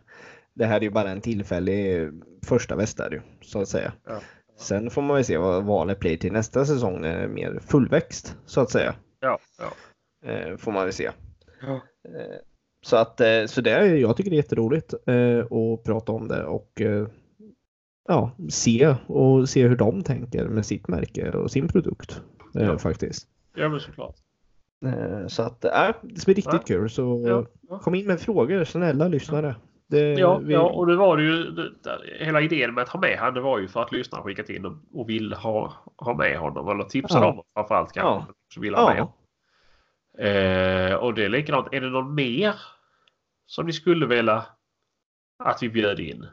Det 0.54 0.64
här 0.66 0.76
är 0.76 0.80
ju 0.80 0.90
bara 0.90 1.10
en 1.10 1.20
tillfällig 1.20 2.10
första 2.46 2.76
väst 2.76 2.98
där 2.98 3.10
ju 3.10 3.20
så 3.42 3.60
att 3.60 3.68
säga. 3.68 3.92
Ja. 4.06 4.20
Sen 4.56 4.90
får 4.90 5.02
man 5.02 5.16
väl 5.16 5.24
se 5.24 5.36
vad 5.38 5.64
valet 5.64 5.98
blir 6.00 6.16
till 6.16 6.32
nästa 6.32 6.64
säsong 6.64 7.00
när 7.00 7.16
det 7.18 7.24
är 7.24 7.28
mer 7.28 7.58
fullväxt 7.66 8.36
så 8.46 8.60
att 8.60 8.70
säga. 8.70 8.94
Ja, 9.20 9.38
ja. 9.58 9.72
Eh, 10.30 10.56
får 10.56 10.72
man 10.72 10.84
väl 10.84 10.92
se. 10.92 11.10
Ja. 11.62 11.74
Eh, 12.08 12.36
Så 12.82 12.96
att 12.96 13.20
eh, 13.20 13.44
så 13.46 13.60
det 13.60 13.70
är, 13.70 13.94
jag 13.94 14.16
tycker 14.16 14.30
det 14.30 14.34
är 14.36 14.42
jätteroligt 14.42 14.94
eh, 15.06 15.38
att 15.38 15.84
prata 15.84 16.12
om 16.12 16.28
det 16.28 16.44
och 16.44 16.80
eh, 16.80 17.06
ja, 18.08 18.30
se 18.48 18.94
och 19.06 19.48
se 19.48 19.66
hur 19.68 19.76
de 19.76 20.02
tänker 20.02 20.48
med 20.48 20.66
sitt 20.66 20.88
märke 20.88 21.30
och 21.30 21.50
sin 21.50 21.68
produkt 21.68 22.20
eh, 22.58 22.62
Ja. 22.66 22.78
faktiskt. 22.78 23.28
ja 23.56 23.68
men 23.68 23.80
såklart. 23.80 24.16
Så 25.28 25.42
att 25.42 25.64
äh, 25.64 25.88
det 26.02 26.20
ska 26.20 26.24
bli 26.32 26.34
riktigt 26.34 26.52
Ja. 26.52 26.58
kul 26.66 26.90
så 26.90 27.24
Ja, 27.28 27.46
ja. 27.68 27.78
kom 27.78 27.94
in 27.94 28.06
med 28.06 28.20
frågor 28.20 28.64
snälla 28.64 29.08
lyssnare. 29.08 29.56
Det, 29.88 30.12
Ja, 30.12 30.38
vi, 30.38 30.52
ja, 30.52 30.60
och 30.60 30.86
det 30.86 30.96
var 30.96 31.16
det 31.16 31.22
ju. 31.22 31.70
Hela 32.18 32.40
idén 32.40 32.74
med 32.74 32.82
att 32.82 32.88
ha 32.88 33.00
med 33.00 33.18
han 33.18 33.34
det 33.34 33.40
var 33.40 33.58
ju 33.58 33.68
för 33.68 33.82
att 33.82 33.92
lyssnarna 33.92 34.24
skickat 34.24 34.50
in 34.50 34.64
och, 34.66 34.72
och 34.92 35.08
vill 35.08 35.32
ha, 35.32 35.72
ha 35.96 36.14
med 36.14 36.38
honom. 36.38 36.68
Eller 36.68 36.84
tipsa 36.84 37.18
Ja. 37.18 37.44
framförallt 37.54 37.92
kanske. 37.92 38.28
Ja. 38.28 38.34
Som 38.54 38.62
vill 38.62 38.74
ha 38.74 38.88
med 38.88 38.98
ja, 38.98 39.12
Eh, 40.18 40.94
och 40.94 41.14
det 41.14 41.24
är 41.24 41.28
likadant. 41.28 41.68
Är 41.72 41.80
det 41.80 41.90
någon 41.90 42.14
mer 42.14 42.54
som 43.46 43.66
ni 43.66 43.72
skulle 43.72 44.06
vilja 44.06 44.46
att 45.44 45.62
vi 45.62 45.68
bjöd 45.68 46.00
in? 46.00 46.26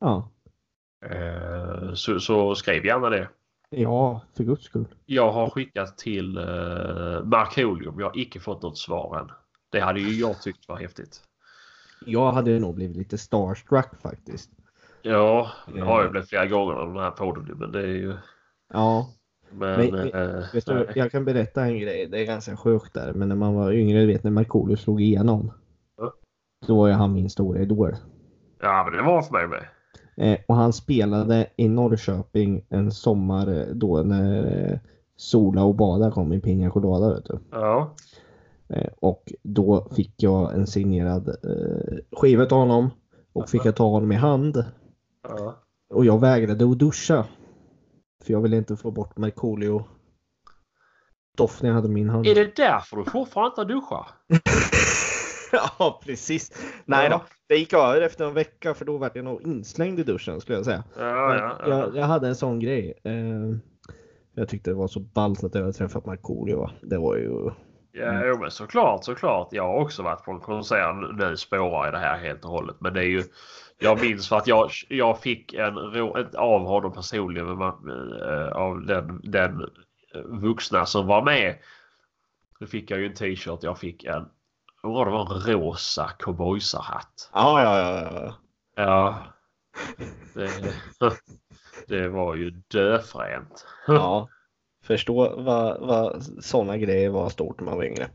ja, 0.00 0.30
Eh, 1.10 1.92
så, 1.94 2.20
så 2.20 2.54
skriv 2.54 2.86
gärna 2.86 3.10
det. 3.10 3.28
ja, 3.70 4.20
för 4.36 4.44
guds 4.44 4.64
skull. 4.64 4.86
Jag 5.06 5.32
har 5.32 5.50
skickat 5.50 5.98
till 5.98 6.36
eh, 6.38 7.24
Markoolium. 7.24 8.00
Jag 8.00 8.06
har 8.06 8.18
icke 8.18 8.40
fått 8.40 8.62
något 8.62 8.78
svar 8.78 9.18
än. 9.20 9.30
Det 9.72 9.80
hade 9.80 10.00
ju 10.00 10.20
jag 10.20 10.42
tyckt 10.42 10.68
var 10.68 10.76
häftigt. 10.76 11.20
Jag 12.06 12.32
hade 12.32 12.58
nog 12.58 12.74
blivit 12.74 12.96
lite 12.96 13.18
starstruck 13.18 14.00
faktiskt. 14.02 14.50
Ja, 15.02 15.50
det 15.74 15.80
har 15.80 16.02
jag 16.02 16.10
blivit 16.10 16.28
flera 16.28 16.46
gånger 16.46 16.74
av 16.74 16.94
den 16.94 17.02
här 17.02 17.10
podden. 17.10 17.56
Men 17.58 17.72
det 17.72 17.80
är 17.80 17.86
ju... 17.86 18.14
Ja, 18.72 19.10
Men... 19.50 19.90
Men, 19.90 20.12
eh, 20.12 20.44
vet 20.54 20.66
du, 20.66 20.88
jag 20.94 21.10
kan 21.10 21.24
berätta 21.24 21.64
en 21.64 21.78
grej. 21.78 22.06
Det 22.06 22.20
är 22.20 22.26
ganska 22.26 22.56
sjukt 22.56 22.94
där. 22.94 23.12
Men 23.12 23.28
när 23.28 23.36
man 23.36 23.54
var 23.54 23.72
yngre, 23.72 24.00
du 24.00 24.06
vet 24.06 24.24
när 24.24 24.30
Markoolio 24.30 24.76
slog 24.76 25.02
igenom. 25.02 25.52
Ja. 25.96 26.12
Då 26.66 26.76
var 26.76 26.88
ju 26.88 26.94
han 26.94 27.12
min 27.12 27.30
stora 27.30 27.60
idol. 27.60 27.96
Ja, 28.60 28.84
men 28.84 28.98
det 28.98 29.02
var 29.02 29.22
för 29.22 29.32
mig 29.32 29.46
med. 29.46 29.66
Eh, 30.16 30.38
och 30.48 30.54
han 30.54 30.72
spelade 30.72 31.46
i 31.56 31.68
Norrköping 31.68 32.64
en 32.68 32.92
sommar 32.92 33.58
eh, 33.58 33.66
då 33.66 34.02
när 34.02 34.44
eh, 34.44 34.78
Sola 35.16 35.64
och 35.64 35.74
Bada 35.74 36.10
kom 36.10 36.32
i 36.32 36.40
Pinga 36.40 36.70
Colada. 36.70 37.14
Vet 37.14 37.24
du. 37.24 37.38
Ja. 37.50 37.94
Eh, 38.68 38.88
och 39.00 39.32
då 39.42 39.88
fick 39.96 40.22
jag 40.22 40.54
en 40.54 40.66
signerad 40.66 41.28
eh, 41.28 41.98
skiva 42.12 42.42
av 42.42 42.50
honom. 42.50 42.90
Och 43.32 43.48
fick 43.48 43.64
jag 43.64 43.76
ta 43.76 43.84
honom 43.88 44.12
i 44.12 44.14
hand. 44.14 44.64
ja. 45.28 45.62
Och 45.90 46.04
jag 46.04 46.20
vägrade 46.20 46.64
att 46.70 46.78
duscha. 46.78 47.26
För 48.24 48.32
jag 48.32 48.40
ville 48.40 48.56
inte 48.56 48.76
få 48.76 48.90
bort 48.90 49.16
Markoolio 49.16 49.84
doften 51.36 51.68
jag 51.68 51.74
hade 51.74 51.88
min 51.88 52.10
hand. 52.10 52.26
Är 52.26 52.34
det 52.34 52.56
därför 52.56 52.96
du 52.96 53.04
fortfarande 53.04 53.62
inte 53.62 53.74
duschar? 53.74 54.06
ja, 55.78 56.00
precis. 56.04 56.52
Nej 56.84 57.08
Ja. 57.10 57.10
då, 57.10 57.24
det 57.48 57.56
gick 57.56 57.72
över 57.72 58.00
efter 58.00 58.24
en 58.24 58.34
vecka 58.34 58.74
för 58.74 58.84
då 58.84 58.98
var 58.98 59.10
jag 59.14 59.24
nog 59.24 59.42
inslängd 59.42 59.98
i 60.00 60.02
duschen 60.02 60.40
skulle 60.40 60.58
jag 60.58 60.64
säga. 60.64 60.84
Ja, 60.98 61.34
ja, 61.34 61.56
ja. 61.60 61.68
Jag, 61.68 61.96
jag 61.96 62.04
hade 62.04 62.28
en 62.28 62.36
sån 62.36 62.60
grej. 62.60 62.94
Eh, 63.04 63.56
jag 64.34 64.48
tyckte 64.48 64.70
det 64.70 64.74
var 64.74 64.88
så 64.88 65.00
ballt 65.00 65.44
att 65.44 65.54
jag 65.54 65.60
hade 65.60 65.72
träffat 65.72 66.06
Markoolio. 66.06 66.70
Det 66.82 66.98
var 66.98 67.16
ju... 67.16 67.50
Ja, 67.98 68.24
jo, 68.24 68.38
men 68.38 68.50
såklart, 68.50 69.04
såklart. 69.04 69.48
Jag 69.50 69.62
har 69.62 69.74
också 69.74 70.02
varit 70.02 70.24
på 70.24 70.30
en 70.30 70.40
konsert. 70.40 70.96
Nu 71.12 71.36
spårar 71.36 71.88
i 71.88 71.90
det 71.90 71.98
här 71.98 72.18
helt 72.18 72.44
och 72.44 72.50
hållet. 72.50 72.76
Men 72.80 72.94
det 72.94 73.00
är 73.00 73.08
ju... 73.08 73.22
Jag 73.78 74.00
minns 74.00 74.28
för 74.28 74.36
att 74.36 74.46
jag, 74.46 74.70
jag 74.88 75.20
fick 75.20 75.54
en 75.54 75.78
av 76.36 76.66
honom 76.66 76.92
personligen. 76.92 77.48
Eh, 77.48 78.48
av 78.52 78.86
den, 78.86 79.20
den 79.24 79.70
vuxna 80.24 80.86
som 80.86 81.06
var 81.06 81.22
med. 81.22 81.58
Då 82.60 82.66
fick 82.66 82.90
jag 82.90 83.00
ju 83.00 83.06
en 83.06 83.14
t-shirt. 83.14 83.62
Jag 83.62 83.78
fick 83.78 84.04
en... 84.04 84.28
Vad 84.82 85.06
det? 85.06 85.10
var 85.10 85.34
en 85.34 85.40
rosa 85.40 86.10
cowboysarhatt. 86.18 87.30
Ja, 87.32 87.62
ja, 87.62 87.78
ja. 87.78 88.10
ja. 88.12 88.34
Ja. 88.76 89.24
Det, 90.34 90.50
det 91.88 92.08
var 92.08 92.34
ju 92.34 92.50
döfränt. 92.50 93.66
ja. 93.86 94.28
Förstå 94.86 95.36
vad, 95.36 95.80
vad 95.80 96.22
sådana 96.40 96.76
grejer 96.76 97.10
var 97.10 97.28
stort 97.28 97.60
när 97.60 97.64
man 97.64 97.76
var 97.76 97.84
yngre. 97.84 98.08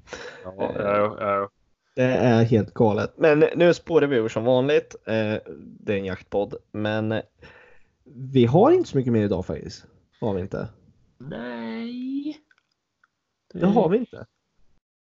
Ja, 0.43 0.71
ja, 0.75 1.17
ja. 1.19 1.49
Det 1.95 2.03
är 2.03 2.43
helt 2.43 2.73
galet. 2.73 3.13
Men 3.17 3.39
nu 3.55 3.73
spårar 3.73 4.07
vi 4.07 4.15
ur 4.15 4.29
som 4.29 4.43
vanligt. 4.43 4.95
Eh, 5.05 5.35
det 5.57 5.93
är 5.93 5.97
en 5.97 6.05
jaktpodd. 6.05 6.55
Men 6.71 7.11
eh, 7.11 7.21
vi 8.03 8.45
har 8.45 8.71
inte 8.71 8.89
så 8.89 8.97
mycket 8.97 9.13
mer 9.13 9.23
idag 9.23 9.45
faktiskt. 9.45 9.85
Har 10.21 10.33
vi 10.33 10.41
inte. 10.41 10.67
Nej. 11.17 12.37
Det 13.53 13.65
har 13.65 13.89
vi 13.89 13.97
inte. 13.97 14.25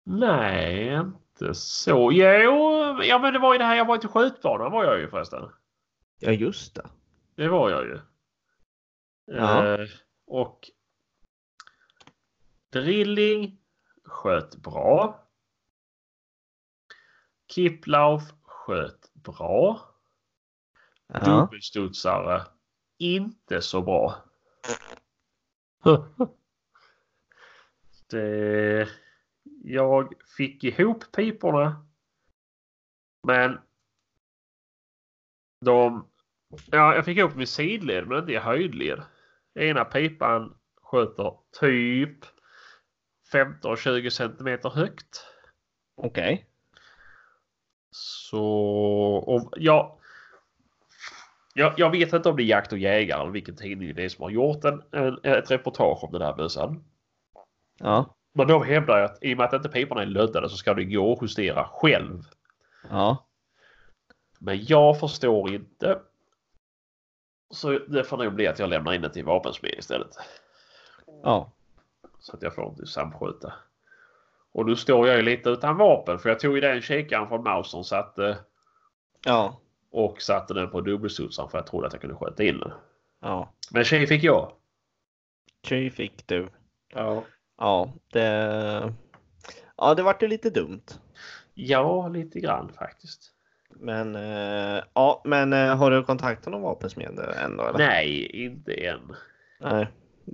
Nej, 0.05 0.95
inte 0.95 1.55
så. 1.55 2.13
Jo, 2.13 3.03
ja 3.03 3.19
men 3.19 3.33
det 3.33 3.39
var 3.39 3.53
ju 3.55 3.59
det 3.59 3.65
här 3.65 3.77
jag 3.77 3.85
var 3.85 3.99
till 3.99 4.09
skjutbanan 4.09 4.73
var 4.73 4.85
jag 4.85 4.99
ju 4.99 5.09
förresten. 5.09 5.43
Ja, 6.21 6.31
just 6.31 6.75
det. 6.75 6.87
Det 7.37 7.49
var 7.49 7.71
jag 7.71 7.85
ju. 7.85 7.99
Ja. 9.27 9.75
Eh, 9.75 9.87
och 10.27 10.71
Drilling 12.75 13.59
sköt 14.05 14.57
bra. 14.57 15.29
Kiplauf 17.53 18.23
sköt 18.43 19.15
bra. 19.15 19.81
Ja. 21.07 21.19
Dubbelstudsare 21.21 22.43
inte 22.99 23.63
så 23.63 23.83
bra. 23.83 24.25
Det, 28.11 28.89
jag 29.65 30.13
fick 30.37 30.65
ihop 30.65 31.13
piporna. 31.13 31.87
Men 33.27 33.61
de... 35.61 36.11
Ja, 36.67 36.95
jag 36.95 37.05
fick 37.05 37.19
ihop 37.19 37.41
i 37.41 37.47
sidled 37.47 38.09
men 38.09 38.19
inte 38.19 38.33
i 38.33 38.37
höjdled. 38.37 39.03
Ena 39.55 39.85
pipan 39.85 40.59
sköter 40.83 41.39
typ 41.61 42.34
15-20 43.35 44.11
centimeter 44.11 44.71
högt. 44.71 45.27
Okej. 45.97 46.47
Så... 47.91 48.45
Och 49.27 49.53
jag, 49.57 49.99
jag, 51.55 51.75
jag 51.77 51.91
vet 51.91 52.13
inte 52.13 52.29
om 52.29 52.37
det 52.37 52.43
är 52.43 52.47
Jakt 52.47 52.73
och 52.73 52.79
Jägare 52.79 53.21
eller 53.21 53.31
vilken 53.31 53.57
tidning 53.57 53.95
det 53.95 54.05
är 54.05 54.09
som 54.09 54.23
har 54.23 54.31
gjort 54.31 54.65
en, 54.65 54.83
en, 54.93 55.19
ett 55.23 55.51
reportage 55.51 56.05
om 56.05 56.13
den 56.13 56.23
här 56.23 56.35
bössan. 56.35 56.85
Ja. 57.79 58.15
Men 58.33 58.49
de 58.49 58.63
hävdar 58.63 59.01
att 59.01 59.19
i 59.21 59.35
och 59.35 59.39
med 59.39 59.47
att 59.47 59.53
inte 59.53 59.69
piporna 59.69 60.03
är 60.03 60.07
löddade 60.07 60.49
så 60.49 60.57
ska 60.57 60.75
det 60.75 60.85
gå 60.85 61.13
att 61.13 61.23
justera 61.23 61.65
själv. 61.65 62.23
Ja. 62.91 63.27
Men 64.39 64.65
jag 64.65 65.01
förstår 65.01 65.55
inte. 65.55 66.01
Så 67.51 67.79
det 67.79 68.05
får 68.05 68.17
nog 68.17 68.35
bli 68.35 68.47
att 68.47 68.59
jag 68.59 68.69
lämnar 68.69 68.93
in 68.93 69.03
det 69.03 69.13
till 69.13 69.25
vapensmed 69.25 69.75
istället. 69.79 70.17
Ja. 71.23 71.53
Så 72.25 72.37
att 72.37 72.43
jag 72.43 72.55
får 72.55 72.69
inte 72.69 72.87
samsköta. 72.87 73.53
Och 74.53 74.67
nu 74.67 74.77
står 74.77 75.09
jag 75.09 75.17
ju 75.17 75.23
lite 75.23 75.51
utan 75.51 75.77
vapen 75.77 76.19
för 76.19 76.29
jag 76.29 76.41
tog 76.41 76.55
ju 76.55 76.61
den 76.61 76.81
kikaren 76.83 77.29
från 77.29 77.43
Mausern 77.43 77.85
satte, 77.85 78.39
Ja. 79.25 79.61
och 79.91 80.23
satte 80.23 80.55
den 80.55 80.71
på 80.71 80.81
dubbelstudsaren 80.81 81.51
för 81.51 81.59
jag 81.59 81.67
trodde 81.67 81.87
att 81.87 81.93
jag 81.93 82.01
kunde 82.01 82.17
sköta 82.17 82.43
in 82.45 82.59
den. 82.61 82.73
Ja. 83.21 83.53
Men 83.71 83.85
tjej 83.85 84.07
fick 84.07 84.23
jag. 84.25 84.53
Tjej 85.63 85.91
fick 85.91 86.27
du. 86.27 86.49
Ja. 86.95 87.25
Ja, 87.59 87.93
det... 88.13 88.95
Ja, 89.77 89.95
det 89.95 90.03
vart 90.03 90.23
ju 90.23 90.29
lite 90.29 90.51
dumt. 90.51 90.83
Ja, 91.55 92.09
lite 92.09 92.41
grann 92.41 92.73
faktiskt. 92.79 93.31
Men 93.71 94.15
eh, 94.17 94.83
ja, 94.95 95.23
men 95.25 95.53
eh, 95.53 95.77
har 95.77 95.91
du 95.91 96.05
kontaktat 96.05 96.53
någon 96.53 96.63
vapensmed 96.63 97.19
än 97.19 97.57
då? 97.57 97.63
Eller? 97.65 97.79
Nej, 97.79 98.27
inte 98.45 98.73
än. 98.73 99.15
Nej. 99.61 99.87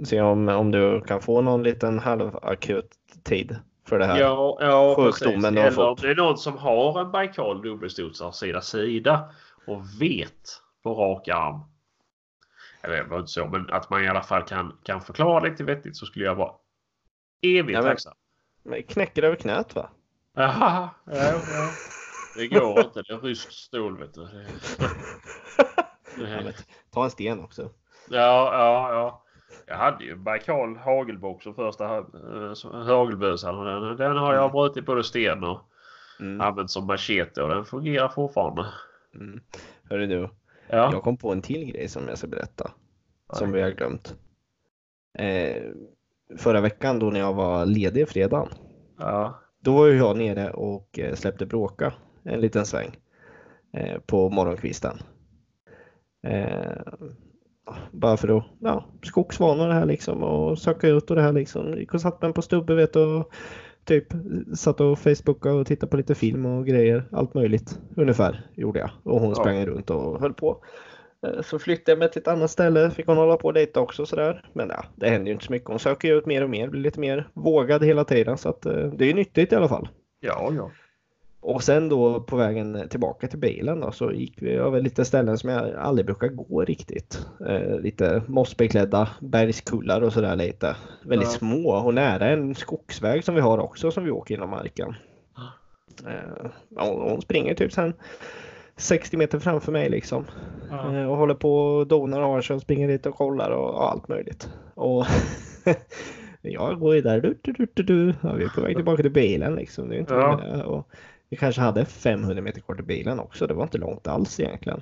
Se 0.05 0.21
om, 0.21 0.49
om 0.49 0.71
du 0.71 1.01
kan 1.01 1.21
få 1.21 1.41
någon 1.41 1.63
liten 1.63 1.99
halvakut 1.99 2.91
tid 3.25 3.57
för 3.89 3.99
det 3.99 4.07
här. 4.07 4.21
Ja, 4.21 4.59
ja 4.61 4.95
Sjukdomen 4.97 5.55
precis. 5.55 5.79
Eller 5.79 5.89
om 5.89 5.97
det 6.01 6.11
är 6.11 6.15
någon 6.15 6.39
som 6.39 6.59
har 6.59 7.01
en 7.01 7.11
Baikal 7.11 7.63
dubbelstudsare 7.63 8.33
sida 8.33 8.61
sida 8.61 9.31
och 9.67 9.83
vet 10.01 10.61
på 10.83 10.95
rak 10.95 11.29
arm. 11.29 11.61
Eller 12.83 13.19
inte 13.19 13.27
så, 13.33 13.47
men 13.47 13.71
att 13.71 13.91
man 13.91 14.05
i 14.05 14.09
alla 14.09 14.23
fall 14.23 14.43
kan, 14.43 14.77
kan 14.83 15.01
förklara 15.01 15.41
lite 15.41 15.65
vettigt 15.65 15.97
så 15.97 16.07
skulle 16.07 16.25
jag 16.25 16.35
vara 16.35 16.53
evigt 17.43 17.73
Ja, 17.77 17.83
men- 17.83 17.91
tacksam. 17.91 18.15
Men 18.63 18.83
knäcker 18.83 19.23
över 19.23 19.37
knät 19.37 19.75
va? 19.75 19.91
Jaha, 20.37 20.89
ja, 21.05 21.15
ja. 21.17 21.71
Det 22.37 22.49
går 22.49 22.81
inte. 22.85 23.03
Det 23.03 23.13
är 23.13 23.19
ryskt 23.19 23.53
stål 23.53 23.99
vet 23.99 24.15
du. 24.15 24.29
Ja, 26.19 26.53
ta 26.91 27.05
en 27.05 27.11
sten 27.11 27.41
också. 27.41 27.63
Ja, 28.11 28.51
ja, 28.53 28.93
ja. 28.93 29.23
Jag 29.71 29.77
hade 29.77 30.05
ju 30.05 30.17
Baikal 30.17 30.77
hagelbox 30.77 31.45
som 31.45 31.55
första 31.55 31.99
uh, 32.01 32.55
hagelbössan. 32.73 33.59
och 33.59 33.97
Den, 33.97 34.17
har 34.17 34.35
jag 34.35 34.53
brutit 34.53 34.87
både 34.87 35.05
sten 35.05 35.45
och 35.45 35.61
Mm. 36.21 36.41
använt 36.41 36.71
som 36.71 36.87
machete 36.87 37.43
och 37.43 37.49
den 37.49 37.65
fungerar 37.65 38.09
fortfarande. 38.09 38.67
Mm. 39.15 39.41
Hörru 39.91 40.07
du, 40.07 40.29
Ja. 40.69 40.93
jag 40.93 41.03
kom 41.03 41.17
på 41.17 41.33
en 41.33 41.43
till 41.43 41.65
grej 41.73 41.89
som 41.89 42.09
jag 42.09 42.19
ska 42.19 42.27
berätta. 42.27 42.71
Som 43.33 43.49
Ja. 43.49 43.55
vi 43.55 43.63
har 43.63 43.71
glömt. 43.71 44.15
Eh, 45.19 45.63
förra 46.39 46.61
veckan 46.61 46.99
då 46.99 47.11
när 47.11 47.21
jag 47.21 47.35
var 47.35 47.67
ledig 47.67 48.09
fredagen. 48.09 48.49
ja. 48.99 49.41
Då 49.61 49.75
var 49.77 49.87
jag 49.89 50.17
nere 50.17 50.51
och 50.51 50.99
eh, 50.99 51.15
släppte 51.15 51.47
bråka 51.47 51.93
en 52.25 52.41
liten 52.41 52.67
sväng 52.67 52.97
eh, 53.73 53.99
på 54.07 54.31
morgonkvisten. 54.31 54.99
Eh, 56.23 56.77
bara 57.93 58.17
för 58.17 58.37
att, 58.39 58.45
ja, 58.61 58.85
skogsvanor 59.03 59.69
det 59.69 59.75
här 59.75 59.87
liksom 59.87 60.23
och 60.23 60.59
söka 60.59 60.89
ut 60.89 61.11
och 61.11 61.17
det 61.17 61.23
här 61.23 61.33
liksom. 61.33 61.79
Gick 61.79 61.95
och 61.95 62.01
satt 62.01 62.23
mig 62.23 62.33
på 62.33 62.43
stubbe 62.43 62.75
vet 62.75 62.97
och 62.97 63.33
typ 63.85 64.07
satt 64.55 64.81
och 64.81 64.99
facebookade 64.99 65.55
och 65.55 65.67
tittade 65.67 65.91
på 65.91 65.97
lite 65.97 66.15
film 66.15 66.47
och 66.47 66.67
grejer. 66.67 67.05
Allt 67.13 67.35
möjligt 67.35 67.79
ungefär 67.97 68.45
gjorde 68.55 68.79
jag. 68.81 68.91
Och 69.03 69.21
hon 69.21 69.29
Ja. 69.29 69.35
sprang 69.35 69.67
runt 69.67 69.91
och 69.91 70.21
höll 70.21 70.35
på. 70.35 70.65
Eh, 71.27 71.43
Så 71.43 71.59
flyttade 71.59 71.93
jag 71.93 71.99
mig 71.99 72.11
till 72.11 72.21
ett 72.23 72.29
annat 72.29 72.51
ställe, 72.51 72.91
fick 72.91 73.07
hon 73.07 73.17
hålla 73.17 73.37
på 73.37 73.51
lite 73.53 73.81
också 73.81 74.07
sådär. 74.07 74.45
Men 74.53 74.69
ja, 74.69 74.85
det 74.97 75.09
händer 75.09 75.27
ju 75.27 75.33
inte 75.33 75.45
så 75.45 75.53
mycket. 75.53 75.69
Hon 75.69 75.79
söker 75.79 76.09
ju 76.09 76.15
ut 76.19 76.27
mer 76.27 76.45
och 76.45 76.51
mer, 76.51 76.69
blir 76.69 76.81
lite 76.83 77.01
mer 77.01 77.29
vågad 77.35 77.85
hela 77.85 78.05
tiden. 78.05 78.39
Så 78.39 78.49
att 78.49 78.67
eh, 78.67 78.73
det 78.87 79.11
är 79.11 79.15
nyttigt 79.15 79.53
i 79.53 79.57
alla 79.57 79.69
fall. 79.69 79.89
Ja, 80.21 80.51
ja. 80.57 80.71
Och 81.43 81.63
sen 81.63 81.89
då 81.89 82.21
på 82.21 82.37
vägen 82.37 82.89
tillbaka 82.91 83.29
till 83.29 83.39
bilen 83.39 83.81
då, 83.81 83.93
så 83.93 84.13
gick 84.13 84.43
vi 84.43 84.51
över 84.53 84.81
lite 84.81 85.05
ställen 85.05 85.39
som 85.39 85.51
jag 85.51 85.75
aldrig 85.75 86.07
brukar 86.07 86.29
gå 86.29 86.65
riktigt. 86.65 87.27
Eh, 87.49 87.81
lite 87.81 88.23
mossbeklädda 88.27 89.09
bergskullar 89.21 90.01
och 90.01 90.13
sådär 90.13 90.37
lite. 90.37 90.77
Väldigt 91.05 91.29
Ja. 91.29 91.39
små 91.39 91.71
och 91.71 91.95
nära 91.95 92.27
en 92.29 92.55
skogsväg 92.55 93.25
som 93.25 93.35
vi 93.35 93.41
har 93.41 93.59
också 93.59 93.91
som 93.91 94.05
vi 94.05 94.11
åker 94.11 94.35
genom 94.35 94.51
marken. 94.51 94.95
Eh, 96.07 96.51
hon 96.77 97.23
springer 97.23 97.55
typ 97.55 97.73
sen 97.73 97.95
60 98.77 99.17
meter 99.17 99.39
framför 99.39 99.73
mig 99.73 99.89
liksom. 99.91 100.25
Ja. 100.71 100.97
Eh, 100.97 101.11
och 101.11 101.17
håller 101.17 101.35
på 101.35 101.55
och 101.55 101.87
donar 101.87 102.21
och 102.21 102.29
har 102.29 102.41
sig 102.41 102.57
och 102.57 102.63
springer 102.63 102.89
dit 102.89 103.07
och 103.07 103.15
kollar 103.15 103.51
och, 103.51 103.71
och 103.75 103.91
allt 103.91 104.09
möjligt. 104.09 104.51
Och 104.75 105.07
jag 106.43 106.81
går 106.81 106.95
ju 106.95 107.01
där, 107.01 107.21
du, 107.21 107.39
du, 107.43 107.53
du, 107.53 107.67
du, 107.75 107.83
du. 107.83 108.15
Ja, 108.23 108.33
vi 108.33 108.45
är 108.45 108.49
på 108.49 108.61
väg 108.61 108.77
tillbaka 108.77 109.03
till 109.03 109.13
bilen 109.13 109.55
liksom. 109.55 109.89
Det 109.89 109.97
är 109.97 110.01
inte 110.01 110.15
Ja. 110.15 110.85
Vi 111.31 111.37
kanske 111.37 111.61
hade 111.61 111.85
500 111.85 112.43
meter 112.43 112.61
kvar 112.61 112.75
till 112.75 112.85
bilen 112.85 113.21
också. 113.21 113.47
Det 113.47 113.55
var 113.55 113.63
inte 113.63 113.79
långt 113.79 114.07
alls 114.07 114.41
egentligen. 114.41 114.81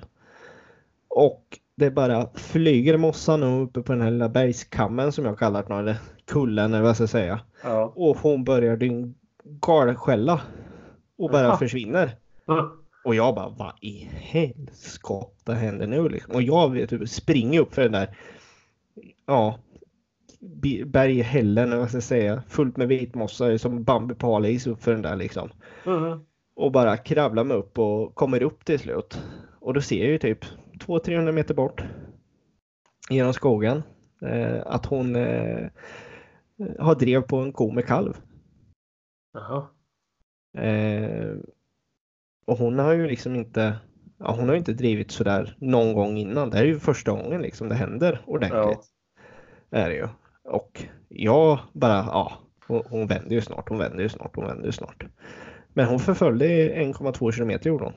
Och 1.07 1.59
det 1.75 1.91
bara 1.91 2.29
flyger 2.33 2.97
mossan 2.97 3.43
uppe 3.43 3.81
på 3.81 3.91
den 3.91 4.01
här 4.01 4.11
lilla 4.11 4.29
bergskammen 4.29 5.11
som 5.11 5.25
jag 5.25 5.39
kallar 5.39 5.63
den, 5.63 5.79
eller 5.79 5.95
kullen 6.25 6.73
eller 6.73 6.81
vad 6.81 6.89
jag 6.89 6.95
ska 6.95 7.07
säga. 7.07 7.39
Ja. 7.63 7.93
Och 7.95 8.17
hon 8.17 8.43
börjar 8.43 8.77
din 8.77 9.15
galskälla 9.43 10.41
och 11.17 11.29
bara 11.31 11.43
Jaha. 11.43 11.57
försvinner. 11.57 12.15
Och 13.03 13.15
jag 13.15 13.35
bara, 13.35 13.49
vad 13.49 13.73
i 13.81 14.09
helskotta 14.11 15.53
händer 15.53 15.87
nu 15.87 16.09
liksom? 16.09 16.35
Och 16.35 16.41
jag 16.41 16.71
vet 16.71 17.09
springer 17.09 17.59
upp 17.59 17.73
för 17.73 17.81
den 17.81 17.91
där, 17.91 18.17
ja, 19.25 19.59
berghällen, 20.85 21.67
eller 21.67 21.77
vad 21.77 21.87
ska 21.87 21.95
jag 21.95 22.03
säga, 22.03 22.43
fullt 22.47 22.77
med 22.77 22.87
vitmossa 22.87 23.57
som 23.57 23.83
Bambi 23.83 24.15
Palis 24.15 24.67
upp 24.67 24.83
för 24.83 24.91
den 24.91 25.01
där 25.01 25.15
liksom. 25.15 25.49
Mm. 25.85 26.19
Och 26.59 26.71
bara 26.71 26.97
kravlar 26.97 27.43
mig 27.43 27.57
upp 27.57 27.79
och 27.79 28.15
kommer 28.15 28.43
upp 28.43 28.65
till 28.65 28.79
slut. 28.79 29.21
Och 29.59 29.73
då 29.73 29.81
ser 29.81 29.99
jag 29.99 30.07
ju 30.07 30.17
typ 30.17 30.45
200-300 30.79 31.31
meter 31.31 31.53
bort 31.53 31.83
genom 33.09 33.33
skogen 33.33 33.83
eh, 34.21 34.61
att 34.65 34.85
hon 34.85 35.15
eh, 35.15 35.67
har 36.79 36.95
drev 36.95 37.21
på 37.21 37.37
en 37.37 37.53
ko 37.53 37.71
med 37.71 37.85
kalv. 37.85 38.17
Jaha. 39.33 39.67
Eh, 40.65 41.35
och 42.45 42.57
hon 42.57 42.79
har 42.79 42.93
ju 42.93 43.07
liksom 43.07 43.35
inte, 43.35 43.77
ja, 44.17 44.35
hon 44.35 44.47
har 44.47 44.53
ju 44.53 44.59
inte 44.59 44.73
drivit 44.73 45.11
sådär 45.11 45.55
någon 45.59 45.93
gång 45.93 46.17
innan. 46.17 46.49
Det 46.49 46.57
här 46.57 46.63
är 46.63 46.67
ju 46.67 46.79
första 46.79 47.11
gången 47.11 47.41
liksom 47.41 47.69
det 47.69 47.75
händer 47.75 48.21
ordentligt. 48.25 48.85
Är 49.69 49.89
det 49.89 49.95
ju. 49.95 50.07
Och 50.43 50.83
jag 51.09 51.59
bara, 51.73 51.97
ja, 51.97 52.33
hon, 52.67 52.83
hon 52.89 53.07
vänder 53.07 53.35
ju 53.35 53.41
snart, 53.41 53.69
hon 53.69 53.77
vänder 53.77 54.03
ju 54.03 54.09
snart, 54.09 54.35
hon 54.35 54.45
vänder 54.45 54.65
ju 54.65 54.71
snart. 54.71 55.05
Men 55.79 55.87
hon 55.87 55.99
förföljde 55.99 56.45
i 56.47 56.69
1,2 56.93 57.31
kilometer 57.31 57.69
gjorde 57.69 57.83
hon. 57.83 57.93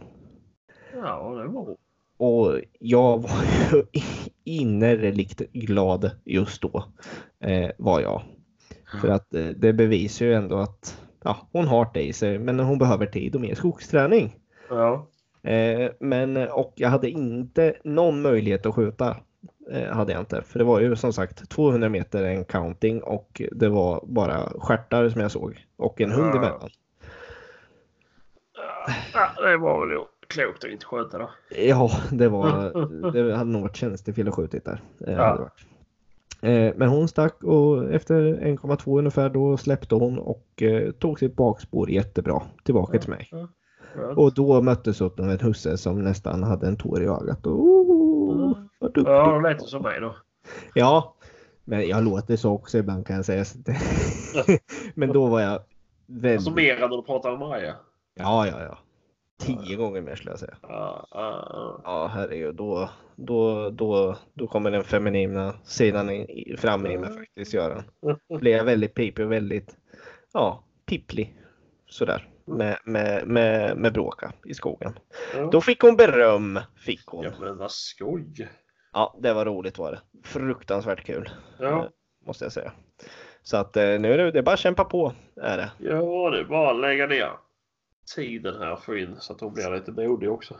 Ja, 0.94 1.34
det 1.42 1.48
var 1.48 1.76
Och 2.16 2.60
jag 2.78 3.18
var 3.22 3.42
ju 3.72 3.82
innerligt 4.44 5.52
glad 5.52 6.10
just 6.24 6.62
då. 6.62 6.84
Eh, 7.40 7.70
var 7.78 8.00
jag. 8.00 8.22
För 9.00 9.08
att 9.08 9.34
eh, 9.34 9.46
det 9.46 9.72
bevisar 9.72 10.26
ju 10.26 10.34
ändå 10.34 10.56
att 10.56 11.02
ja, 11.24 11.48
hon 11.52 11.66
har 11.66 11.90
det 11.94 12.02
i 12.02 12.12
sig 12.12 12.38
men 12.38 12.60
hon 12.60 12.78
behöver 12.78 13.06
tid 13.06 13.34
och 13.34 13.40
mer 13.40 13.54
skogsträning. 13.54 14.36
Ja. 14.68 15.06
Eh, 15.50 15.90
men 16.00 16.36
och 16.36 16.72
jag 16.76 16.88
hade 16.88 17.10
inte 17.10 17.74
någon 17.84 18.22
möjlighet 18.22 18.66
att 18.66 18.74
skjuta. 18.74 19.16
Eh, 19.72 19.92
hade 19.92 20.12
jag 20.12 20.22
inte. 20.22 20.42
För 20.42 20.58
det 20.58 20.64
var 20.64 20.80
ju 20.80 20.96
som 20.96 21.12
sagt 21.12 21.50
200 21.50 21.88
meter 21.88 22.24
en 22.24 22.44
counting 22.44 23.02
och 23.02 23.42
det 23.52 23.68
var 23.68 24.04
bara 24.06 24.52
stjärtar 24.58 25.08
som 25.08 25.20
jag 25.20 25.30
såg. 25.30 25.66
Och 25.76 26.00
en 26.00 26.10
hund 26.10 26.30
Ja. 26.34 26.38
emellan. 26.38 26.70
Ja, 29.12 29.42
det 29.42 29.56
var 29.56 29.86
väl 29.86 29.98
klokt 30.26 30.64
att 30.64 30.70
inte 30.70 30.86
skjuta 30.86 31.18
då. 31.18 31.30
Ja, 31.56 31.90
det 32.10 32.28
var, 32.28 33.12
det 33.12 33.36
hade 33.36 33.50
nog 33.50 33.62
varit 33.62 33.76
tjänstefel 33.76 34.28
att 34.28 34.34
skjutit 34.34 34.64
där. 34.64 34.80
Eh, 35.06 35.14
Ja. 35.14 35.50
Eh, 36.42 36.74
men 36.76 36.88
hon 36.88 37.08
stack 37.08 37.42
och 37.44 37.92
efter 37.92 38.14
1,2 38.22 38.98
ungefär 38.98 39.28
då 39.30 39.56
släppte 39.56 39.94
hon 39.94 40.18
och 40.18 40.62
eh, 40.62 40.90
tog 40.90 41.18
sitt 41.18 41.36
bakspår 41.36 41.90
jättebra 41.90 42.42
tillbaka 42.64 42.98
till 42.98 43.10
mig. 43.10 43.30
Och 44.16 44.34
då 44.34 44.62
möttes 44.62 45.00
upp 45.00 45.18
med 45.18 45.30
en 45.30 45.46
husse 45.46 45.78
som 45.78 46.02
nästan 46.04 46.42
hade 46.42 46.66
en 46.66 46.76
tår 46.76 47.02
i 47.02 47.06
ögat. 47.06 47.46
Oh, 47.46 48.58
vad 48.78 48.94
duktig. 48.94 49.12
Ja, 49.12 49.32
det 49.32 49.48
lät 49.48 49.62
som 49.62 49.82
mig 49.82 50.00
då. 50.00 50.16
Ja, 50.74 51.14
men 51.64 51.88
jag 51.88 52.04
låter 52.04 52.36
så 52.36 52.52
också 52.52 52.78
ibland 52.78 53.06
kan 53.06 53.16
jag 53.16 53.24
säga. 53.24 53.44
Men 54.94 55.12
då 55.12 55.26
var 55.26 55.40
jag 55.40 55.62
väldigt... 56.06 56.38
Alltså 56.38 56.50
mer 56.50 56.74
än 56.74 56.90
när 56.90 56.96
du 56.96 57.02
pratar 57.02 57.30
med 57.30 57.38
Maja. 57.38 57.74
Ja, 58.14 58.46
ja, 58.46 58.62
ja. 58.62 58.78
Tio 59.38 59.76
gånger 59.76 60.00
mer 60.00 60.14
skulle 60.16 60.30
jag 60.30 60.38
säga. 60.38 60.56
Ja, 60.62 61.06
ja, 61.10 61.48
ja. 61.50 61.80
Ja, 61.84 62.06
herregud. 62.14 62.54
Då, 62.54 62.90
då, 63.16 63.70
då, 63.70 64.16
då 64.34 64.46
kommer 64.46 64.70
den 64.70 64.84
feminina 64.84 65.54
sidan 65.64 66.26
fram 66.58 66.86
i 66.86 66.98
mig 66.98 67.10
faktiskt, 67.16 67.54
Göran. 67.54 67.82
Blev 68.40 68.56
jag 68.56 68.64
väldigt 68.64 68.94
pipig 68.94 69.24
och 69.24 69.32
väldigt, 69.32 69.76
ja, 70.32 70.64
pipplig. 70.86 71.36
Sådär. 71.86 72.28
Med, 72.44 72.78
med, 72.84 73.26
med, 73.26 73.76
med 73.76 73.92
bråka 73.92 74.32
i 74.44 74.54
skogen. 74.54 74.98
Ja. 75.36 75.48
Då 75.52 75.60
fick 75.60 75.80
hon 75.80 75.96
beröm, 75.96 76.60
fick 76.76 77.06
hon. 77.06 77.24
Ja 77.24 77.30
men 77.40 77.56
vad 77.56 77.70
skoj. 77.70 78.48
Ja, 78.92 79.18
det 79.22 79.32
var 79.32 79.44
roligt 79.44 79.78
var 79.78 79.92
det. 79.92 80.00
Fruktansvärt 80.24 81.04
kul, 81.06 81.30
Ja, 81.58 81.88
måste 82.26 82.44
jag 82.44 82.52
säga. 82.52 82.72
Så 83.42 83.56
att 83.56 83.76
eh, 83.76 83.84
nu 83.84 84.12
är 84.12 84.18
det, 84.18 84.30
det 84.30 84.38
är 84.38 84.42
bara 84.42 84.52
att 84.52 84.58
kämpa 84.60 84.84
på, 84.84 85.12
är 85.36 85.56
det. 85.56 85.70
ja 85.78 86.30
det 86.30 86.40
är 86.40 86.44
bara 86.44 86.70
att 86.70 86.80
lägga 86.80 87.06
ner 87.06 87.30
tiden 88.14 88.62
här 88.62 88.76
för 88.76 88.96
in 88.96 89.16
så 89.18 89.32
att 89.32 89.40
hon 89.40 89.54
blir 89.54 89.70
lite 89.70 89.92
modig 89.92 90.30
också. 90.30 90.56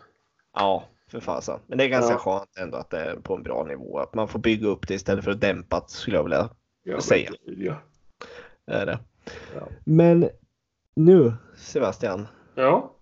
Ja, 0.54 0.84
för 1.10 1.20
fasen. 1.20 1.60
Men 1.66 1.78
det 1.78 1.84
är 1.84 1.88
ganska 1.88 2.12
Ja. 2.12 2.18
skönt 2.18 2.56
ändå 2.58 2.76
att 2.76 2.90
det 2.90 2.98
är 3.00 3.16
på 3.16 3.34
en 3.34 3.42
bra 3.42 3.64
nivå. 3.64 3.98
Att 3.98 4.14
man 4.14 4.28
får 4.28 4.38
bygga 4.38 4.68
upp 4.68 4.88
det 4.88 4.94
istället 4.94 5.24
för 5.24 5.30
att 5.30 5.40
dämpa 5.40 5.80
det, 5.80 5.88
skulle 5.90 6.16
jag 6.16 6.22
vilja 6.24 6.48
Ja, 6.84 7.00
Säga. 7.00 7.30
gud, 7.46 7.62
Ja. 7.62 7.74
är 8.66 8.86
det. 8.86 8.98
Ja. 9.54 9.68
Men 9.84 10.28
nu, 10.96 11.32
Sebastian, 11.56 12.28
ja. 12.54 12.92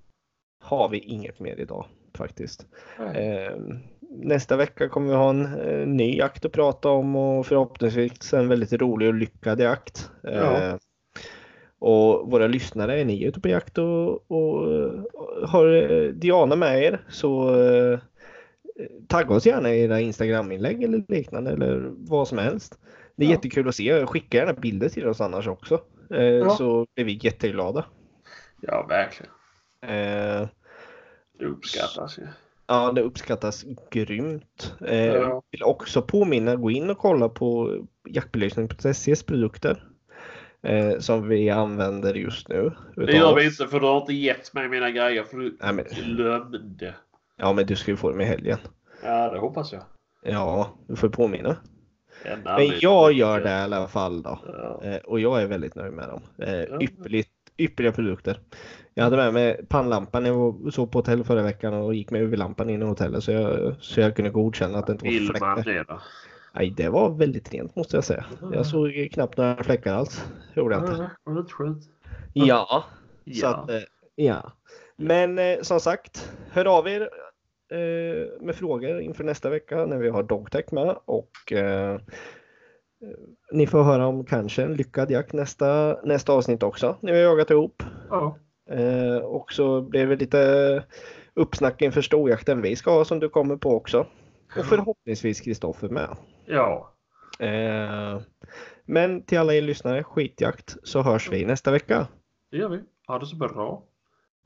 har 0.63 0.89
vi 0.89 0.99
inget 0.99 1.41
mer 1.41 1.61
idag 1.61 1.87
faktiskt. 2.15 2.67
Eh, 3.15 3.57
nästa 4.01 4.57
vecka 4.57 4.89
kommer 4.89 5.09
vi 5.09 5.15
ha 5.15 5.31
en 5.31 5.47
eh, 5.61 5.87
ny 5.87 6.17
jakt 6.17 6.45
att 6.45 6.53
prata 6.53 6.89
om 6.89 7.17
och 7.17 7.47
förhoppningsvis 7.47 8.35
en 8.35 8.49
väldigt 8.49 8.73
rolig 8.73 9.09
och 9.09 9.15
lyckad 9.15 9.61
jakt. 9.61 10.11
Eh, 10.25 10.35
Ja. 10.37 10.79
Och 11.81 12.31
våra 12.31 12.47
lyssnare, 12.47 13.01
är 13.01 13.05
ni 13.05 13.25
ute 13.25 13.41
på 13.41 13.49
jakt 13.49 13.79
och, 13.79 14.31
och, 14.31 14.63
och 15.15 15.49
har 15.49 15.93
eh, 15.93 16.09
Diana 16.09 16.57
med 16.57 16.83
er 16.83 17.05
så 17.09 17.55
eh, 17.65 17.99
tagga 19.09 19.35
oss 19.35 19.47
gärna 19.47 19.75
i 19.75 19.81
era 19.83 20.01
Instagram-inlägg 20.01 20.83
eller 20.83 21.05
liknande 21.09 21.51
eller 21.51 21.91
vad 21.97 22.29
som 22.29 22.39
helst. 22.39 22.79
Det 23.17 23.25
är 23.25 23.29
Ja. 23.29 23.35
jättekul 23.35 23.69
att 23.69 23.75
se. 23.75 24.07
Skicka 24.07 24.37
gärna 24.39 24.53
bilder 24.53 24.89
till 24.89 25.09
oss 25.09 25.21
annars 25.21 25.47
också. 25.49 25.81
Eh, 26.15 26.57
Så 26.57 26.87
blir 26.95 27.05
vi 27.05 27.19
jätteglada. 27.23 27.85
ja, 28.61 28.87
verkligen. 28.89 29.33
Eh, 29.83 30.49
Det 31.39 31.45
uppskattas 31.45 32.19
ju. 32.19 32.27
Ja, 32.67 32.93
det 32.93 33.01
uppskattas 33.03 33.65
grymt. 33.91 34.75
Eh, 34.87 35.05
Ja. 35.07 35.43
Vill 35.51 35.63
också 35.63 36.03
påminna, 36.03 36.57
gå 36.57 36.71
in 36.71 36.91
och 36.91 36.99
kolla 36.99 37.29
på 37.29 37.77
jaktbelysning.se's 38.09 39.27
produkter 39.27 39.85
eh, 40.63 40.99
som 40.99 41.29
vi 41.29 41.51
använder 41.51 42.15
just 42.15 42.49
nu. 42.49 42.73
Det 42.97 43.13
gör 43.13 43.35
vi 43.35 43.45
inte 43.45 43.67
för 43.67 43.81
du 43.81 43.87
har 43.87 44.01
inte 44.01 44.13
gett 44.13 44.55
mig 44.55 44.69
mina 44.69 44.91
grejer 44.91 45.23
för 45.25 45.37
du 45.37 45.57
Nej, 45.61 45.73
men- 45.75 45.85
glömde. 45.85 46.95
Ja, 47.37 47.53
men 47.53 47.67
du 47.67 47.77
ska 47.77 47.91
ju 47.91 47.97
få 47.97 48.11
dem 48.11 48.21
i 48.21 48.25
helgen. 48.25 48.59
Ja, 49.05 49.31
det 49.33 49.39
hoppas 49.39 49.73
jag. 49.73 49.83
Ja, 50.23 50.79
du 50.89 50.97
får 50.97 51.09
påminna. 51.09 51.57
En 52.25 52.41
Men 52.43 52.71
jag 52.81 53.13
gör 53.13 53.41
det 53.41 53.51
i 53.51 53.53
alla 53.53 53.89
fall 53.89 54.23
då. 54.23 54.39
Ja. 54.47 54.81
Eh, 54.85 54.97
och 54.97 55.21
jag 55.21 55.43
är 55.43 55.47
väldigt 55.47 55.75
nöjd 55.75 55.93
med 55.93 56.09
dem. 56.09 56.23
Eh, 56.39 56.55
Ja. 56.55 56.81
ypperligt, 56.83 57.31
ypperliga 57.59 57.93
produkter. 57.93 58.41
Jag 58.95 59.05
hade 59.05 59.17
med 59.17 59.35
mig 59.35 59.67
pannlampan 59.69 60.23
när 60.23 60.31
jag 60.31 60.73
sov 60.73 60.87
på 60.87 60.99
hotell 60.99 61.25
förra 61.25 61.43
veckan 61.43 61.75
och 61.75 61.95
gick 61.95 62.11
med 62.11 62.23
UV-lampan 62.23 62.71
in 62.71 62.83
i 62.83 62.85
hotellet 62.85 63.25
så 63.25 63.33
jag, 63.33 63.75
så 63.81 64.01
jag 64.01 64.17
kunde 64.17 64.31
godkänna 64.31 64.79
att 64.79 64.87
det 64.87 64.93
inte 64.93 65.05
var 65.41 65.65
Vill 65.65 65.87
Nej, 66.53 66.75
det 66.77 66.89
var 66.89 67.11
väldigt 67.11 67.55
rent 67.55 67.77
måste 67.77 67.97
jag 67.97 68.05
säga. 68.05 68.25
Jag 68.53 68.67
såg 68.67 69.09
knappt 69.13 69.37
några 69.37 69.65
fläckar 69.65 69.95
alls. 69.95 70.25
Gjorde 70.55 70.75
jag 70.75 70.83
inte. 70.85 71.11
Ja, 71.25 71.33
det 71.33 71.53
skönt? 71.53 71.83
Ja, 72.33 72.85
så 73.25 73.31
Ja. 73.43 73.49
att, 73.55 73.71
eh, 73.71 73.81
ja. 74.15 74.53
Men 74.97 75.39
eh, 75.39 75.61
som 75.63 75.81
sagt, 75.81 76.33
hör 76.51 76.79
av 76.79 76.89
er 76.89 77.01
eh, 77.73 78.43
med 78.45 78.55
frågor 78.55 79.01
inför 79.01 79.25
nästa 79.25 79.51
vecka 79.51 79.87
när 79.87 79.99
vi 79.99 80.09
har 80.09 80.23
Dogtech 80.23 80.73
med 80.73 80.97
och 81.05 81.53
eh, 81.53 81.95
eh, 81.95 81.99
ni 83.53 83.67
får 83.67 83.83
höra 83.83 84.07
om 84.07 84.25
kanske 84.25 84.63
en 84.63 84.75
lyckad 84.75 85.11
jakt 85.11 85.33
nästa, 85.33 85.97
nästa 86.05 86.33
avsnitt 86.33 86.63
också 86.63 86.97
när 87.01 87.13
vi 87.13 87.19
har 87.19 87.25
jagat 87.25 87.51
ihop. 87.51 87.83
Ja. 88.11 88.37
Eh, 88.71 89.17
och 89.17 89.53
så 89.53 89.81
blir 89.81 90.07
det 90.07 90.17
lite 90.17 90.85
uppsnack 91.35 91.83
inför 91.83 92.03
storjakten 92.03 92.63
vi 92.63 92.77
ska 92.77 92.91
ha 92.91 93.05
som 93.05 93.21
du 93.21 93.29
kommer 93.29 93.57
på 93.57 93.71
också. 93.77 94.07
Och 94.59 94.65
förhoppningsvis 94.67 95.41
Kristoffer 95.41 95.89
med. 95.89 96.17
Ja. 96.51 96.93
Eh, 97.39 98.21
men 98.85 99.23
till 99.23 99.39
alla 99.39 99.55
er 99.55 99.63
lyssnare, 99.63 100.03
skitjakt 100.05 100.77
så 100.83 101.03
hörs 101.03 101.29
vi 101.31 101.45
nästa 101.45 101.71
vecka. 101.71 102.07
Det 102.51 102.57
gör 102.57 102.69
vi. 102.69 102.81
Ha 103.07 103.19
det 103.19 103.27
så 103.27 103.37
bra. 103.37 103.83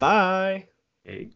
Bye! 0.01 0.67
Hej. 1.05 1.33